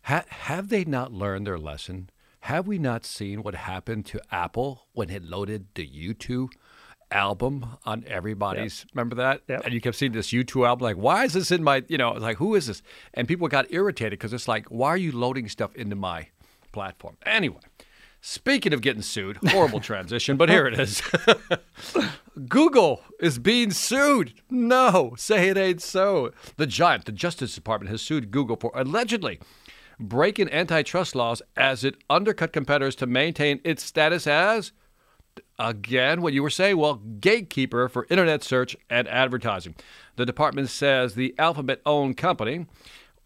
Ha- 0.04 0.26
have 0.28 0.70
they 0.70 0.84
not 0.84 1.14
learned 1.14 1.48
their 1.48 1.60
lesson? 1.60 2.10
Have 2.42 2.68
we 2.68 2.80
not 2.80 3.06
seen 3.06 3.44
what 3.44 3.54
happened 3.54 4.06
to 4.08 4.22
Apple 4.32 4.88
when 4.94 5.10
it 5.10 5.24
loaded 5.24 5.68
the 5.76 5.88
U2 5.88 6.50
album 7.12 7.78
on 7.86 8.04
everybody's? 8.08 8.82
Yep. 8.82 8.90
Remember 8.96 9.16
that? 9.18 9.42
Yep. 9.48 9.62
And 9.66 9.74
you 9.74 9.80
kept 9.82 9.96
seeing 9.96 10.12
this 10.12 10.32
U2 10.32 10.68
album, 10.68 10.84
like, 10.84 10.96
why 10.98 11.24
is 11.26 11.34
this 11.34 11.52
in 11.52 11.64
my, 11.64 11.84
you 11.88 12.00
know, 12.00 12.14
like, 12.14 12.38
who 12.38 12.56
is 12.56 12.66
this? 12.66 12.82
And 13.14 13.28
people 13.28 13.48
got 13.48 13.72
irritated 13.72 14.18
because 14.18 14.34
it's 14.34 14.48
like, 14.48 14.68
why 14.70 14.90
are 14.90 14.98
you 14.98 15.12
loading 15.12 15.48
stuff 15.50 15.76
into 15.76 15.96
my 15.96 16.30
platform? 16.72 17.18
Anyway, 17.26 17.60
Speaking 18.24 18.72
of 18.72 18.82
getting 18.82 19.02
sued, 19.02 19.38
horrible 19.48 19.80
transition, 19.82 20.38
but 20.38 20.48
here 20.48 20.68
it 20.68 20.80
is. 20.80 21.02
Google 22.48 23.02
is 23.20 23.40
being 23.40 23.72
sued. 23.72 24.36
No, 24.48 25.16
say 25.18 25.50
it 25.50 25.58
ain't 25.58 25.82
so. 25.82 26.32
The 26.58 26.68
giant, 26.68 27.06
the 27.06 27.12
Justice 27.12 27.56
Department, 27.56 27.90
has 27.90 28.04
sued 28.04 28.30
Google 28.30 28.58
for 28.58 28.72
allegedly 28.76 29.40
breaking 30.02 30.52
antitrust 30.52 31.16
laws 31.16 31.42
as 31.56 31.84
it 31.84 31.96
undercut 32.10 32.54
competitors 32.54 32.96
to 32.98 33.06
maintain 33.06 33.62
its 33.64 33.84
status 33.84 34.28
as, 34.28 34.72
again, 35.60 36.22
what 36.22 36.34
you 36.34 36.44
were 36.44 36.50
saying, 36.50 36.78
well, 36.78 36.96
gatekeeper 36.96 37.88
for 37.88 38.08
internet 38.10 38.44
search 38.44 38.76
and 38.90 39.08
advertising. 39.08 39.76
The 40.16 40.26
department 40.26 40.70
says 40.70 41.16
the 41.16 41.36
Alphabet 41.38 41.82
owned 41.86 42.18
company 42.18 42.66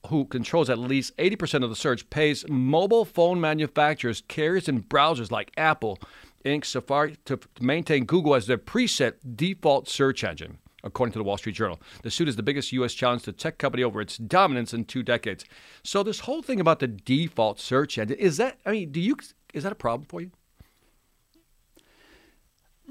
who 0.07 0.25
controls 0.25 0.69
at 0.69 0.77
least 0.77 1.15
80% 1.17 1.63
of 1.63 1.69
the 1.69 1.75
search, 1.75 2.09
pays 2.09 2.47
mobile 2.47 3.05
phone 3.05 3.41
manufacturers, 3.41 4.21
carriers, 4.27 4.67
and 4.67 4.87
browsers 4.87 5.31
like 5.31 5.51
Apple, 5.57 5.99
Inc., 6.43 6.65
Safari 6.65 7.17
to 7.25 7.39
maintain 7.59 8.05
Google 8.05 8.35
as 8.35 8.47
their 8.47 8.57
preset 8.57 9.13
default 9.35 9.89
search 9.89 10.23
engine, 10.23 10.59
according 10.85 11.11
to 11.11 11.19
the 11.19 11.23
Wall 11.23 11.37
Street 11.37 11.55
Journal. 11.55 11.81
The 12.03 12.11
suit 12.11 12.29
is 12.29 12.35
the 12.37 12.43
biggest 12.43 12.71
U.S. 12.73 12.93
challenge 12.93 13.23
to 13.23 13.33
tech 13.33 13.57
company 13.57 13.83
over 13.83 13.99
its 13.99 14.17
dominance 14.17 14.73
in 14.73 14.85
two 14.85 15.03
decades. 15.03 15.43
So 15.83 16.03
this 16.03 16.21
whole 16.21 16.41
thing 16.41 16.61
about 16.61 16.79
the 16.79 16.87
default 16.87 17.59
search 17.59 17.97
engine 17.97 18.17
is 18.17 18.37
that? 18.37 18.59
I 18.65 18.71
mean, 18.71 18.91
do 18.91 19.01
you 19.01 19.17
is 19.53 19.63
that 19.63 19.71
a 19.71 19.75
problem 19.75 20.07
for 20.07 20.21
you? 20.21 20.31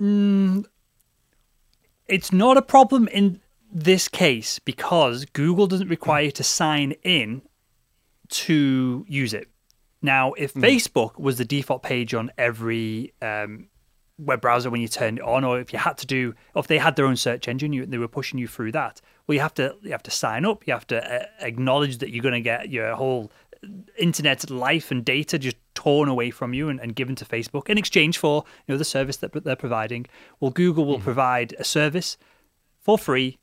Mm, 0.01 0.64
it's 2.09 2.32
not 2.32 2.57
a 2.57 2.62
problem 2.62 3.09
in 3.09 3.40
this 3.72 4.09
case 4.09 4.59
because 4.59 5.24
Google 5.26 5.66
doesn't 5.66 5.88
require 5.88 6.24
you 6.24 6.30
to 6.32 6.42
sign 6.42 6.92
in 7.03 7.42
to 8.28 9.05
use 9.09 9.34
it. 9.34 9.49
Now, 10.03 10.32
if 10.34 10.55
mm. 10.55 10.62
Facebook 10.62 11.18
was 11.18 11.38
the 11.38 11.45
default 11.45 11.82
page 11.82 12.12
on 12.14 12.30
every 12.36 13.14
um, 13.22 13.68
web 14.18 14.40
browser 14.40 14.70
when 14.70 14.80
you 14.80 14.88
turned 14.88 15.18
it 15.18 15.24
on, 15.24 15.44
or 15.44 15.58
if 15.58 15.72
you 15.72 15.78
had 15.78 15.98
to 15.98 16.06
do, 16.06 16.34
if 16.54 16.66
they 16.66 16.78
had 16.78 16.96
their 16.96 17.06
own 17.06 17.16
search 17.16 17.48
engine, 17.48 17.72
you, 17.72 17.86
they 17.86 17.98
were 17.98 18.08
pushing 18.08 18.38
you 18.38 18.46
through 18.46 18.72
that. 18.72 19.00
Well, 19.26 19.34
you 19.34 19.40
have 19.40 19.54
to 19.54 19.76
you 19.82 19.90
have 19.90 20.02
to 20.04 20.10
sign 20.10 20.44
up. 20.44 20.66
You 20.66 20.72
have 20.72 20.86
to 20.88 21.22
uh, 21.22 21.26
acknowledge 21.40 21.98
that 21.98 22.10
you're 22.10 22.22
going 22.22 22.34
to 22.34 22.40
get 22.40 22.68
your 22.68 22.94
whole 22.94 23.32
internet 23.98 24.50
life 24.50 24.90
and 24.90 25.04
data 25.04 25.38
just 25.38 25.56
torn 25.74 26.08
away 26.08 26.30
from 26.30 26.52
you 26.52 26.68
and, 26.68 26.78
and, 26.80 26.94
given 26.94 27.14
to 27.16 27.24
Facebook 27.24 27.70
in 27.70 27.78
exchange 27.78 28.18
for 28.18 28.44
you 28.66 28.74
know 28.74 28.78
the 28.78 28.84
service 28.84 29.16
that 29.18 29.32
they're 29.44 29.56
providing. 29.56 30.06
Well, 30.40 30.50
Google 30.50 30.84
will 30.84 30.98
mm 30.98 31.04
provide 31.04 31.54
a 31.58 31.64
service 31.64 32.16
for 32.80 32.96
free 32.96 33.38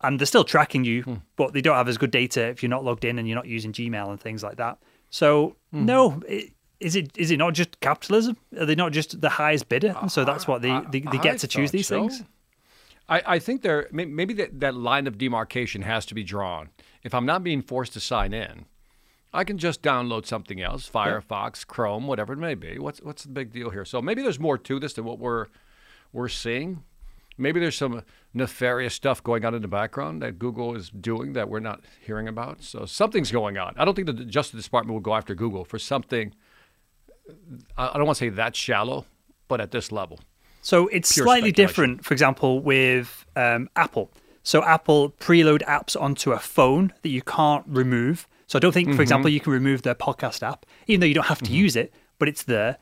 and 0.00 0.18
they're 0.18 0.26
still 0.26 0.44
tracking 0.44 0.84
you, 0.84 1.02
hmm. 1.02 1.14
but 1.36 1.52
they 1.52 1.60
don't 1.60 1.76
have 1.76 1.88
as 1.88 1.98
good 1.98 2.10
data 2.10 2.48
if 2.48 2.62
you're 2.62 2.70
not 2.70 2.84
logged 2.84 3.04
in 3.04 3.18
and 3.18 3.28
you're 3.28 3.36
not 3.36 3.46
using 3.46 3.72
Gmail 3.72 4.10
and 4.10 4.20
things 4.20 4.42
like 4.42 4.56
that. 4.56 4.78
So 5.10 5.56
hmm. 5.72 5.84
no, 5.84 6.22
it, 6.28 6.52
is 6.80 6.96
it 6.96 7.16
is 7.16 7.30
it 7.30 7.38
not 7.38 7.54
just 7.54 7.80
capitalism? 7.80 8.36
Are 8.58 8.66
they 8.66 8.74
not 8.74 8.92
just 8.92 9.20
the 9.20 9.30
highest 9.30 9.68
bidder? 9.68 9.94
And 10.00 10.10
so 10.10 10.24
that's 10.24 10.46
what 10.46 10.62
they 10.62 10.80
they, 10.90 11.00
they 11.00 11.18
get 11.18 11.34
I 11.34 11.36
to 11.38 11.46
choose 11.46 11.70
these 11.70 11.86
so. 11.88 12.00
things. 12.00 12.22
I, 13.08 13.22
I 13.26 13.38
think 13.38 13.62
there 13.62 13.88
maybe 13.92 14.34
that, 14.34 14.60
that 14.60 14.74
line 14.74 15.06
of 15.06 15.16
demarcation 15.16 15.82
has 15.82 16.06
to 16.06 16.14
be 16.14 16.24
drawn. 16.24 16.70
If 17.02 17.14
I'm 17.14 17.26
not 17.26 17.44
being 17.44 17.62
forced 17.62 17.92
to 17.92 18.00
sign 18.00 18.34
in, 18.34 18.66
I 19.32 19.44
can 19.44 19.58
just 19.58 19.82
download 19.82 20.26
something 20.26 20.60
else, 20.60 20.90
Firefox, 20.90 21.60
yeah. 21.60 21.64
Chrome, 21.68 22.06
whatever 22.06 22.32
it 22.32 22.38
may 22.38 22.54
be. 22.54 22.78
What's 22.78 23.00
what's 23.00 23.22
the 23.22 23.28
big 23.28 23.52
deal 23.52 23.70
here? 23.70 23.84
So 23.84 24.02
maybe 24.02 24.22
there's 24.22 24.40
more 24.40 24.58
to 24.58 24.80
this 24.80 24.94
than 24.94 25.04
what 25.04 25.18
we're 25.18 25.46
we're 26.12 26.28
seeing. 26.28 26.82
Maybe 27.38 27.60
there's 27.60 27.76
some 27.76 28.02
nefarious 28.32 28.94
stuff 28.94 29.22
going 29.22 29.44
on 29.44 29.54
in 29.54 29.60
the 29.60 29.68
background 29.68 30.22
that 30.22 30.38
Google 30.38 30.74
is 30.74 30.88
doing 30.88 31.34
that 31.34 31.50
we're 31.50 31.60
not 31.60 31.84
hearing 32.00 32.28
about. 32.28 32.62
So 32.62 32.86
something's 32.86 33.30
going 33.30 33.58
on. 33.58 33.74
I 33.76 33.84
don't 33.84 33.94
think 33.94 34.06
the 34.06 34.24
Justice 34.24 34.64
Department 34.64 34.94
will 34.94 35.00
go 35.00 35.14
after 35.14 35.34
Google 35.34 35.64
for 35.64 35.78
something. 35.78 36.34
I 37.76 37.92
don't 37.94 38.06
want 38.06 38.18
to 38.18 38.24
say 38.24 38.28
that 38.30 38.56
shallow, 38.56 39.06
but 39.48 39.60
at 39.60 39.70
this 39.70 39.92
level. 39.92 40.20
So 40.62 40.88
it's 40.88 41.14
slightly 41.14 41.52
different, 41.52 42.04
for 42.04 42.12
example, 42.12 42.60
with 42.60 43.24
um, 43.36 43.68
Apple. 43.76 44.10
So 44.42 44.62
Apple 44.64 45.10
preload 45.10 45.62
apps 45.62 46.00
onto 46.00 46.32
a 46.32 46.38
phone 46.38 46.92
that 47.02 47.08
you 47.08 47.22
can't 47.22 47.64
remove. 47.66 48.26
So 48.46 48.58
I 48.58 48.60
don't 48.60 48.72
think, 48.72 48.88
for 48.88 48.92
mm-hmm. 48.94 49.02
example, 49.02 49.30
you 49.30 49.40
can 49.40 49.52
remove 49.52 49.82
their 49.82 49.94
podcast 49.94 50.42
app, 50.42 50.66
even 50.86 51.00
though 51.00 51.06
you 51.06 51.14
don't 51.14 51.26
have 51.26 51.38
to 51.38 51.44
mm-hmm. 51.44 51.54
use 51.54 51.76
it, 51.76 51.92
but 52.18 52.28
it's 52.28 52.44
there. 52.44 52.78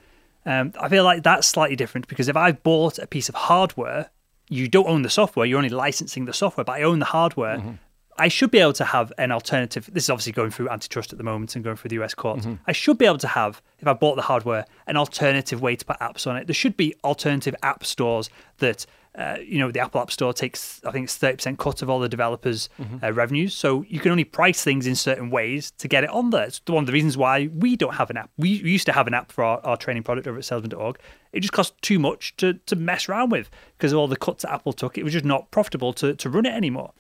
Um, 0.47 0.73
I 0.81 0.89
feel 0.89 1.05
like 1.05 1.23
that's 1.23 1.47
slightly 1.47 1.77
different 1.77 2.07
because 2.07 2.29
if 2.29 2.37
I've 2.37 2.63
bought 2.63 2.99
a 2.99 3.07
piece 3.07 3.29
of 3.31 3.35
hardware 3.35 4.11
you 4.49 4.69
don't 4.69 4.87
own 4.87 5.03
the 5.03 5.11
software, 5.11 5.47
you're 5.47 5.59
only 5.59 5.71
licensing 5.71 6.27
the 6.27 6.33
software, 6.33 6.65
but 6.65 6.73
I 6.73 6.83
own 6.83 6.99
the 6.99 7.07
hardware. 7.07 7.59
Mm-hmm. 7.59 7.73
I 8.19 8.29
should 8.29 8.51
be 8.51 8.59
able 8.59 8.73
to 8.75 8.85
have 8.85 9.13
an 9.19 9.33
alternative. 9.33 9.89
This 9.93 10.05
is 10.05 10.11
obviously 10.11 10.33
going 10.33 10.51
through 10.51 10.69
antitrust 10.69 11.13
at 11.13 11.19
the 11.19 11.25
moment 11.25 11.55
and 11.55 11.65
going 11.65 11.77
through 11.77 11.89
the 11.89 12.03
US 12.03 12.15
courts. 12.15 12.47
Mm-hmm. 12.47 12.63
I 12.67 12.73
should 12.73 12.99
be 12.99 13.07
able 13.07 13.19
to 13.19 13.29
have, 13.29 13.61
if 13.81 13.89
I 13.89 13.93
bought 13.93 14.17
the 14.17 14.23
hardware, 14.23 14.67
an 14.87 14.97
alternative 14.97 15.61
way 15.61 15.77
to 15.77 15.85
put 15.85 15.99
apps 15.99 16.27
on 16.27 16.37
it. 16.37 16.47
There 16.47 16.55
should 16.55 16.77
be 16.77 16.95
alternative 17.05 17.55
app 17.63 17.85
stores 17.85 18.31
that 18.59 18.87
uh, 19.17 19.37
you 19.47 19.59
know, 19.59 19.71
the 19.71 19.79
Apple 19.79 20.01
App 20.01 20.11
Store 20.11 20.33
takes, 20.33 20.81
I 20.85 20.91
think 20.91 21.05
it's 21.05 21.17
30% 21.17 21.57
cut 21.57 21.83
of 21.83 21.91
all 21.91 22.01
the 22.01 22.09
developers' 22.09 22.69
mm-hmm. 22.81 23.05
uh, 23.05 23.13
revenues. 23.13 23.55
So 23.55 23.85
you 23.89 24.01
can 24.01 24.11
only 24.11 24.25
price 24.25 24.65
things 24.65 24.89
in 24.89 24.97
certain 24.97 25.31
ways 25.31 25.71
to 25.79 25.87
get 25.87 26.03
it 26.03 26.11
on 26.11 26.31
there. 26.31 26.45
It's 26.45 26.61
one 26.67 26.83
of 26.83 26.87
the 26.87 26.93
reasons 26.93 27.17
why 27.17 27.49
we 27.55 27.77
don't 27.77 27.95
have 27.95 28.11
an 28.11 28.17
app. 28.17 28.31
We, 28.37 28.61
we 28.63 28.73
used 28.73 28.87
to 28.87 28.93
have 28.93 29.07
an 29.07 29.15
app 29.15 29.31
for 29.31 29.45
our, 29.45 29.61
our 29.65 29.77
training 29.77 30.03
product 30.03 30.27
over 30.27 30.39
at 30.39 30.45
salesman.org. 30.45 30.99
It 31.33 31.41
just 31.41 31.53
cost 31.53 31.81
too 31.81 32.01
much 32.01 32.37
to, 32.39 32.55
to 32.55 32.75
mess 32.75 33.09
around 33.09 33.31
with 33.31 33.51
because 33.79 33.93
of 33.93 33.99
all 33.99 34.09
the 34.09 34.17
cuts 34.17 34.43
that 34.43 34.53
Apple 34.53 34.73
took. 34.73 34.99
It 34.99 35.05
was 35.05 35.13
just 35.13 35.25
not 35.25 35.49
profitable 35.53 35.93
to, 35.95 36.15
to 36.15 36.29
run 36.29 36.45
it 36.45 36.53
anymore. 36.53 36.93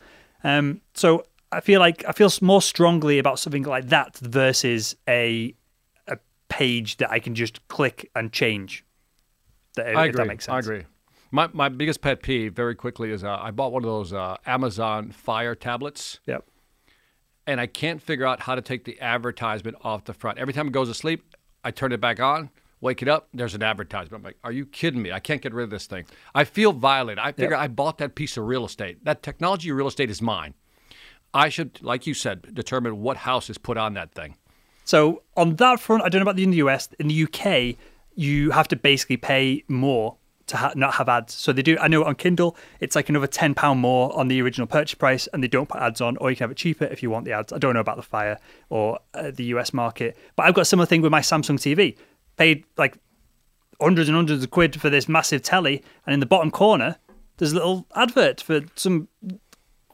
Um, 0.44 0.82
so 0.94 1.24
I 1.50 1.60
feel 1.60 1.80
like 1.80 2.04
I 2.06 2.12
feel 2.12 2.30
more 2.40 2.62
strongly 2.62 3.18
about 3.18 3.38
something 3.38 3.62
like 3.62 3.88
that 3.88 4.16
versus 4.18 4.94
a 5.08 5.54
a 6.06 6.18
page 6.48 6.98
that 6.98 7.10
I 7.10 7.18
can 7.18 7.34
just 7.34 7.66
click 7.68 8.10
and 8.14 8.32
change. 8.32 8.84
That, 9.76 9.96
I 9.96 10.06
agree. 10.06 10.18
That 10.18 10.26
makes 10.28 10.44
sense. 10.44 10.54
I 10.54 10.58
agree. 10.58 10.84
My 11.30 11.48
my 11.52 11.68
biggest 11.68 12.00
pet 12.00 12.22
peeve, 12.22 12.52
very 12.54 12.74
quickly, 12.74 13.10
is 13.10 13.24
uh, 13.24 13.38
I 13.40 13.50
bought 13.50 13.72
one 13.72 13.82
of 13.82 13.88
those 13.88 14.12
uh, 14.12 14.36
Amazon 14.46 15.10
Fire 15.10 15.54
tablets. 15.54 16.20
Yep. 16.26 16.44
And 17.46 17.60
I 17.60 17.66
can't 17.66 18.00
figure 18.00 18.24
out 18.24 18.40
how 18.40 18.54
to 18.54 18.62
take 18.62 18.84
the 18.84 18.98
advertisement 19.00 19.76
off 19.82 20.04
the 20.04 20.14
front. 20.14 20.38
Every 20.38 20.54
time 20.54 20.66
it 20.68 20.72
goes 20.72 20.88
to 20.88 20.94
sleep, 20.94 21.34
I 21.62 21.72
turn 21.72 21.92
it 21.92 22.00
back 22.00 22.18
on, 22.18 22.50
wake 22.84 23.00
it 23.00 23.08
up, 23.08 23.28
there's 23.32 23.54
an 23.54 23.62
advertisement. 23.62 24.20
I'm 24.20 24.22
like, 24.22 24.36
are 24.44 24.52
you 24.52 24.66
kidding 24.66 25.00
me? 25.00 25.10
I 25.10 25.18
can't 25.18 25.40
get 25.40 25.54
rid 25.54 25.64
of 25.64 25.70
this 25.70 25.86
thing. 25.86 26.04
I 26.34 26.44
feel 26.44 26.72
violated. 26.72 27.18
I 27.18 27.32
figure 27.32 27.52
yep. 27.52 27.60
I 27.60 27.66
bought 27.66 27.96
that 27.98 28.14
piece 28.14 28.36
of 28.36 28.44
real 28.44 28.66
estate. 28.66 29.02
That 29.04 29.22
technology 29.22 29.72
real 29.72 29.88
estate 29.88 30.10
is 30.10 30.20
mine. 30.20 30.52
I 31.32 31.48
should, 31.48 31.82
like 31.82 32.06
you 32.06 32.12
said, 32.12 32.54
determine 32.54 33.00
what 33.00 33.16
house 33.16 33.48
is 33.48 33.56
put 33.56 33.78
on 33.78 33.94
that 33.94 34.12
thing. 34.12 34.36
So 34.84 35.22
on 35.34 35.56
that 35.56 35.80
front, 35.80 36.02
I 36.02 36.10
don't 36.10 36.20
know 36.20 36.24
about 36.24 36.36
the 36.36 36.44
in 36.44 36.50
the 36.50 36.58
US. 36.58 36.90
In 36.98 37.08
the 37.08 37.24
UK, 37.24 37.76
you 38.14 38.50
have 38.50 38.68
to 38.68 38.76
basically 38.76 39.16
pay 39.16 39.64
more 39.66 40.16
to 40.48 40.58
ha- 40.58 40.72
not 40.76 40.94
have 40.94 41.08
ads. 41.08 41.32
So 41.32 41.52
they 41.52 41.62
do. 41.62 41.78
I 41.80 41.88
know 41.88 42.04
on 42.04 42.14
Kindle, 42.16 42.54
it's 42.80 42.94
like 42.94 43.08
another 43.08 43.26
ten 43.26 43.54
pound 43.54 43.80
more 43.80 44.16
on 44.16 44.28
the 44.28 44.42
original 44.42 44.66
purchase 44.66 44.94
price, 44.94 45.26
and 45.32 45.42
they 45.42 45.48
don't 45.48 45.70
put 45.70 45.80
ads 45.80 46.02
on, 46.02 46.18
or 46.18 46.30
you 46.30 46.36
can 46.36 46.44
have 46.44 46.50
it 46.50 46.58
cheaper 46.58 46.84
if 46.84 47.02
you 47.02 47.08
want 47.08 47.24
the 47.24 47.32
ads. 47.32 47.50
I 47.50 47.56
don't 47.56 47.72
know 47.72 47.80
about 47.80 47.96
the 47.96 48.02
Fire 48.02 48.38
or 48.68 48.98
uh, 49.14 49.30
the 49.30 49.44
US 49.44 49.72
market, 49.72 50.18
but 50.36 50.44
I've 50.44 50.54
got 50.54 50.62
a 50.62 50.66
similar 50.66 50.86
thing 50.86 51.00
with 51.00 51.10
my 51.10 51.20
Samsung 51.20 51.56
TV. 51.56 51.96
Paid 52.36 52.64
like 52.76 52.96
hundreds 53.80 54.08
and 54.08 54.16
hundreds 54.16 54.42
of 54.42 54.50
quid 54.50 54.80
for 54.80 54.90
this 54.90 55.08
massive 55.08 55.42
telly, 55.42 55.82
and 56.06 56.14
in 56.14 56.20
the 56.20 56.26
bottom 56.26 56.50
corner, 56.50 56.96
there's 57.36 57.52
a 57.52 57.56
little 57.56 57.86
advert 57.94 58.40
for 58.40 58.60
some 58.76 59.08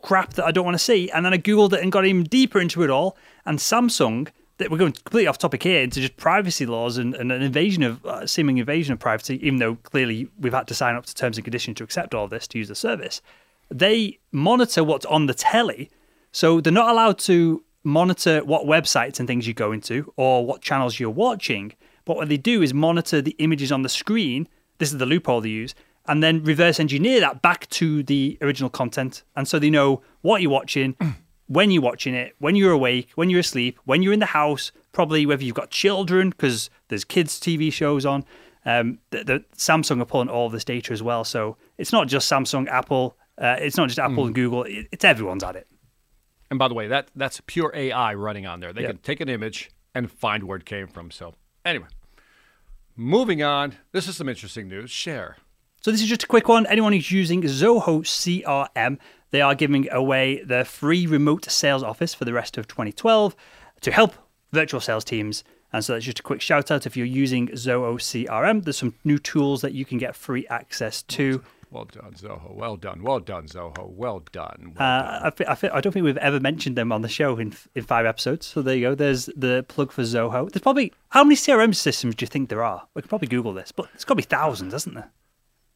crap 0.03 0.35
that 0.35 0.45
I 0.45 0.51
don't 0.51 0.65
want 0.65 0.75
to 0.75 0.85
see. 0.85 1.11
And 1.11 1.25
then 1.25 1.33
I 1.33 1.39
googled 1.39 1.73
it 1.73 1.83
and 1.83 1.93
got 1.93 2.07
even 2.07 2.25
deeper 2.25 2.61
into 2.61 2.83
it 2.83 2.91
all, 2.91 3.17
and 3.45 3.59
Samsung 3.59 4.29
that 4.61 4.71
we're 4.71 4.77
going 4.77 4.93
completely 4.93 5.27
off 5.27 5.39
topic 5.39 5.63
here 5.63 5.81
into 5.81 6.01
just 6.01 6.19
privacy 6.19 6.67
laws 6.67 6.99
and, 6.99 7.15
and 7.15 7.33
an 7.33 7.41
invasion 7.41 7.83
of 7.83 8.05
uh, 8.05 8.27
seeming 8.27 8.59
invasion 8.59 8.93
of 8.93 8.99
privacy, 8.99 9.45
even 9.45 9.59
though 9.59 9.77
clearly 9.77 10.29
we've 10.39 10.53
had 10.53 10.69
to 10.69 10.75
sign 10.75 10.95
up 10.97 11.07
to 11.07 11.15
terms 11.15 11.39
and 11.39 11.45
conditions 11.45 11.79
to 11.79 11.83
accept 11.83 12.15
all 12.15 12.29
this 12.29 12.47
to 12.47 12.59
use 12.59 12.69
the 12.69 12.75
service. 12.75 13.23
They 13.71 14.19
monitor 14.33 14.85
what's 14.85 15.07
on 15.07 15.27
the 15.27 15.35
telly, 15.35 15.91
so 16.31 16.61
they're 16.61 16.73
not 16.73 16.91
allowed 16.91 17.19
to 17.21 17.65
monitor 17.85 18.45
what 18.45 18.67
websites 18.67 19.19
and 19.19 19.27
things 19.27 19.47
you 19.47 19.55
go 19.55 19.73
into 19.73 20.13
or 20.17 20.45
what 20.45 20.61
channels 20.61 21.01
you're 21.01 21.09
watching. 21.09 21.73
But 22.05 22.17
what 22.17 22.29
they 22.29 22.37
do 22.37 22.63
is 22.63 22.75
monitor 22.75 23.21
the 23.21 23.37
images 23.39 23.71
on 23.73 23.83
the 23.83 23.89
screen. 23.89 24.49
This 24.79 24.93
is 24.93 24.99
the 24.99 25.07
loophole 25.07 25.41
they 25.41 25.51
use, 25.51 25.75
and 26.07 26.23
then 26.23 26.43
reverse 26.43 26.81
engineer 26.81 27.21
that 27.21 27.43
back 27.43 27.69
to 27.71 28.03
the 28.03 28.39
original 28.41 28.71
content. 28.71 29.23
And 29.37 29.47
so 29.47 29.59
they 29.59 29.71
know 29.71 30.03
what 30.23 30.43
you're 30.43 30.51
watching 30.51 30.97
when 31.51 31.73
you're 31.73 31.83
watching 31.83 32.15
it, 32.15 32.37
when 32.39 32.55
you're 32.55 32.71
awake, 32.71 33.11
when 33.17 33.29
you're 33.29 33.41
asleep, 33.41 33.77
when 33.85 34.03
you're 34.03 34.13
in 34.13 34.21
the 34.21 34.27
house, 34.27 34.71
probably 34.93 35.27
whether 35.27 35.43
you've 35.43 35.57
got 35.57 35.69
children, 35.71 36.31
because 36.31 36.71
there's 36.87 37.05
kids' 37.05 37.41
TV 37.41 37.73
shows 37.73 38.07
on. 38.07 38.25
Um, 38.65 39.01
the, 39.11 39.25
the, 39.25 39.45
Samsung 39.57 40.01
are 40.01 40.05
pulling 40.05 40.29
all 40.29 40.47
of 40.47 40.53
this 40.53 40.65
data 40.65 40.93
as 40.93 41.03
well. 41.03 41.25
So 41.25 41.57
it's 41.77 41.93
not 41.93 42.07
just 42.07 42.31
Samsung, 42.31 42.69
Apple. 42.69 43.17
Uh, 43.37 43.57
it's 43.59 43.77
not 43.77 43.89
just 43.89 43.99
Apple 43.99 44.23
mm. 44.23 44.27
and 44.27 44.35
Google. 44.37 44.63
It, 44.63 44.87
it's 44.93 45.05
everyone's 45.05 45.43
at 45.43 45.57
it. 45.57 45.67
And 46.51 46.59
by 46.59 46.69
the 46.69 46.75
way, 46.75 46.87
that 46.87 47.11
that's 47.17 47.41
pure 47.47 47.73
AI 47.75 48.15
running 48.15 48.47
on 48.47 48.61
there. 48.61 48.73
They 48.73 48.83
yep. 48.83 48.91
can 48.91 48.99
take 48.99 49.21
an 49.21 49.29
image 49.29 49.73
and 49.93 50.09
find 50.09 50.45
where 50.45 50.59
it 50.59 50.65
came 50.65 50.87
from. 50.87 51.11
So 51.11 51.35
anyway, 51.65 51.87
moving 52.97 53.43
on. 53.43 53.77
This 53.93 54.09
is 54.09 54.17
some 54.17 54.29
interesting 54.29 54.69
news. 54.69 54.91
Share. 54.91 55.37
So 55.81 55.91
this 55.91 56.03
is 56.03 56.09
just 56.09 56.25
a 56.25 56.27
quick 56.27 56.47
one. 56.49 56.67
Anyone 56.67 56.93
who's 56.93 57.11
using 57.11 57.43
Zoho 57.43 58.03
CRM, 58.03 58.99
they 59.31 59.41
are 59.41 59.55
giving 59.55 59.91
away 59.91 60.43
the 60.43 60.65
free 60.65 61.07
remote 61.07 61.51
sales 61.51 61.83
office 61.83 62.13
for 62.13 62.27
the 62.27 62.35
rest 62.35 62.59
of 62.59 62.69
2012 62.69 63.35
to 63.81 63.91
help 63.91 64.15
virtual 64.53 64.81
sales 64.81 65.05
teams. 65.05 65.43
And 65.73 65.85
so 65.85 65.95
that's 65.95 66.05
just 66.05 66.19
a 66.19 66.23
quick 66.23 66.41
shout 66.41 66.71
out 66.71 66.85
if 66.85 66.97
you're 66.97 67.07
using 67.07 67.49
Zoho 67.49 67.95
CRM. 67.95 68.65
There's 68.65 68.77
some 68.77 68.95
new 69.05 69.19
tools 69.19 69.63
that 69.63 69.73
you 69.73 69.85
can 69.85 69.99
get 69.99 70.17
free 70.17 70.47
access 70.49 71.03
to. 71.05 71.43
Well 71.71 71.85
done, 71.85 72.15
Zoho. 72.15 72.55
Well 72.55 72.77
done. 72.77 73.03
Well 73.03 73.21
done, 73.21 73.47
Zoho. 73.47 73.89
Well 73.91 74.23
done. 74.33 74.75
Well 74.77 74.89
uh, 74.89 75.31
done. 75.31 75.47
I, 75.47 75.53
I, 75.53 75.77
I, 75.77 75.81
don't 75.81 75.93
think 75.93 76.05
we've 76.05 76.17
ever 76.17 76.41
mentioned 76.41 76.77
them 76.77 76.91
on 76.91 77.03
the 77.03 77.09
show 77.09 77.39
in, 77.39 77.55
in 77.77 77.85
five 77.85 78.07
episodes. 78.07 78.47
So 78.47 78.61
there 78.61 78.75
you 78.75 78.89
go. 78.89 78.95
There's 78.97 79.27
the 79.37 79.65
plug 79.69 79.93
for 79.93 80.03
Zoho. 80.03 80.51
There's 80.51 80.63
probably, 80.63 80.93
how 81.11 81.23
many 81.23 81.37
CRM 81.37 81.75
systems 81.75 82.17
do 82.17 82.25
you 82.25 82.27
think 82.27 82.49
there 82.49 82.65
are? 82.65 82.89
We 82.95 83.03
could 83.03 83.09
probably 83.09 83.29
Google 83.29 83.53
this, 83.53 83.71
but 83.71 83.89
it's 83.95 84.05
got 84.05 84.15
to 84.15 84.17
be 84.17 84.23
thousands, 84.25 84.73
hasn't 84.73 84.97
there? 84.97 85.11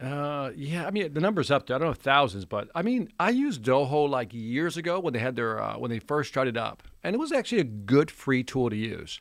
Uh, 0.01 0.51
yeah, 0.57 0.87
I 0.87 0.91
mean 0.91 1.15
the 1.15 1.21
numbers 1.21 1.51
up 1.51 1.67
there. 1.67 1.77
I 1.77 1.79
don't 1.79 1.89
know 1.89 1.95
thousands, 1.95 2.45
but 2.45 2.69
I 2.75 2.83
mean 2.83 3.11
I 3.21 3.31
used 3.31 3.63
Zoho 3.63 4.09
like 4.09 4.35
years 4.35 4.77
ago 4.77 4.99
when 4.99 5.13
they 5.13 5.21
had 5.21 5.37
their 5.37 5.63
uh, 5.63 5.79
when 5.79 5.91
they 5.91 6.01
first 6.01 6.31
started 6.31 6.57
up, 6.57 6.83
and 7.05 7.15
it 7.15 7.19
was 7.19 7.31
actually 7.31 7.61
a 7.61 7.65
good 7.65 8.11
free 8.11 8.43
tool 8.43 8.71
to 8.71 8.77
use. 8.77 9.21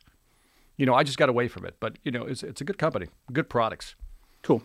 You 0.76 0.84
know, 0.84 0.94
I 0.94 1.04
just 1.04 1.16
got 1.16 1.28
away 1.28 1.46
from 1.46 1.64
it, 1.64 1.76
but 1.78 1.96
you 2.02 2.10
know, 2.10 2.24
it's 2.24 2.42
it's 2.42 2.60
a 2.60 2.64
good 2.64 2.76
company, 2.76 3.06
good 3.32 3.48
products. 3.48 3.94
Cool. 4.42 4.62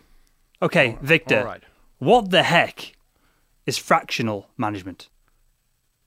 Okay, 0.60 0.98
Victor. 1.00 1.38
All 1.38 1.44
right. 1.44 1.62
What 2.00 2.30
the 2.30 2.44
heck 2.44 2.94
is 3.66 3.76
fractional 3.76 4.48
management? 4.56 5.10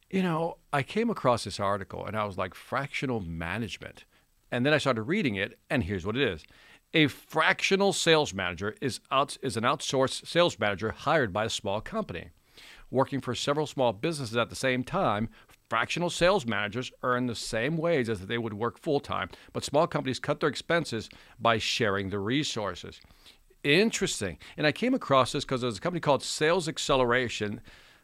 You 0.09 0.23
know, 0.23 0.57
I 0.73 0.81
came 0.81 1.11
across 1.11 1.43
this 1.43 1.59
article 1.59 2.03
and 2.03 2.17
I 2.17 2.25
was 2.25 2.35
like, 2.35 2.55
fractional 2.55 3.19
management. 3.19 4.03
And 4.51 4.65
then 4.65 4.73
I 4.73 4.79
started 4.79 5.03
reading 5.03 5.35
it, 5.35 5.59
and 5.69 5.83
here's 5.83 6.03
what 6.03 6.17
it 6.17 6.27
is 6.27 6.45
a 6.95 7.05
fractional 7.05 7.93
sales 7.93 8.33
manager 8.33 8.75
is, 8.81 9.01
out, 9.11 9.37
is 9.43 9.55
an 9.55 9.65
outsourced 9.65 10.25
sales 10.25 10.57
manager 10.57 10.89
hired 10.89 11.31
by 11.31 11.45
a 11.45 11.49
small 11.49 11.79
company. 11.79 12.31
Working 12.89 13.21
for 13.21 13.35
several 13.35 13.67
small 13.67 13.93
businesses 13.93 14.35
at 14.35 14.49
the 14.49 14.55
same 14.55 14.83
time, 14.83 15.29
fractional 15.69 16.09
sales 16.09 16.47
managers 16.47 16.91
earn 17.03 17.27
the 17.27 17.35
same 17.35 17.77
wage 17.77 18.09
as 18.09 18.21
they 18.21 18.39
would 18.39 18.55
work 18.55 18.79
full 18.79 18.99
time, 18.99 19.29
but 19.53 19.63
small 19.63 19.85
companies 19.85 20.19
cut 20.19 20.39
their 20.39 20.49
expenses 20.49 21.07
by 21.39 21.59
sharing 21.59 22.09
the 22.09 22.17
resources. 22.17 22.99
Interesting. 23.63 24.37
And 24.57 24.67
I 24.67 24.71
came 24.71 24.93
across 24.93 25.31
this 25.31 25.45
because 25.45 25.61
there's 25.61 25.77
a 25.77 25.81
company 25.81 26.01
called 26.01 26.23
Sales 26.23 26.67
Acceleration, 26.67 27.61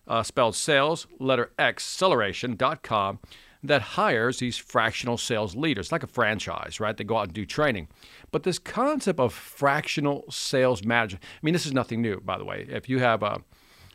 uh, 0.07 0.23
spelled 0.23 0.55
sales, 0.55 1.07
letter 1.19 1.51
X, 1.59 1.83
acceleration.com 1.83 3.19
that 3.61 3.81
hires 3.81 4.39
these 4.39 4.57
fractional 4.57 5.17
sales 5.17 5.55
leaders, 5.55 5.91
like 5.91 6.03
a 6.03 6.07
franchise, 6.07 6.79
right? 6.79 6.95
They 6.95 7.03
go 7.03 7.17
out 7.17 7.25
and 7.25 7.33
do 7.33 7.45
training. 7.45 7.89
But 8.31 8.43
this 8.43 8.57
concept 8.57 9.19
of 9.19 9.33
fractional 9.33 10.23
sales 10.29 10.83
manager, 10.85 11.19
I 11.21 11.39
mean, 11.41 11.53
this 11.53 11.65
is 11.65 11.73
nothing 11.73 12.01
new, 12.01 12.21
by 12.21 12.37
the 12.37 12.45
way. 12.45 12.65
If 12.69 12.87
you 12.87 12.99
have 12.99 13.21
uh, 13.21 13.39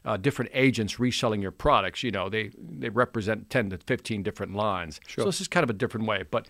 uh, 0.05 0.19
different 0.19 0.51
agents 0.53 1.01
reselling 1.01 1.41
your 1.41 1.51
products, 1.51 2.03
you 2.03 2.11
know, 2.11 2.29
they, 2.29 2.51
they 2.59 2.91
represent 2.91 3.49
10 3.49 3.71
to 3.71 3.79
15 3.79 4.23
different 4.23 4.55
lines. 4.55 5.01
Sure. 5.07 5.23
So 5.23 5.29
this 5.29 5.41
is 5.41 5.49
kind 5.49 5.65
of 5.65 5.71
a 5.71 5.75
different 5.75 6.07
way. 6.07 6.25
But 6.31 6.47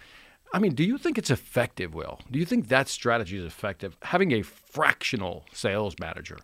I 0.54 0.60
mean, 0.60 0.76
do 0.76 0.84
you 0.84 0.98
think 0.98 1.18
it's 1.18 1.30
effective, 1.30 1.94
Will? 1.94 2.20
Do 2.30 2.38
you 2.38 2.44
think 2.44 2.68
that 2.68 2.86
strategy 2.86 3.36
is 3.36 3.44
effective? 3.44 3.96
Having 4.02 4.30
a 4.30 4.42
fractional 4.42 5.44
sales 5.52 5.96
manager? 5.98 6.38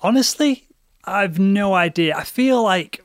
Honestly, 0.00 0.66
I've 1.04 1.38
no 1.38 1.74
idea. 1.74 2.16
I 2.16 2.24
feel 2.24 2.60
like 2.60 3.04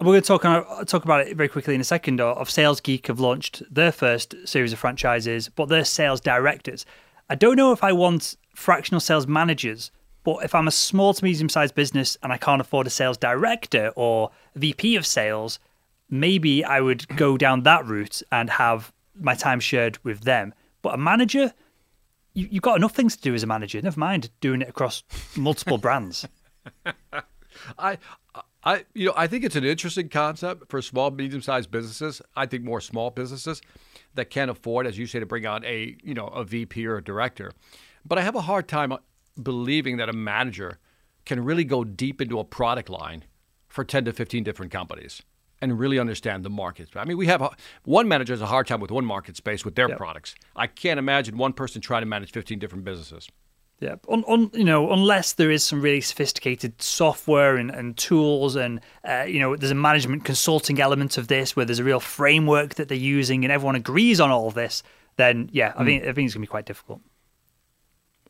we're 0.00 0.18
going 0.18 0.22
to 0.22 0.26
talk, 0.26 0.86
talk 0.86 1.04
about 1.04 1.26
it 1.26 1.36
very 1.36 1.50
quickly 1.50 1.74
in 1.74 1.80
a 1.82 1.84
second. 1.84 2.22
Of 2.22 2.48
Sales 2.48 2.80
Geek 2.80 3.08
have 3.08 3.20
launched 3.20 3.62
their 3.70 3.92
first 3.92 4.34
series 4.46 4.72
of 4.72 4.78
franchises, 4.78 5.50
but 5.50 5.68
they're 5.68 5.84
sales 5.84 6.22
directors. 6.22 6.86
I 7.28 7.34
don't 7.34 7.56
know 7.56 7.72
if 7.72 7.84
I 7.84 7.92
want 7.92 8.38
fractional 8.54 9.00
sales 9.00 9.26
managers, 9.26 9.90
but 10.24 10.42
if 10.42 10.54
I'm 10.54 10.68
a 10.68 10.72
small 10.72 11.12
to 11.12 11.22
medium 11.22 11.50
sized 11.50 11.74
business 11.74 12.16
and 12.22 12.32
I 12.32 12.38
can't 12.38 12.62
afford 12.62 12.86
a 12.86 12.90
sales 12.90 13.18
director 13.18 13.92
or 13.94 14.30
VP 14.56 14.96
of 14.96 15.04
sales, 15.04 15.58
maybe 16.08 16.64
I 16.64 16.80
would 16.80 17.06
go 17.16 17.36
down 17.36 17.64
that 17.64 17.84
route 17.84 18.22
and 18.32 18.48
have 18.48 18.90
my 19.18 19.34
time 19.34 19.60
shared 19.60 19.98
with 20.04 20.22
them. 20.22 20.54
But 20.82 20.94
a 20.94 20.98
manager, 20.98 21.52
you, 22.34 22.48
have 22.52 22.62
got 22.62 22.76
enough 22.76 22.92
things 22.92 23.16
to 23.16 23.22
do 23.22 23.34
as 23.34 23.42
a 23.42 23.46
manager. 23.46 23.80
Never 23.80 24.00
mind 24.00 24.30
doing 24.40 24.62
it 24.62 24.68
across 24.68 25.02
multiple 25.36 25.78
brands. 25.78 26.26
I 27.78 27.98
I 28.64 28.84
you 28.94 29.06
know 29.06 29.14
I 29.16 29.26
think 29.26 29.44
it's 29.44 29.56
an 29.56 29.64
interesting 29.64 30.08
concept 30.08 30.70
for 30.70 30.80
small 30.80 31.10
medium 31.10 31.42
sized 31.42 31.70
businesses. 31.70 32.22
I 32.34 32.46
think 32.46 32.64
more 32.64 32.80
small 32.80 33.10
businesses 33.10 33.60
that 34.14 34.30
can't 34.30 34.50
afford, 34.50 34.86
as 34.86 34.98
you 34.98 35.06
say, 35.06 35.20
to 35.20 35.26
bring 35.26 35.46
on 35.46 35.64
a 35.64 35.96
you 36.02 36.14
know 36.14 36.28
a 36.28 36.44
VP 36.44 36.86
or 36.86 36.96
a 36.96 37.04
director. 37.04 37.52
But 38.04 38.18
I 38.18 38.22
have 38.22 38.34
a 38.34 38.42
hard 38.42 38.68
time 38.68 38.92
uh, 38.92 38.98
believing 39.40 39.96
that 39.98 40.08
a 40.08 40.12
manager 40.12 40.78
can 41.24 41.44
really 41.44 41.64
go 41.64 41.84
deep 41.84 42.20
into 42.20 42.38
a 42.38 42.44
product 42.44 42.88
line 42.88 43.24
for 43.68 43.84
10 43.84 44.04
to 44.06 44.12
15 44.12 44.42
different 44.42 44.72
companies 44.72 45.22
and 45.62 45.78
really 45.78 45.98
understand 45.98 46.44
the 46.44 46.50
markets. 46.50 46.90
I 46.96 47.04
mean, 47.04 47.16
we 47.16 47.28
have 47.28 47.40
a, 47.40 47.50
one 47.84 48.08
manager 48.08 48.34
has 48.34 48.42
a 48.42 48.46
hard 48.46 48.66
time 48.66 48.80
with 48.80 48.90
one 48.90 49.04
market 49.04 49.36
space 49.36 49.64
with 49.64 49.76
their 49.76 49.88
yep. 49.88 49.96
products. 49.96 50.34
I 50.56 50.66
can't 50.66 50.98
imagine 50.98 51.38
one 51.38 51.52
person 51.52 51.80
trying 51.80 52.02
to 52.02 52.06
manage 52.06 52.32
15 52.32 52.58
different 52.58 52.84
businesses. 52.84 53.28
Yeah, 53.80 53.96
on, 54.08 54.22
on 54.24 54.50
you 54.52 54.64
know, 54.64 54.92
unless 54.92 55.32
there 55.32 55.50
is 55.50 55.64
some 55.64 55.80
really 55.80 56.00
sophisticated 56.00 56.80
software 56.80 57.56
and, 57.56 57.70
and 57.70 57.96
tools, 57.96 58.54
and 58.54 58.80
uh, 59.08 59.24
you 59.26 59.40
know, 59.40 59.56
there's 59.56 59.72
a 59.72 59.76
management 59.76 60.24
consulting 60.24 60.80
element 60.80 61.18
of 61.18 61.26
this 61.26 61.56
where 61.56 61.64
there's 61.64 61.80
a 61.80 61.84
real 61.84 61.98
framework 61.98 62.76
that 62.76 62.88
they're 62.88 62.96
using, 62.96 63.44
and 63.44 63.50
everyone 63.50 63.74
agrees 63.74 64.20
on 64.20 64.30
all 64.30 64.46
of 64.46 64.54
this. 64.54 64.84
Then, 65.16 65.48
yeah, 65.52 65.72
I 65.76 65.82
mm. 65.82 65.86
think 65.86 66.02
I 66.04 66.12
think 66.12 66.26
it's 66.26 66.34
gonna 66.34 66.42
be 66.42 66.48
quite 66.48 66.66
difficult. 66.66 67.00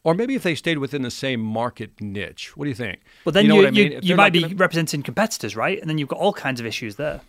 Or 0.04 0.14
maybe 0.14 0.34
if 0.34 0.42
they 0.42 0.54
stayed 0.54 0.78
within 0.78 1.02
the 1.02 1.10
same 1.10 1.40
market 1.40 2.00
niche. 2.00 2.56
What 2.56 2.64
do 2.64 2.70
you 2.70 2.74
think? 2.74 3.00
Well, 3.24 3.32
then 3.32 3.44
you, 3.44 3.48
know 3.48 3.60
you, 3.60 3.66
I 3.66 3.70
mean? 3.70 3.92
you, 3.92 4.00
you 4.02 4.16
might 4.16 4.32
be 4.32 4.42
gonna... 4.42 4.54
representing 4.56 5.02
competitors, 5.02 5.54
right? 5.54 5.80
And 5.80 5.88
then 5.88 5.98
you've 5.98 6.08
got 6.08 6.18
all 6.18 6.32
kinds 6.32 6.58
of 6.58 6.66
issues 6.66 6.96
there. 6.96 7.20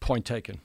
Point 0.00 0.26
taken. 0.26 0.60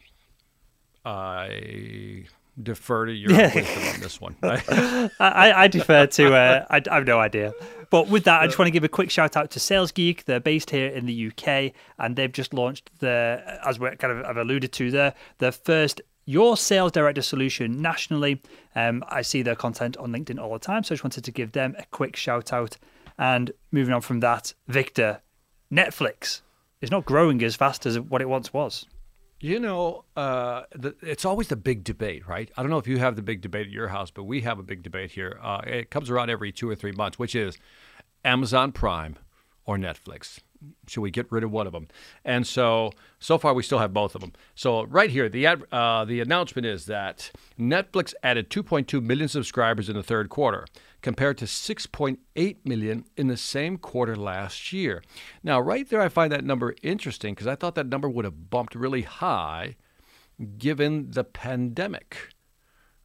I 1.05 2.26
defer 2.61 3.05
to 3.05 3.13
your 3.13 3.30
wisdom 3.55 3.88
on 3.93 3.99
this 3.99 4.19
one. 4.19 4.36
I, 4.43 5.09
I, 5.55 5.67
defer 5.67 6.07
to. 6.07 6.34
Uh, 6.34 6.65
I, 6.69 6.82
I, 6.89 6.95
have 6.95 7.05
no 7.05 7.19
idea. 7.19 7.53
But 7.89 8.07
with 8.07 8.23
that, 8.26 8.41
I 8.41 8.45
just 8.45 8.57
want 8.57 8.67
to 8.67 8.71
give 8.71 8.84
a 8.84 8.89
quick 8.89 9.11
shout 9.11 9.38
out 9.38 9.51
to 9.51 9.59
Sales 9.59 9.91
Geek. 9.91 10.26
They're 10.26 10.39
based 10.39 10.71
here 10.71 10.88
in 10.88 11.05
the 11.05 11.28
UK, 11.28 11.73
and 11.99 12.15
they've 12.15 12.32
just 12.32 12.53
launched 12.53 12.89
the, 12.99 13.59
as 13.65 13.80
we 13.80 13.89
kind 13.95 14.17
of 14.17 14.26
have 14.26 14.38
alluded 14.38 14.71
to, 14.73 14.91
there, 14.91 15.13
the 15.38 15.51
first 15.51 16.01
your 16.26 16.57
sales 16.57 16.91
director 16.91 17.21
solution 17.21 17.82
nationally. 17.82 18.41
Um, 18.76 19.03
I 19.07 19.21
see 19.21 19.41
their 19.41 19.55
content 19.55 19.95
on 19.97 20.11
LinkedIn 20.11 20.39
all 20.39 20.53
the 20.53 20.59
time, 20.59 20.84
so 20.84 20.93
I 20.93 20.95
just 20.95 21.03
wanted 21.03 21.23
to 21.23 21.32
give 21.32 21.51
them 21.51 21.76
a 21.78 21.86
quick 21.91 22.15
shout 22.15 22.51
out. 22.51 22.78
And 23.17 23.51
moving 23.71 23.93
on 23.93 24.01
from 24.01 24.19
that, 24.21 24.53
Victor, 24.67 25.21
Netflix 25.71 26.41
is 26.82 26.91
not 26.91 27.05
growing 27.05 27.41
as 27.43 27.55
fast 27.55 27.86
as 27.86 27.99
what 27.99 28.21
it 28.21 28.30
once 28.30 28.53
was. 28.53 28.86
You 29.39 29.59
know, 29.59 30.05
uh, 30.15 30.63
the, 30.73 30.95
it's 31.01 31.26
always 31.26 31.49
the 31.49 31.55
big 31.55 31.84
debate, 31.84 32.28
right? 32.28 32.49
I 32.57 32.61
don't 32.61 32.71
know 32.71 32.78
if 32.78 32.88
you 32.88 32.97
have 32.97 33.15
the 33.15 33.21
big 33.21 33.41
debate 33.41 33.67
at 33.67 33.73
your 33.73 33.89
house, 33.89 34.09
but 34.09 34.23
we 34.23 34.41
have 34.41 34.59
a 34.59 34.63
big 34.63 34.82
debate 34.82 35.11
here. 35.11 35.39
Uh, 35.41 35.61
it 35.65 35.89
comes 35.91 36.09
around 36.09 36.30
every 36.30 36.51
two 36.51 36.69
or 36.69 36.76
three 36.76 36.93
months, 36.93 37.19
which 37.19 37.36
is 37.36 37.57
Amazon 38.23 38.71
Prime 38.71 39.17
or 39.65 39.78
Netflix. 39.78 40.39
Should 40.88 41.01
we 41.01 41.12
get 41.12 41.32
rid 41.32 41.43
of 41.43 41.51
one 41.51 41.68
of 41.68 41.74
them? 41.74 41.88
And 42.24 42.45
so, 42.45 42.91
so 43.20 43.38
far 43.38 43.53
we 43.53 43.64
still 43.64 43.80
have 43.80 43.93
both 43.93 44.16
of 44.16 44.22
them. 44.22 44.34
So 44.56 44.86
right 44.86 45.10
here, 45.10 45.30
the 45.30 45.45
ad, 45.45 45.64
uh, 45.72 46.06
the 46.06 46.20
announcement 46.22 46.66
is 46.66 46.86
that 46.86 47.32
Netflix 47.60 48.14
added 48.24 48.49
2.2 48.49 49.01
million 49.03 49.28
subscribers 49.28 49.89
in 49.89 49.95
the 49.95 50.03
third 50.03 50.30
quarter, 50.30 50.66
compared 51.01 51.38
to 51.38 51.45
6.8 51.45 52.58
million 52.66 53.06
in 53.16 53.28
the 53.28 53.38
same 53.38 53.78
quarter 53.78 54.16
last 54.16 54.74
year. 54.74 55.03
Now, 55.43 55.60
right 55.60 55.88
there, 55.88 56.01
I 56.01 56.10
find 56.10 56.32
that 56.32 56.43
number 56.43 56.76
interesting 56.82 57.34
because 57.34 57.47
I 57.47 57.56
thought 57.56 57.76
that 57.76 57.88
number 57.88 58.10
would 58.10 58.26
have 58.26 58.49
bumped 58.49 58.76
really 58.76 59.03
high, 59.03 59.76
given 60.58 61.12
the 61.12 61.24
pandemic 61.24 62.34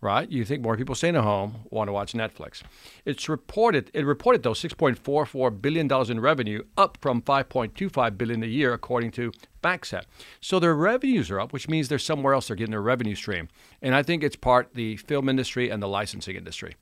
right? 0.00 0.30
You 0.30 0.44
think 0.44 0.62
more 0.62 0.76
people 0.76 0.94
staying 0.94 1.16
at 1.16 1.22
home 1.22 1.56
want 1.70 1.88
to 1.88 1.92
watch 1.92 2.12
Netflix. 2.12 2.62
It's 3.04 3.28
reported 3.28 3.90
it 3.92 4.06
reported 4.06 4.42
though 4.42 4.52
6.44 4.52 5.62
billion 5.62 5.88
dollars 5.88 6.10
in 6.10 6.20
revenue, 6.20 6.62
up 6.76 6.98
from 7.00 7.20
5.25 7.22 8.16
billion 8.16 8.42
a 8.42 8.46
year 8.46 8.72
according 8.72 9.10
to 9.12 9.32
FactSet. 9.62 10.04
So 10.40 10.58
their 10.58 10.74
revenues 10.74 11.30
are 11.30 11.40
up, 11.40 11.52
which 11.52 11.68
means 11.68 11.88
there's 11.88 12.04
somewhere 12.04 12.34
else 12.34 12.48
they're 12.48 12.56
getting 12.56 12.70
their 12.70 12.82
revenue 12.82 13.14
stream. 13.14 13.48
And 13.82 13.94
I 13.94 14.02
think 14.02 14.22
it's 14.22 14.36
part 14.36 14.74
the 14.74 14.96
film 14.96 15.28
industry 15.28 15.68
and 15.70 15.82
the 15.82 15.88
licensing 15.88 16.36
industry 16.36 16.76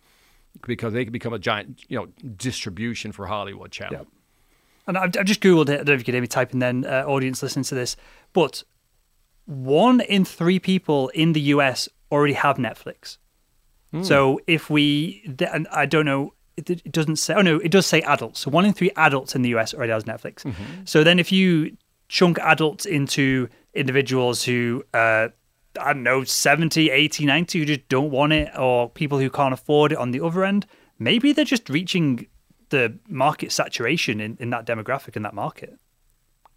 because 0.66 0.92
they 0.92 1.04
can 1.04 1.12
become 1.12 1.32
a 1.32 1.38
giant, 1.38 1.84
you 1.88 1.98
know, 1.98 2.06
distribution 2.36 3.12
for 3.12 3.26
Hollywood 3.26 3.70
channel. 3.72 4.06
And 4.86 4.96
I've, 4.96 5.16
I've 5.18 5.26
just 5.26 5.40
googled 5.40 5.68
it. 5.68 5.72
I 5.72 5.76
don't 5.78 5.88
know 5.88 5.92
if 5.94 6.00
you 6.00 6.04
can 6.04 6.14
hear 6.14 6.22
me 6.22 6.28
typing. 6.28 6.60
Then 6.60 6.84
uh, 6.86 7.04
audience 7.06 7.42
listening 7.42 7.64
to 7.64 7.74
this, 7.74 7.96
but 8.32 8.62
one 9.44 10.00
in 10.00 10.24
three 10.24 10.58
people 10.58 11.08
in 11.10 11.32
the 11.32 11.40
US 11.40 11.88
already 12.10 12.34
have 12.34 12.56
Netflix. 12.56 13.18
Mm. 13.92 14.04
So 14.04 14.40
if 14.46 14.70
we, 14.70 15.34
and 15.52 15.66
I 15.68 15.86
don't 15.86 16.06
know, 16.06 16.34
it, 16.56 16.68
it, 16.70 16.92
doesn't 16.92 17.16
say. 17.16 17.34
Oh 17.34 17.42
no, 17.42 17.56
it 17.58 17.70
does 17.70 17.86
say 17.86 18.02
adults. 18.02 18.40
So 18.40 18.50
one 18.50 18.64
in 18.64 18.72
three 18.72 18.90
adults 18.96 19.34
in 19.34 19.42
the 19.42 19.54
US 19.56 19.72
already 19.72 19.92
has 19.92 20.04
Netflix. 20.04 20.42
Mm-hmm. 20.42 20.84
So 20.84 21.04
then 21.04 21.18
if 21.18 21.30
you 21.30 21.76
chunk 22.08 22.38
adults 22.40 22.84
into 22.84 23.48
individuals 23.74 24.42
who, 24.44 24.84
uh, 24.92 25.28
I 25.80 25.92
don't 25.92 26.02
know, 26.02 26.24
70, 26.24 26.90
80, 26.90 27.26
90, 27.26 27.58
who 27.58 27.64
just 27.64 27.88
don't 27.88 28.10
want 28.10 28.32
it, 28.32 28.50
or 28.58 28.90
people 28.90 29.18
who 29.18 29.30
can't 29.30 29.54
afford 29.54 29.92
it 29.92 29.98
on 29.98 30.10
the 30.10 30.20
other 30.20 30.44
end, 30.44 30.66
maybe 30.98 31.32
they're 31.32 31.44
just 31.44 31.68
reaching 31.68 32.26
the 32.70 32.98
market 33.08 33.52
saturation 33.52 34.20
in, 34.20 34.36
in 34.40 34.50
that 34.50 34.66
demographic 34.66 35.16
in 35.16 35.22
that 35.22 35.34
market. 35.34 35.78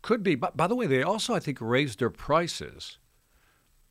Could 0.02 0.24
be. 0.24 0.36
But 0.36 0.58
by 0.58 0.68
the 0.68 0.76
way, 0.76 0.88
they 0.88 1.04
also, 1.04 1.36
I 1.36 1.40
think, 1.40 1.60
raised 1.62 2.00
their 2.00 2.10
prices 2.10 2.98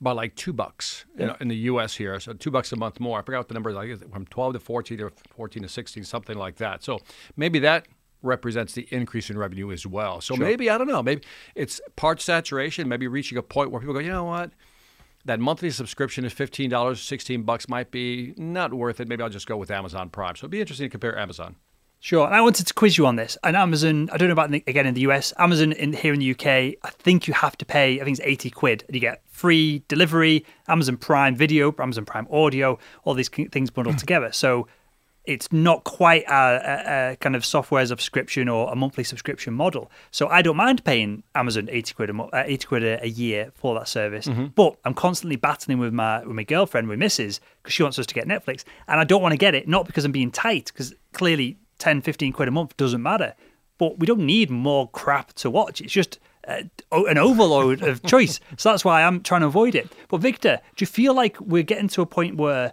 by 0.01 0.13
like 0.13 0.35
two 0.35 0.53
bucks 0.53 1.05
yeah. 1.17 1.27
know, 1.27 1.37
in 1.41 1.49
the 1.49 1.57
U.S. 1.57 1.95
here, 1.95 2.19
so 2.21 2.33
two 2.33 2.51
bucks 2.51 2.73
a 2.73 2.77
month 2.77 3.01
more. 3.01 3.19
I 3.19 3.23
forgot 3.23 3.39
what 3.39 3.49
the 3.49 3.55
number 3.55 3.71
is, 3.71 3.77
like 3.77 4.13
from 4.13 4.27
12 4.27 4.55
to 4.55 4.61
14 4.61 5.01
or 5.01 5.13
14 5.37 5.63
to 5.63 5.69
16, 5.69 6.05
something 6.05 6.39
like 6.39 6.57
that. 6.57 6.83
So 6.83 7.01
maybe 7.37 7.59
that 7.61 7.87
represents 8.23 8.73
the 8.75 8.87
increase 8.91 9.31
in 9.31 9.39
revenue 9.39 9.71
as 9.73 9.87
well. 9.87 10.21
So 10.21 10.35
sure. 10.35 10.45
maybe 10.45 10.71
I 10.71 10.79
don't 10.79 10.89
know, 10.89 11.03
maybe 11.03 11.23
it's 11.55 11.81
part 11.97 12.21
saturation, 12.21 12.89
maybe 12.89 13.09
reaching 13.09 13.39
a 13.39 13.43
point 13.43 13.71
where 13.71 13.81
people 13.81 13.95
go, 13.95 14.01
you 14.01 14.11
know 14.11 14.25
what, 14.25 14.51
that 15.25 15.41
monthly 15.41 15.71
subscription 15.71 16.25
is 16.25 16.33
fifteen 16.33 16.71
dollars, 16.71 17.01
sixteen 17.01 17.43
bucks 17.43 17.69
might 17.69 17.91
be 17.91 18.35
not 18.37 18.73
worth 18.73 19.01
it. 19.01 19.09
Maybe 19.09 19.23
I'll 19.23 19.29
just 19.29 19.47
go 19.47 19.57
with 19.57 19.71
Amazon 19.71 20.09
Prime. 20.09 20.37
So 20.37 20.45
it'd 20.45 20.51
be 20.51 20.61
interesting 20.61 20.87
to 20.87 20.91
compare 20.91 21.19
Amazon. 21.19 21.57
Sure. 22.03 22.27
And 22.27 22.35
I 22.35 22.41
wanted 22.41 22.67
to 22.67 22.73
quiz 22.73 22.97
you 22.97 23.07
on 23.07 23.17
this. 23.17 23.37
And 23.45 23.55
Amazon, 23.55 24.09
I 24.11 24.17
don't 24.17 24.29
know 24.29 24.33
about 24.33 24.51
the, 24.51 24.65
again 24.67 24.87
in 24.87 24.95
the 24.95 25.03
US, 25.03 25.35
Amazon 25.39 25.73
in 25.73 25.93
here 25.93 26.15
in 26.15 26.21
the 26.21 26.31
UK, 26.31 26.47
I 26.83 26.91
think 26.91 27.29
you 27.29 27.35
have 27.35 27.59
to 27.59 27.67
pay, 27.67 28.01
I 28.01 28.05
think 28.05 28.19
it's 28.19 28.27
80 28.27 28.51
quid. 28.51 28.85
And 28.87 28.95
you 28.95 29.01
get 29.01 29.23
free 29.29 29.85
delivery, 29.87 30.47
Amazon 30.67 30.97
Prime 30.97 31.37
Video, 31.37 31.75
Amazon 31.79 32.07
Prime 32.07 32.27
Audio, 32.31 32.79
all 33.05 33.13
these 33.13 33.29
things 33.29 33.71
bundled 33.71 33.97
hmm. 33.97 34.01
together. 34.01 34.33
So 34.33 34.67
it's 35.27 35.53
not 35.53 35.85
quite 35.85 36.25
a, 36.25 36.33
a, 36.33 37.13
a, 37.13 37.17
kind 37.17 37.37
of 37.37 37.45
software 37.45 37.85
subscription 37.85 38.49
or 38.49 38.73
a 38.73 38.75
monthly 38.75 39.05
subscription 39.05 39.53
model. 39.53 39.91
So 40.11 40.27
I 40.29 40.41
don't 40.41 40.57
mind 40.57 40.83
paying 40.85 41.23
Amazon 41.35 41.69
80 41.71 41.95
quid 41.95 42.11
a, 42.11 42.13
mo- 42.15 42.31
uh, 42.33 42.45
80 42.47 42.67
quid 42.67 42.83
a, 42.83 43.05
a, 43.05 43.09
year 43.09 43.53
for 43.55 43.75
that 43.75 43.89
service. 43.89 44.27
Mm-hmm. 44.27 44.47
But 44.55 44.77
I'm 44.87 44.95
constantly 44.95 45.37
battling 45.37 45.79
with 45.79 45.93
my 45.93 46.25
with 46.25 46.35
my 46.35 46.45
girlfriend, 46.45 46.89
with 46.89 46.99
Mrs., 46.99 47.41
because 47.63 47.75
she 47.75 47.83
wants 47.83 47.99
us 47.99 48.07
to 48.07 48.15
get 48.15 48.27
Netflix. 48.27 48.65
And 48.89 48.99
I 48.99 49.05
don't 49.05 49.21
want 49.21 49.33
to 49.33 49.39
get 49.39 49.55
it, 49.55 49.69
not 49.69 49.87
because 49.87 50.07
I'm 50.07 50.13
being 50.13 50.31
tight, 50.31 50.73
because 50.73 50.95
clearly 51.13 51.59
10, 51.81 52.03
15 52.03 52.33
quid 52.33 52.49
a 52.49 52.53
month 52.53 52.77
doesn't 52.77 53.03
matter. 53.03 53.35
But 53.79 53.99
we 53.99 54.07
don't 54.07 54.21
need 54.21 54.51
more 54.51 54.89
crap 54.91 55.33
to 55.35 55.51
watch. 55.51 55.81
It's 55.81 55.93
just 55.93 56.21
uh, 56.47 56.63
an 56.93 57.19
overload 57.19 57.83
of 57.83 58.03
choice. 58.07 58.39
So 58.57 58.71
that's 58.71 58.85
why 58.85 59.03
I'm 59.03 59.23
trying 59.23 59.41
to 59.41 59.47
avoid 59.49 59.75
it. 59.75 59.91
But 60.09 60.21
Victor, 60.21 60.61
do 60.77 60.83
you 60.83 60.87
feel 60.87 61.15
like 61.15 61.41
we're 61.41 61.63
getting 61.63 61.89
to 61.89 62.03
a 62.03 62.07
point 62.07 62.37
where 62.37 62.73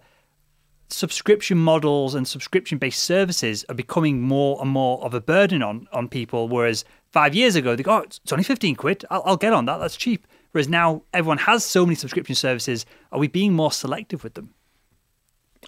subscription 0.90 1.58
models 1.58 2.16
and 2.16 2.28
subscription 2.28 2.78
based 2.78 3.04
services 3.04 3.66
are 3.68 3.76
becoming 3.76 4.22
more 4.22 4.62
and 4.62 4.70
more 4.70 5.04
of 5.04 5.14
a 5.14 5.22
burden 5.22 5.64
on, 5.64 5.88
on 5.94 6.10
people? 6.10 6.50
Whereas 6.50 6.84
five 7.12 7.34
years 7.34 7.56
ago, 7.56 7.76
they 7.76 7.84
go, 7.84 8.00
oh, 8.00 8.02
it's 8.02 8.32
only 8.32 8.44
15 8.44 8.76
quid. 8.76 9.06
I'll, 9.10 9.24
I'll 9.26 9.38
get 9.38 9.54
on 9.54 9.66
that. 9.66 9.78
That's 9.78 9.96
cheap. 9.96 10.28
Whereas 10.52 10.68
now 10.68 11.04
everyone 11.14 11.40
has 11.40 11.64
so 11.64 11.86
many 11.86 11.96
subscription 11.96 12.36
services. 12.36 12.86
Are 13.12 13.20
we 13.20 13.28
being 13.28 13.54
more 13.54 13.72
selective 13.72 14.24
with 14.24 14.34
them? 14.34 14.54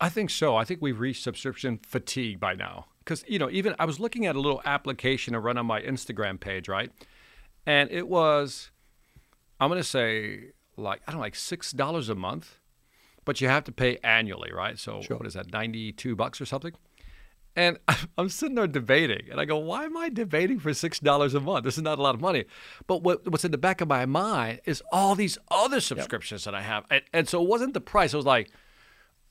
I 0.02 0.10
think 0.10 0.30
so. 0.30 0.56
I 0.56 0.66
think 0.66 0.82
we've 0.82 1.00
reached 1.00 1.24
subscription 1.24 1.80
fatigue 1.84 2.40
by 2.40 2.56
now 2.56 2.86
because 3.10 3.26
you 3.28 3.40
know 3.40 3.50
even 3.50 3.74
I 3.80 3.86
was 3.86 4.00
looking 4.00 4.28
at 4.28 4.36
a 4.36 4.40
little 4.40 4.62
application 4.66 5.34
to 5.34 5.40
run 5.40 5.58
on 5.58 5.66
my 5.66 5.82
Instagram 5.82 6.40
page, 6.40 6.70
right? 6.70 6.92
And 7.66 7.90
it 7.92 8.08
was, 8.08 8.70
I'm 9.60 9.70
gonna 9.70 9.84
say 9.84 10.52
like 10.78 11.02
I 11.08 11.12
don't 11.12 11.20
know, 11.20 11.24
like 11.24 11.36
six 11.36 11.72
dollars 11.72 12.10
a 12.10 12.16
month, 12.16 12.60
but 13.26 13.42
you 13.42 13.48
have 13.48 13.64
to 13.64 13.72
pay 13.72 13.98
annually, 14.04 14.52
right? 14.54 14.78
So 14.78 15.02
sure. 15.02 15.18
what 15.18 15.26
is 15.26 15.34
that, 15.34 15.52
ninety 15.52 15.92
two 15.92 16.16
bucks 16.16 16.40
or 16.40 16.46
something? 16.46 16.74
And 17.56 17.80
I'm 18.18 18.30
sitting 18.30 18.54
there 18.54 18.68
debating, 18.68 19.28
and 19.32 19.42
I 19.42 19.46
go, 19.46 19.58
"Why 19.58 19.86
am 19.86 19.98
I 19.98 20.10
debating 20.10 20.60
for 20.60 20.72
six 20.76 21.00
dollars 21.00 21.34
a 21.34 21.40
month? 21.40 21.66
This 21.66 21.78
is 21.78 21.84
not 21.84 21.98
a 21.98 22.04
lot 22.04 22.14
of 22.14 22.22
money." 22.22 22.46
But 22.86 23.02
what, 23.02 23.28
what's 23.28 23.44
in 23.44 23.50
the 23.50 23.58
back 23.58 23.82
of 23.82 23.88
my 23.88 24.06
mind 24.06 24.62
is 24.66 24.84
all 24.92 25.16
these 25.16 25.40
other 25.50 25.80
subscriptions 25.80 26.46
yep. 26.46 26.54
that 26.54 26.60
I 26.60 26.62
have, 26.62 26.86
and, 26.92 27.02
and 27.12 27.28
so 27.28 27.42
it 27.42 27.50
wasn't 27.50 27.74
the 27.74 27.82
price. 27.82 28.14
It 28.14 28.18
was 28.18 28.26
like, 28.28 28.52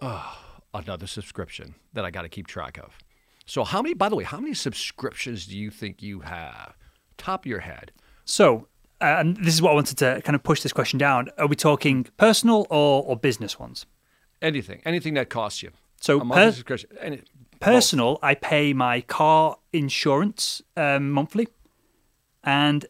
oh, 0.01 0.37
another 0.75 1.07
subscription 1.07 1.77
that 1.93 2.05
I 2.05 2.11
got 2.11 2.23
to 2.23 2.29
keep 2.29 2.49
track 2.49 2.77
of. 2.79 2.99
So, 3.49 3.65
how 3.65 3.81
many, 3.81 3.95
by 3.95 4.11
the 4.11 4.15
way, 4.15 4.25
how 4.25 4.41
many 4.41 4.53
subscriptions 4.53 5.47
do 5.47 5.57
you 5.57 5.71
think 5.71 6.03
you 6.03 6.21
have? 6.21 6.75
Top 7.17 7.47
of 7.47 7.47
your 7.47 7.61
head. 7.61 7.93
So, 8.27 8.69
uh, 9.01 9.17
and 9.19 9.39
this 9.39 9.55
is 9.55 9.63
what 9.63 9.71
I 9.71 9.75
wanted 9.75 9.97
to 9.99 10.21
kind 10.21 10.37
of 10.37 10.43
push 10.43 10.61
this 10.61 10.75
question 10.75 10.99
down. 10.99 11.31
Are 11.39 11.47
we 11.47 11.57
talking 11.57 12.07
personal 12.19 12.67
or, 12.69 13.03
or 13.05 13.17
business 13.17 13.59
ones? 13.59 13.87
Anything, 14.43 14.83
anything 14.85 15.15
that 15.15 15.31
costs 15.31 15.63
you. 15.63 15.71
So, 15.99 16.21
per- 16.21 16.53
any, 17.01 17.23
personal, 17.59 18.17
both. 18.17 18.25
I 18.25 18.35
pay 18.35 18.75
my 18.75 19.01
car 19.01 19.57
insurance 19.73 20.61
um, 20.77 21.11
monthly, 21.11 21.49
and 22.45 22.85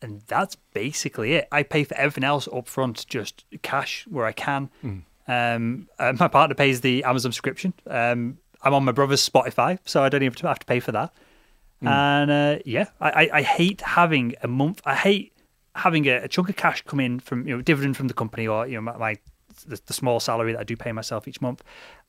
and 0.00 0.22
that's 0.28 0.54
basically 0.72 1.32
it. 1.32 1.48
I 1.50 1.64
pay 1.64 1.82
for 1.82 1.96
everything 1.96 2.22
else 2.22 2.48
up 2.52 2.68
front, 2.68 3.04
just 3.08 3.44
cash 3.62 4.06
where 4.08 4.26
I 4.26 4.32
can. 4.32 4.70
Mm. 4.84 5.02
Um, 5.26 5.88
uh, 5.98 6.12
my 6.20 6.28
partner 6.28 6.54
pays 6.54 6.82
the 6.82 7.02
Amazon 7.02 7.32
subscription. 7.32 7.74
Um, 7.88 8.38
I'm 8.62 8.74
on 8.74 8.84
my 8.84 8.92
brother's 8.92 9.26
Spotify, 9.26 9.78
so 9.84 10.02
I 10.02 10.08
don't 10.08 10.22
even 10.22 10.36
have 10.46 10.58
to 10.58 10.66
pay 10.66 10.80
for 10.80 10.92
that. 10.92 11.12
Mm. 11.82 11.88
And 11.88 12.30
uh, 12.30 12.62
yeah, 12.64 12.86
I, 13.00 13.30
I, 13.32 13.42
hate 13.42 13.80
having 13.80 14.34
a 14.42 14.48
month. 14.48 14.82
I 14.84 14.94
hate 14.94 15.32
having 15.74 16.06
a, 16.06 16.24
a, 16.24 16.28
chunk 16.28 16.50
of 16.50 16.56
cash 16.56 16.82
come 16.82 17.00
in 17.00 17.20
from 17.20 17.48
you 17.48 17.56
know 17.56 17.62
dividend 17.62 17.96
from 17.96 18.08
the 18.08 18.14
company 18.14 18.46
or 18.46 18.66
you 18.66 18.74
know 18.74 18.82
my, 18.82 18.96
my 18.98 19.16
the, 19.66 19.80
the, 19.86 19.94
small 19.94 20.20
salary 20.20 20.52
that 20.52 20.60
I 20.60 20.64
do 20.64 20.76
pay 20.76 20.92
myself 20.92 21.26
each 21.26 21.40
month, 21.40 21.62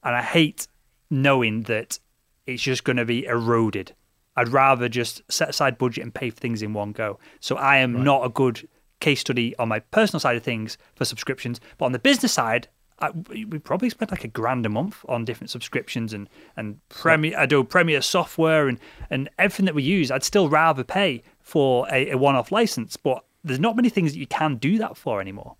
and 0.03 0.13
I 0.13 0.21
hate 0.21 0.67
knowing 1.09 1.63
that 1.63 1.99
it's 2.45 2.61
just 2.61 2.83
going 2.83 2.97
to 2.97 3.05
be 3.05 3.25
eroded. 3.25 3.95
I'd 4.35 4.49
rather 4.49 4.89
just 4.89 5.21
set 5.31 5.49
aside 5.49 5.77
budget 5.77 6.03
and 6.03 6.13
pay 6.13 6.29
for 6.29 6.39
things 6.39 6.61
in 6.61 6.73
one 6.73 6.91
go. 6.91 7.19
So 7.39 7.55
I 7.55 7.77
am 7.77 7.95
right. 7.95 8.03
not 8.03 8.25
a 8.25 8.29
good 8.29 8.67
case 8.99 9.21
study 9.21 9.55
on 9.57 9.67
my 9.67 9.79
personal 9.79 10.19
side 10.19 10.37
of 10.37 10.43
things 10.43 10.77
for 10.95 11.05
subscriptions, 11.05 11.59
but 11.77 11.85
on 11.85 11.91
the 11.91 11.99
business 11.99 12.31
side, 12.31 12.67
I, 13.01 13.09
we 13.29 13.59
probably 13.59 13.89
spent 13.89 14.11
like 14.11 14.23
a 14.23 14.27
grand 14.27 14.65
a 14.65 14.69
month 14.69 15.03
on 15.09 15.25
different 15.25 15.49
subscriptions 15.49 16.13
and 16.13 16.29
and 16.55 16.79
Premiere, 16.89 17.33
Adobe 17.37 17.67
Premiere 17.67 18.01
software 18.01 18.67
and 18.67 18.79
and 19.09 19.29
everything 19.37 19.65
that 19.65 19.75
we 19.75 19.83
use. 19.83 20.11
I'd 20.11 20.23
still 20.23 20.49
rather 20.49 20.83
pay 20.83 21.23
for 21.41 21.87
a, 21.91 22.11
a 22.11 22.17
one-off 22.17 22.51
license, 22.51 22.95
but 22.97 23.25
there's 23.43 23.59
not 23.59 23.75
many 23.75 23.89
things 23.89 24.13
that 24.13 24.19
you 24.19 24.27
can 24.27 24.55
do 24.55 24.77
that 24.77 24.95
for 24.95 25.19
anymore. 25.19 25.55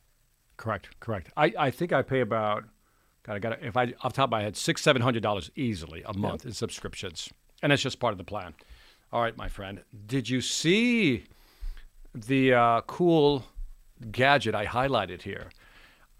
Correct, 0.57 0.89
correct. 0.99 1.31
I, 1.35 1.51
I 1.57 1.71
think 1.71 1.91
I 1.91 2.03
pay 2.03 2.19
about, 2.19 2.65
God, 3.23 3.35
I 3.35 3.39
got 3.39 3.63
if 3.63 3.75
I 3.75 3.93
off 4.01 4.13
top 4.13 4.25
of 4.25 4.31
my 4.31 4.43
head 4.43 4.55
six 4.55 4.81
seven 4.83 5.01
hundred 5.01 5.23
dollars 5.23 5.49
easily 5.55 6.03
a 6.05 6.13
month 6.13 6.45
in 6.45 6.53
subscriptions, 6.53 7.29
and 7.63 7.73
it's 7.73 7.81
just 7.81 7.99
part 7.99 8.11
of 8.11 8.19
the 8.19 8.23
plan. 8.23 8.53
All 9.11 9.21
right, 9.21 9.35
my 9.35 9.49
friend, 9.49 9.81
did 10.05 10.29
you 10.29 10.39
see 10.41 11.25
the 12.13 12.53
uh, 12.53 12.81
cool 12.81 13.45
gadget 14.11 14.53
I 14.55 14.65
highlighted 14.65 15.23
here? 15.23 15.49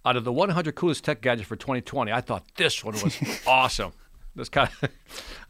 Out 0.05 0.15
of 0.15 0.23
the 0.23 0.31
100 0.31 0.75
coolest 0.75 1.03
tech 1.03 1.21
gadgets 1.21 1.47
for 1.47 1.55
2020, 1.55 2.11
I 2.11 2.21
thought 2.21 2.43
this 2.55 2.83
one 2.83 2.93
was 2.95 3.17
awesome. 3.47 3.93
This 4.35 4.47
kind 4.47 4.69
of 4.81 4.89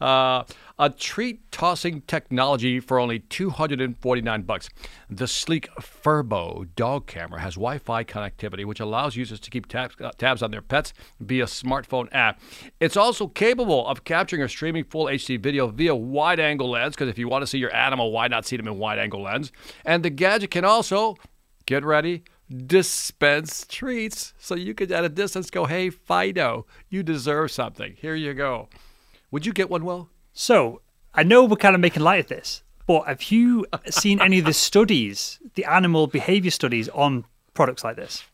uh, 0.00 0.44
a 0.78 0.90
treat 0.90 1.52
tossing 1.52 2.00
technology 2.02 2.80
for 2.80 2.98
only 2.98 3.20
249 3.20 4.42
bucks. 4.42 4.68
The 5.08 5.28
sleek 5.28 5.68
Furbo 5.76 6.66
dog 6.74 7.06
camera 7.06 7.40
has 7.40 7.54
Wi-Fi 7.54 8.02
connectivity, 8.02 8.64
which 8.64 8.80
allows 8.80 9.14
users 9.14 9.38
to 9.40 9.50
keep 9.50 9.68
tabs, 9.68 9.94
uh, 10.00 10.10
tabs 10.18 10.42
on 10.42 10.50
their 10.50 10.62
pets 10.62 10.92
via 11.20 11.44
smartphone 11.44 12.08
app. 12.10 12.40
It's 12.80 12.96
also 12.96 13.28
capable 13.28 13.86
of 13.86 14.02
capturing 14.02 14.42
or 14.42 14.48
streaming 14.48 14.84
full 14.84 15.06
HD 15.06 15.40
video 15.40 15.68
via 15.68 15.94
wide-angle 15.94 16.70
lens. 16.70 16.96
Because 16.96 17.08
if 17.08 17.18
you 17.18 17.28
want 17.28 17.42
to 17.42 17.46
see 17.46 17.58
your 17.58 17.74
animal, 17.74 18.10
why 18.10 18.26
not 18.26 18.44
see 18.46 18.56
them 18.56 18.66
in 18.66 18.78
wide-angle 18.78 19.22
lens? 19.22 19.52
And 19.84 20.02
the 20.02 20.10
gadget 20.10 20.50
can 20.50 20.64
also 20.64 21.16
get 21.66 21.84
ready 21.84 22.24
dispense 22.52 23.66
treats. 23.68 24.34
So 24.38 24.54
you 24.54 24.74
could, 24.74 24.92
at 24.92 25.04
a 25.04 25.08
distance, 25.08 25.50
go, 25.50 25.66
hey, 25.66 25.90
Fido, 25.90 26.66
you 26.88 27.02
deserve 27.02 27.50
something. 27.50 27.96
Here 27.98 28.14
you 28.14 28.34
go. 28.34 28.68
Would 29.30 29.46
you 29.46 29.52
get 29.52 29.70
one, 29.70 29.84
Will? 29.84 30.08
So 30.32 30.82
I 31.14 31.22
know 31.22 31.44
we're 31.44 31.56
kind 31.56 31.74
of 31.74 31.80
making 31.80 32.02
light 32.02 32.20
of 32.20 32.28
this, 32.28 32.62
but 32.86 33.06
have 33.06 33.22
you 33.24 33.66
seen 33.88 34.20
any 34.20 34.38
of 34.38 34.44
the 34.44 34.52
studies, 34.68 35.40
the 35.54 35.64
animal 35.64 36.06
behavior 36.06 36.50
studies 36.50 36.88
on 36.90 37.24
products 37.54 37.84
like 37.84 37.96
this? 37.96 38.24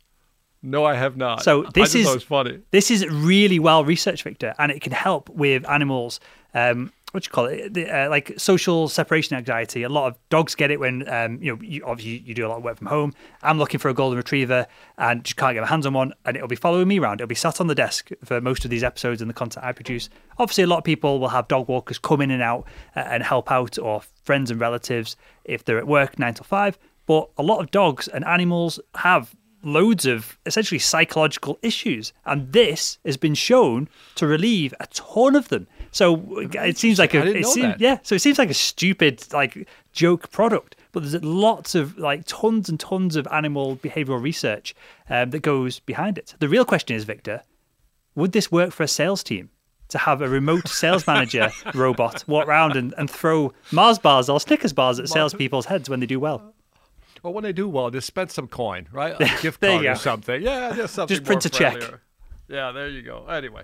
No, 0.61 0.85
I 0.85 0.95
have 0.95 1.17
not. 1.17 1.45
So 1.45 1.63
this 1.75 1.95
is 1.95 2.23
funny. 2.25 2.61
This 2.73 2.91
is 2.91 3.07
really 3.07 3.61
well 3.61 3.85
researched, 3.85 4.25
Victor, 4.25 4.55
and 4.59 4.73
it 4.73 4.81
can 4.81 4.93
help 4.93 5.29
with 5.31 5.69
animals 5.69 6.19
um, 6.53 6.93
what 7.13 7.27
you 7.27 7.31
call 7.31 7.47
it? 7.47 7.75
The, 7.75 7.91
uh, 7.91 8.11
like 8.11 8.35
social 8.39 8.89
separation 8.89 9.37
anxiety. 9.37 9.83
A 9.83 9.89
lot 9.89 10.09
of 10.09 10.19
dogs 10.29 10.55
get 10.55 10.71
it 10.71 10.79
when 10.79 11.09
um, 11.09 11.43
you 11.43 11.55
know 11.55 11.63
you, 11.63 11.85
obviously 11.85 12.19
you 12.19 12.35
do 12.35 12.47
a 12.47 12.49
lot 12.49 12.59
of 12.59 12.65
work 12.65 12.77
from 12.77 12.89
home. 12.89 13.15
I'm 13.43 13.59
looking 13.59 13.81
for 13.81 13.89
a 13.89 13.95
golden 13.95 14.17
retriever 14.17 14.67
and 14.99 15.25
just 15.25 15.37
can't 15.37 15.55
get 15.55 15.61
my 15.61 15.67
hands 15.67 15.87
on 15.87 15.95
one, 15.95 16.13
and 16.25 16.37
it'll 16.37 16.49
be 16.49 16.57
following 16.57 16.89
me 16.89 16.99
around. 16.99 17.21
It'll 17.21 17.29
be 17.29 17.35
sat 17.35 17.61
on 17.61 17.67
the 17.67 17.75
desk 17.75 18.11
for 18.25 18.41
most 18.41 18.65
of 18.65 18.71
these 18.71 18.85
episodes 18.85 19.21
and 19.21 19.29
the 19.29 19.35
content 19.35 19.65
I 19.65 19.73
produce. 19.73 20.09
Obviously, 20.39 20.65
a 20.65 20.67
lot 20.67 20.79
of 20.79 20.85
people 20.85 21.19
will 21.19 21.29
have 21.29 21.49
dog 21.49 21.69
walkers 21.69 21.99
come 21.99 22.21
in 22.21 22.31
and 22.31 22.43
out 22.43 22.67
uh, 22.97 23.01
and 23.01 23.23
help 23.23 23.51
out, 23.51 23.79
or 23.79 24.03
friends 24.23 24.51
and 24.51 24.61
relatives 24.61 25.17
if 25.45 25.65
they're 25.65 25.79
at 25.79 25.87
work 25.87 26.19
nine 26.19 26.35
to 26.35 26.45
five. 26.45 26.79
But 27.07 27.31
a 27.39 27.43
lot 27.43 27.61
of 27.61 27.71
dogs 27.71 28.07
and 28.09 28.25
animals 28.25 28.79
have 28.97 29.35
loads 29.63 30.07
of 30.07 30.39
essentially 30.47 30.79
psychological 30.79 31.59
issues, 31.63 32.13
and 32.25 32.53
this 32.53 32.99
has 33.05 33.17
been 33.17 33.35
shown 33.35 33.89
to 34.15 34.27
relieve 34.27 34.73
a 34.81 34.87
ton 34.89 35.35
of 35.35 35.49
them. 35.49 35.67
So 35.99 36.23
it 36.55 36.79
seems 36.79 37.01
like 37.01 37.13
a 37.13 37.27
it 37.27 37.45
seems, 37.45 37.81
yeah. 37.81 37.99
So 38.05 38.15
it 38.15 38.21
seems 38.21 38.39
like 38.39 38.51
a 38.51 38.55
stupid 38.55 39.21
like 39.33 39.67
joke 39.91 40.31
product, 40.31 40.77
but 40.93 41.03
there's 41.03 41.21
lots 41.25 41.75
of 41.75 41.99
like 41.99 42.23
tons 42.25 42.69
and 42.69 42.79
tons 42.79 43.17
of 43.17 43.27
animal 43.33 43.75
behavioral 43.79 44.23
research 44.23 44.77
um, 45.11 45.31
that 45.31 45.41
goes 45.41 45.81
behind 45.81 46.17
it. 46.17 46.37
The 46.39 46.49
real 46.49 46.65
question 46.65 46.95
is, 46.95 47.03
Victor, 47.03 47.43
would 48.15 48.31
this 48.31 48.53
work 48.53 48.71
for 48.71 48.85
a 48.85 48.89
sales 48.89 49.25
team? 49.25 49.51
To 49.89 49.99
have 49.99 50.23
a 50.23 50.29
remote 50.29 50.69
sales 50.69 51.05
manager 51.05 51.51
robot 51.75 52.23
walk 52.29 52.47
around 52.47 52.77
and, 52.77 52.95
and 52.97 53.11
throw 53.11 53.53
Mars 53.73 53.99
bars 53.99 54.29
or 54.29 54.39
Snickers 54.39 54.73
bars 54.73 55.01
at 55.01 55.09
salespeople's 55.09 55.67
heads 55.67 55.91
when 55.91 55.99
they 55.99 56.07
do 56.07 56.21
well. 56.21 56.55
Well, 57.25 57.33
when 57.33 57.43
they 57.43 57.53
do 57.53 57.69
well, 57.69 57.91
just 57.91 58.07
spend 58.07 58.31
some 58.31 58.47
coin, 58.47 58.87
right? 58.93 59.15
A 59.15 59.25
gift 59.43 59.61
card 59.61 59.85
or 59.85 59.95
something. 59.97 60.43
Yeah, 60.43 60.75
just 60.77 60.95
something. 60.95 61.17
Just 61.17 61.27
print 61.27 61.45
a 61.45 61.51
check. 61.51 61.83
Yeah, 62.47 62.71
there 62.71 62.89
you 62.89 63.03
go. 63.03 63.27
Anyway, 63.27 63.63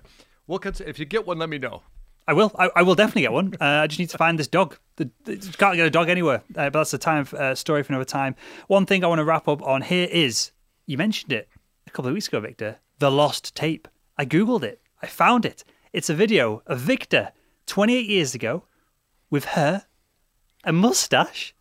we'll 0.48 0.58
cons- 0.58 0.80
if 0.80 0.98
you 0.98 1.04
get 1.04 1.26
one, 1.26 1.38
let 1.38 1.48
me 1.48 1.58
know. 1.58 1.82
I 2.26 2.32
will. 2.32 2.52
I, 2.58 2.70
I 2.76 2.82
will 2.82 2.94
definitely 2.94 3.22
get 3.22 3.32
one. 3.32 3.54
Uh, 3.60 3.64
I 3.64 3.86
just 3.86 3.98
need 3.98 4.10
to 4.10 4.18
find 4.18 4.38
this 4.38 4.48
dog. 4.48 4.78
The, 4.96 5.10
the, 5.24 5.36
can't 5.58 5.76
get 5.76 5.86
a 5.86 5.90
dog 5.90 6.08
anywhere. 6.08 6.42
Uh, 6.56 6.70
but 6.70 6.72
that's 6.72 6.94
a 6.94 6.98
time 6.98 7.26
uh, 7.36 7.54
story 7.54 7.82
for 7.82 7.92
another 7.92 8.04
time. 8.04 8.34
One 8.66 8.86
thing 8.86 9.04
I 9.04 9.08
want 9.08 9.18
to 9.18 9.24
wrap 9.24 9.46
up 9.48 9.62
on 9.62 9.82
here 9.82 10.08
is 10.10 10.52
you 10.86 10.96
mentioned 10.96 11.32
it 11.32 11.48
a 11.86 11.90
couple 11.90 12.08
of 12.08 12.14
weeks 12.14 12.28
ago, 12.28 12.40
Victor. 12.40 12.78
The 12.98 13.10
lost 13.10 13.54
tape. 13.54 13.88
I 14.16 14.24
googled 14.24 14.62
it. 14.62 14.80
I 15.02 15.06
found 15.06 15.44
it. 15.44 15.64
It's 15.92 16.08
a 16.08 16.14
video 16.14 16.62
of 16.66 16.80
Victor 16.80 17.32
28 17.66 18.08
years 18.08 18.34
ago 18.34 18.64
with 19.30 19.44
her, 19.46 19.84
a 20.64 20.72
mustache, 20.72 21.54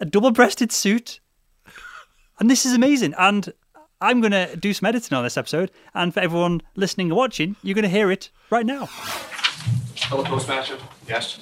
a 0.00 0.04
double-breasted 0.04 0.72
suit, 0.72 1.20
and 2.38 2.50
this 2.50 2.64
is 2.64 2.74
amazing. 2.74 3.14
And 3.18 3.52
I'm 4.02 4.20
going 4.20 4.32
to 4.32 4.56
do 4.56 4.74
some 4.74 4.88
editing 4.88 5.16
on 5.16 5.22
this 5.22 5.36
episode, 5.36 5.70
and 5.94 6.12
for 6.12 6.18
everyone 6.18 6.60
listening 6.74 7.06
and 7.06 7.16
watching, 7.16 7.54
you're 7.62 7.76
going 7.76 7.84
to 7.84 7.88
hear 7.88 8.10
it 8.10 8.30
right 8.50 8.66
now. 8.66 8.86
Hello, 9.96 10.24
Toastmaster. 10.24 10.76
Yes. 11.08 11.38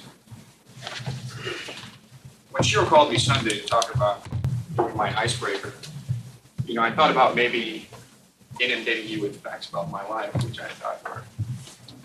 When 2.51 2.61
Shiro 2.61 2.85
called 2.85 3.11
me 3.11 3.17
Sunday 3.17 3.59
to 3.59 3.65
talk 3.65 3.95
about 3.95 4.27
my 4.95 5.17
icebreaker, 5.19 5.73
you 6.67 6.75
know, 6.75 6.83
I 6.83 6.91
thought 6.91 7.09
about 7.09 7.35
maybe 7.35 7.89
inundating 8.59 9.09
you 9.09 9.23
with 9.23 9.41
facts 9.41 9.67
about 9.67 9.89
my 9.89 10.07
life, 10.07 10.31
which 10.43 10.59
I 10.59 10.67
thought 10.67 11.03
were 11.03 11.23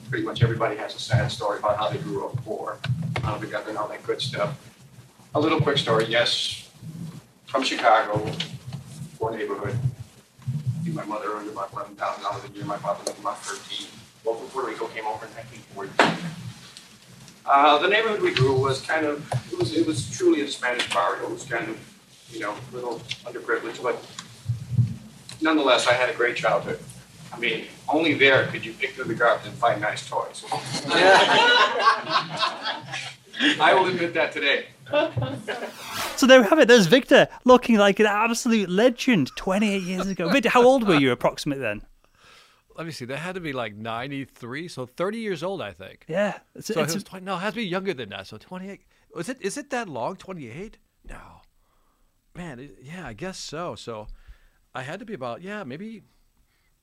pretty 0.09 0.25
much 0.25 0.43
everybody 0.43 0.77
has 0.77 0.95
a 0.95 0.99
sad 0.99 1.31
story 1.31 1.59
about 1.59 1.77
how 1.77 1.91
they 1.91 1.99
grew 1.99 2.25
up 2.27 2.37
poor, 2.45 2.79
how 3.23 3.37
they 3.37 3.47
got 3.47 3.69
and 3.69 3.77
all 3.77 3.89
that 3.89 4.03
good 4.05 4.23
stuff. 4.23 4.57
A 5.35 5.41
little 5.41 5.61
quick 5.61 5.77
story, 5.77 6.07
yes, 6.07 6.71
from 7.45 7.63
Chicago, 7.63 8.33
poor 9.19 9.37
neighborhood. 9.37 9.79
My 10.93 11.05
mother 11.05 11.33
earned 11.33 11.51
about 11.51 11.73
eleven 11.73 11.95
thousand 11.97 12.25
dollars 12.25 12.45
a 12.45 12.49
year. 12.53 12.65
My 12.65 12.79
father 12.79 13.11
earned 13.11 13.19
about 13.21 13.39
thirteen. 13.39 13.89
Local 14.25 14.47
Puerto 14.49 14.69
Rico 14.69 14.87
came 14.89 15.07
over 15.07 15.25
in 15.25 15.31
1942. 15.33 16.27
Uh, 17.47 17.79
the 17.79 17.89
neighborhood 17.89 18.21
we 18.21 18.35
grew 18.35 18.59
was 18.59 18.81
kind 18.83 19.07
of, 19.07 19.25
it 19.53 19.57
was, 19.57 19.77
it 19.77 19.87
was 19.87 20.11
truly 20.11 20.41
a 20.41 20.49
Spanish 20.49 20.93
barrio. 20.93 21.29
It 21.29 21.31
was 21.31 21.45
kind 21.45 21.69
of, 21.69 21.79
you 22.33 22.41
know, 22.41 22.57
a 22.73 22.75
little 22.75 22.99
underprivileged, 23.25 23.81
but 23.85 24.05
nonetheless, 25.41 25.87
I 25.87 25.93
had 25.93 26.11
a 26.11 26.15
great 26.15 26.35
childhood. 26.35 26.81
I 27.33 27.39
mean, 27.39 27.67
only 27.89 28.15
there 28.15 28.49
could 28.49 28.65
you 28.65 28.73
pick 28.73 28.95
through 28.95 29.05
the 29.05 29.15
garbage 29.15 29.47
and 29.47 29.55
find 29.55 29.81
nice 29.81 30.09
toys. 30.09 30.45
I 33.41 33.75
will 33.75 33.87
admit 33.87 34.15
that 34.15 34.33
today. 34.33 34.67
So 36.17 36.27
there 36.27 36.41
we 36.41 36.47
have 36.47 36.59
it. 36.61 36.69
There's 36.69 36.87
Victor 36.87 37.29
looking 37.45 37.77
like 37.77 38.01
an 38.01 38.07
absolute 38.07 38.71
legend 38.71 39.33
28 39.37 39.83
years 39.83 40.07
ago. 40.07 40.31
Victor, 40.31 40.49
how 40.49 40.63
old 40.63 40.87
were 40.87 40.95
you 40.95 41.13
approximately 41.13 41.63
then? 41.63 41.83
let 42.77 42.87
me 42.87 42.93
see. 42.93 43.05
That 43.05 43.19
had 43.19 43.35
to 43.35 43.41
be 43.41 43.53
like 43.53 43.75
93, 43.75 44.69
so 44.69 44.87
30 44.87 45.19
years 45.19 45.43
old, 45.43 45.63
I 45.63 45.73
think. 45.73 46.05
Yeah. 46.09 46.39
It's, 46.55 46.69
so 46.69 46.81
it's, 46.81 46.93
it 46.93 46.97
was 46.97 47.05
20, 47.05 47.25
no, 47.25 47.37
it 47.37 47.41
has 47.41 47.53
to 47.55 47.57
be 47.57 47.65
younger 47.65 47.95
than 47.95 48.11
that. 48.11 48.27
So 48.27 48.37
28. 48.39 48.81
Was 49.15 49.29
it? 49.29 49.39
Is 49.41 49.57
it 49.57 49.71
that 49.71 49.89
long? 49.89 50.17
28? 50.17 50.79
No. 51.09 51.17
Man, 52.35 52.59
it, 52.61 52.79
yeah, 52.83 53.07
I 53.07 53.15
guess 53.15 53.39
so. 53.39 53.75
So 53.75 54.09
I 54.75 54.83
had 54.83 55.01
to 55.01 55.07
be 55.07 55.15
about 55.15 55.43
yeah, 55.43 55.65
maybe 55.65 56.03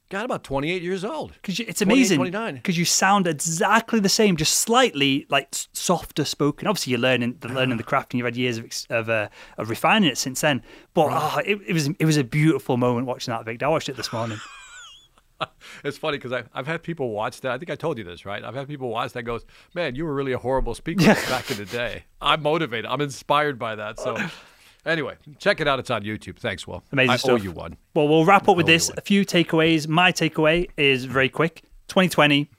got 0.09 0.25
about 0.25 0.43
28 0.43 0.81
years 0.81 1.03
old. 1.03 1.33
Because 1.33 1.59
it's 1.59 1.81
amazing. 1.81 2.17
29. 2.17 2.55
Because 2.55 2.77
you 2.77 2.85
sound 2.85 3.27
exactly 3.27 3.99
the 3.99 4.09
same, 4.09 4.37
just 4.37 4.57
slightly 4.57 5.25
like 5.29 5.49
softer 5.73 6.25
spoken. 6.25 6.67
Obviously, 6.67 6.91
you're 6.91 6.99
learning 6.99 7.37
the 7.39 7.49
learning 7.49 7.77
the 7.77 7.83
craft, 7.83 8.13
and 8.13 8.19
you've 8.19 8.25
had 8.25 8.37
years 8.37 8.57
of 8.57 8.65
of, 8.89 9.09
uh, 9.09 9.29
of 9.57 9.69
refining 9.69 10.09
it 10.09 10.17
since 10.17 10.41
then. 10.41 10.61
But 10.93 11.07
right. 11.07 11.33
oh, 11.35 11.39
it, 11.39 11.59
it 11.67 11.73
was 11.73 11.87
it 11.87 12.05
was 12.05 12.17
a 12.17 12.23
beautiful 12.23 12.77
moment 12.77 13.07
watching 13.07 13.31
that, 13.31 13.45
Victor. 13.45 13.65
I 13.65 13.69
watched 13.69 13.89
it 13.89 13.95
this 13.95 14.13
morning. 14.13 14.39
it's 15.83 15.97
funny 15.97 16.17
because 16.17 16.31
I've, 16.31 16.49
I've 16.53 16.67
had 16.67 16.83
people 16.83 17.09
watch 17.09 17.41
that. 17.41 17.51
I 17.51 17.57
think 17.57 17.71
I 17.71 17.75
told 17.75 17.97
you 17.97 18.03
this, 18.03 18.25
right? 18.25 18.43
I've 18.43 18.55
had 18.55 18.67
people 18.67 18.89
watch 18.89 19.13
that 19.13 19.23
goes, 19.23 19.45
man, 19.73 19.95
you 19.95 20.05
were 20.05 20.13
really 20.13 20.33
a 20.33 20.37
horrible 20.37 20.75
speaker 20.75 21.05
back 21.05 21.49
in 21.51 21.57
the 21.57 21.65
day. 21.65 22.03
I'm 22.21 22.41
motivated. 22.41 22.85
I'm 22.85 23.01
inspired 23.01 23.59
by 23.59 23.75
that. 23.75 23.99
So 23.99 24.17
anyway, 24.85 25.15
check 25.39 25.59
it 25.61 25.67
out. 25.67 25.79
It's 25.79 25.89
on 25.89 26.03
YouTube. 26.03 26.37
Thanks, 26.37 26.67
Will. 26.67 26.83
Amazing 26.91 27.11
I 27.11 27.15
stuff. 27.17 27.31
owe 27.31 27.35
you 27.35 27.51
one. 27.51 27.77
Well, 27.93 28.07
we'll 28.07 28.25
wrap 28.25 28.47
up 28.47 28.57
with 28.57 28.65
this. 28.65 28.89
A 28.97 29.01
few 29.01 29.25
takeaways. 29.25 29.87
My 29.87 30.11
takeaway 30.11 30.69
is 30.77 31.05
very 31.05 31.29
quick. 31.29 31.63
2020, 31.87 32.49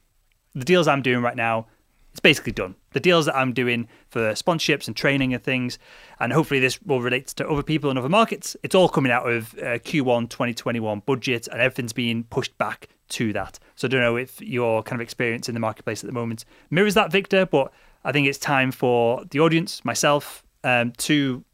the 0.54 0.64
deals 0.64 0.86
I'm 0.86 1.02
doing 1.02 1.22
right 1.22 1.36
now, 1.36 1.66
it's 2.12 2.20
basically 2.20 2.52
done. 2.52 2.76
The 2.92 3.00
deals 3.00 3.26
that 3.26 3.34
I'm 3.36 3.52
doing 3.52 3.88
for 4.08 4.20
sponsorships 4.34 4.86
and 4.86 4.96
training 4.96 5.34
and 5.34 5.42
things, 5.42 5.80
and 6.20 6.32
hopefully 6.32 6.60
this 6.60 6.80
will 6.82 7.00
relate 7.00 7.26
to 7.28 7.48
other 7.48 7.64
people 7.64 7.90
in 7.90 7.98
other 7.98 8.08
markets. 8.08 8.56
It's 8.62 8.74
all 8.74 8.88
coming 8.88 9.10
out 9.10 9.28
of 9.28 9.52
uh, 9.54 9.78
Q1 9.78 10.30
2021 10.30 11.02
budget, 11.04 11.48
and 11.48 11.60
everything's 11.60 11.92
being 11.92 12.22
pushed 12.24 12.56
back 12.56 12.88
to 13.08 13.32
that. 13.32 13.58
So 13.74 13.88
I 13.88 13.90
don't 13.90 14.00
know 14.00 14.16
if 14.16 14.40
your 14.40 14.84
kind 14.84 15.00
of 15.00 15.02
experience 15.02 15.48
in 15.48 15.54
the 15.54 15.60
marketplace 15.60 16.04
at 16.04 16.06
the 16.06 16.14
moment 16.14 16.44
mirrors 16.70 16.94
that, 16.94 17.10
Victor, 17.10 17.46
but 17.46 17.72
I 18.04 18.12
think 18.12 18.28
it's 18.28 18.38
time 18.38 18.70
for 18.70 19.24
the 19.30 19.40
audience, 19.40 19.84
myself, 19.84 20.44
um, 20.62 20.92
to 20.98 21.44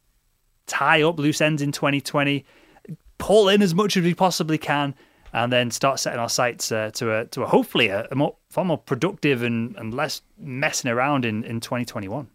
tie 0.71 1.03
up 1.03 1.19
loose 1.19 1.41
ends 1.41 1.61
in 1.61 1.73
2020, 1.73 2.45
pull 3.17 3.49
in 3.49 3.61
as 3.61 3.75
much 3.75 3.97
as 3.97 4.03
we 4.03 4.13
possibly 4.13 4.57
can, 4.57 4.95
and 5.33 5.51
then 5.51 5.69
start 5.69 5.99
setting 5.99 6.19
our 6.19 6.29
sights 6.29 6.71
uh, 6.71 6.89
to 6.93 7.19
a 7.19 7.25
to 7.27 7.43
a 7.43 7.47
hopefully 7.47 7.87
a, 7.87 8.07
a, 8.09 8.15
more 8.15 8.35
far 8.49 8.65
more 8.65 8.77
productive 8.77 9.43
and, 9.43 9.75
and 9.75 9.93
less 9.93 10.21
messing 10.37 10.89
around 10.89 11.25
in, 11.25 11.43
in 11.43 11.59
2021. 11.59 12.27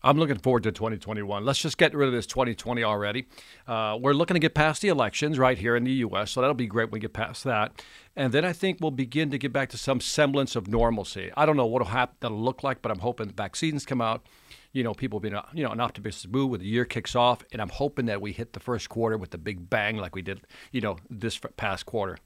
I'm 0.00 0.16
looking 0.16 0.38
forward 0.38 0.62
to 0.62 0.70
2021. 0.70 1.44
Let's 1.44 1.58
just 1.58 1.76
get 1.76 1.92
rid 1.92 2.06
of 2.06 2.14
this 2.14 2.26
2020 2.26 2.84
already. 2.84 3.26
Uh, 3.66 3.98
we're 4.00 4.12
looking 4.12 4.34
to 4.34 4.40
get 4.40 4.54
past 4.54 4.80
the 4.80 4.88
elections 4.88 5.40
right 5.40 5.58
here 5.58 5.74
in 5.74 5.82
the 5.82 5.90
U.S., 5.92 6.30
so 6.30 6.40
that'll 6.40 6.54
be 6.54 6.68
great 6.68 6.84
when 6.84 6.92
we 6.92 7.00
get 7.00 7.12
past 7.12 7.42
that. 7.42 7.82
And 8.14 8.32
then 8.32 8.44
I 8.44 8.52
think 8.52 8.78
we'll 8.80 8.92
begin 8.92 9.30
to 9.30 9.38
get 9.38 9.52
back 9.52 9.70
to 9.70 9.78
some 9.78 10.00
semblance 10.00 10.54
of 10.54 10.68
normalcy. 10.68 11.32
I 11.36 11.46
don't 11.46 11.56
know 11.56 11.66
what 11.66 11.84
that'll 12.20 12.40
look 12.40 12.62
like, 12.62 12.80
but 12.80 12.92
I'm 12.92 13.00
hoping 13.00 13.30
vaccines 13.30 13.84
come 13.84 14.00
out. 14.00 14.24
You 14.72 14.84
know, 14.84 14.92
people 14.92 15.18
being 15.18 15.34
you 15.54 15.64
know 15.64 15.70
an 15.70 15.80
optimistic 15.80 16.30
mood 16.30 16.50
when 16.50 16.60
the 16.60 16.66
year 16.66 16.84
kicks 16.84 17.16
off, 17.16 17.42
and 17.52 17.62
I'm 17.62 17.70
hoping 17.70 18.06
that 18.06 18.20
we 18.20 18.32
hit 18.32 18.52
the 18.52 18.60
first 18.60 18.88
quarter 18.88 19.16
with 19.16 19.30
the 19.30 19.38
big 19.38 19.70
bang 19.70 19.96
like 19.96 20.14
we 20.14 20.22
did, 20.22 20.42
you 20.72 20.80
know, 20.80 20.98
this 21.08 21.40
past 21.56 21.86
quarter. 21.86 22.18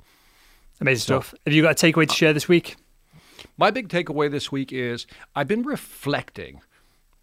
Amazing 0.80 1.00
so, 1.00 1.20
stuff. 1.20 1.34
Have 1.46 1.54
you 1.54 1.62
got 1.62 1.82
a 1.82 1.86
takeaway 1.86 2.08
to 2.08 2.14
share 2.14 2.32
this 2.32 2.48
week? 2.48 2.76
My 3.56 3.70
big 3.70 3.88
takeaway 3.88 4.30
this 4.30 4.50
week 4.50 4.72
is 4.72 5.06
I've 5.34 5.48
been 5.48 5.62
reflecting. 5.62 6.56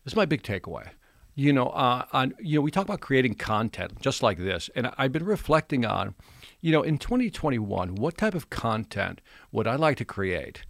This 0.04 0.14
is 0.14 0.16
my 0.16 0.26
big 0.26 0.44
takeaway. 0.44 0.90
You 1.36 1.54
know, 1.54 1.68
uh, 1.68 2.06
on 2.12 2.34
you 2.40 2.56
know, 2.56 2.62
we 2.62 2.72
talk 2.72 2.86
about 2.86 3.00
creating 3.00 3.36
content 3.36 4.02
just 4.02 4.22
like 4.24 4.38
this, 4.38 4.70
and 4.76 4.92
I've 4.98 5.12
been 5.12 5.26
reflecting 5.26 5.86
on, 5.86 6.16
you 6.62 6.72
know, 6.72 6.82
in 6.82 6.98
2021, 6.98 7.96
what 7.96 8.18
type 8.18 8.34
of 8.36 8.50
content 8.50 9.22
would 9.52 9.68
I 9.68 9.76
like 9.76 9.98
to 9.98 10.06
create? 10.06 10.64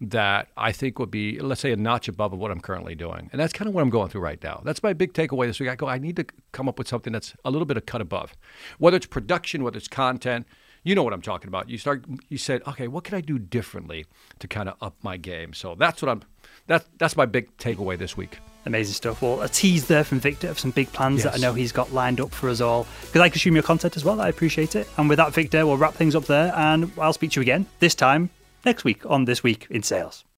That 0.00 0.48
I 0.56 0.72
think 0.72 0.98
would 0.98 1.10
be, 1.10 1.38
let's 1.40 1.60
say, 1.60 1.72
a 1.72 1.76
notch 1.76 2.08
above 2.08 2.32
of 2.32 2.38
what 2.38 2.50
I'm 2.50 2.60
currently 2.60 2.94
doing. 2.94 3.30
And 3.32 3.40
that's 3.40 3.52
kind 3.52 3.68
of 3.68 3.74
what 3.74 3.82
I'm 3.82 3.90
going 3.90 4.08
through 4.08 4.22
right 4.22 4.42
now. 4.42 4.60
That's 4.64 4.82
my 4.82 4.92
big 4.92 5.12
takeaway 5.12 5.46
this 5.46 5.60
week. 5.60 5.68
I 5.70 5.76
go, 5.76 5.86
I 5.86 5.98
need 5.98 6.16
to 6.16 6.26
come 6.52 6.68
up 6.68 6.78
with 6.78 6.88
something 6.88 7.12
that's 7.12 7.34
a 7.44 7.50
little 7.50 7.66
bit 7.66 7.76
of 7.76 7.86
cut 7.86 8.00
above, 8.00 8.34
whether 8.78 8.96
it's 8.96 9.06
production, 9.06 9.62
whether 9.62 9.76
it's 9.78 9.88
content. 9.88 10.46
You 10.82 10.94
know 10.94 11.02
what 11.02 11.14
I'm 11.14 11.22
talking 11.22 11.48
about. 11.48 11.70
You 11.70 11.78
start, 11.78 12.04
you 12.28 12.36
said, 12.36 12.60
okay, 12.68 12.88
what 12.88 13.04
can 13.04 13.14
I 13.14 13.22
do 13.22 13.38
differently 13.38 14.04
to 14.40 14.48
kind 14.48 14.68
of 14.68 14.76
up 14.82 14.96
my 15.02 15.16
game? 15.16 15.54
So 15.54 15.74
that's 15.74 16.02
what 16.02 16.10
I'm, 16.10 16.22
that's, 16.66 16.86
that's 16.98 17.16
my 17.16 17.24
big 17.24 17.56
takeaway 17.56 17.96
this 17.96 18.16
week. 18.16 18.38
Amazing 18.66 18.94
stuff. 18.94 19.22
Well, 19.22 19.40
a 19.42 19.48
tease 19.48 19.86
there 19.86 20.04
from 20.04 20.20
Victor 20.20 20.48
of 20.48 20.58
some 20.58 20.72
big 20.72 20.92
plans 20.92 21.24
Yes. 21.24 21.32
that 21.32 21.38
I 21.38 21.40
know 21.40 21.54
he's 21.54 21.72
got 21.72 21.92
lined 21.94 22.20
up 22.20 22.32
for 22.32 22.48
us 22.50 22.60
all. 22.60 22.86
Because 23.02 23.20
I 23.20 23.28
consume 23.30 23.54
your 23.54 23.62
content 23.62 23.96
as 23.96 24.04
well. 24.04 24.20
I 24.20 24.28
appreciate 24.28 24.74
it. 24.74 24.86
And 24.98 25.08
with 25.08 25.18
that, 25.18 25.32
Victor, 25.32 25.66
we'll 25.66 25.78
wrap 25.78 25.94
things 25.94 26.14
up 26.14 26.24
there 26.24 26.52
and 26.54 26.90
I'll 27.00 27.12
speak 27.14 27.30
to 27.32 27.40
you 27.40 27.42
again, 27.42 27.66
this 27.78 27.94
time 27.94 28.28
next 28.64 28.84
week 28.84 29.04
on 29.06 29.24
This 29.24 29.42
Week 29.42 29.66
in 29.70 29.82
Sales. 29.82 30.24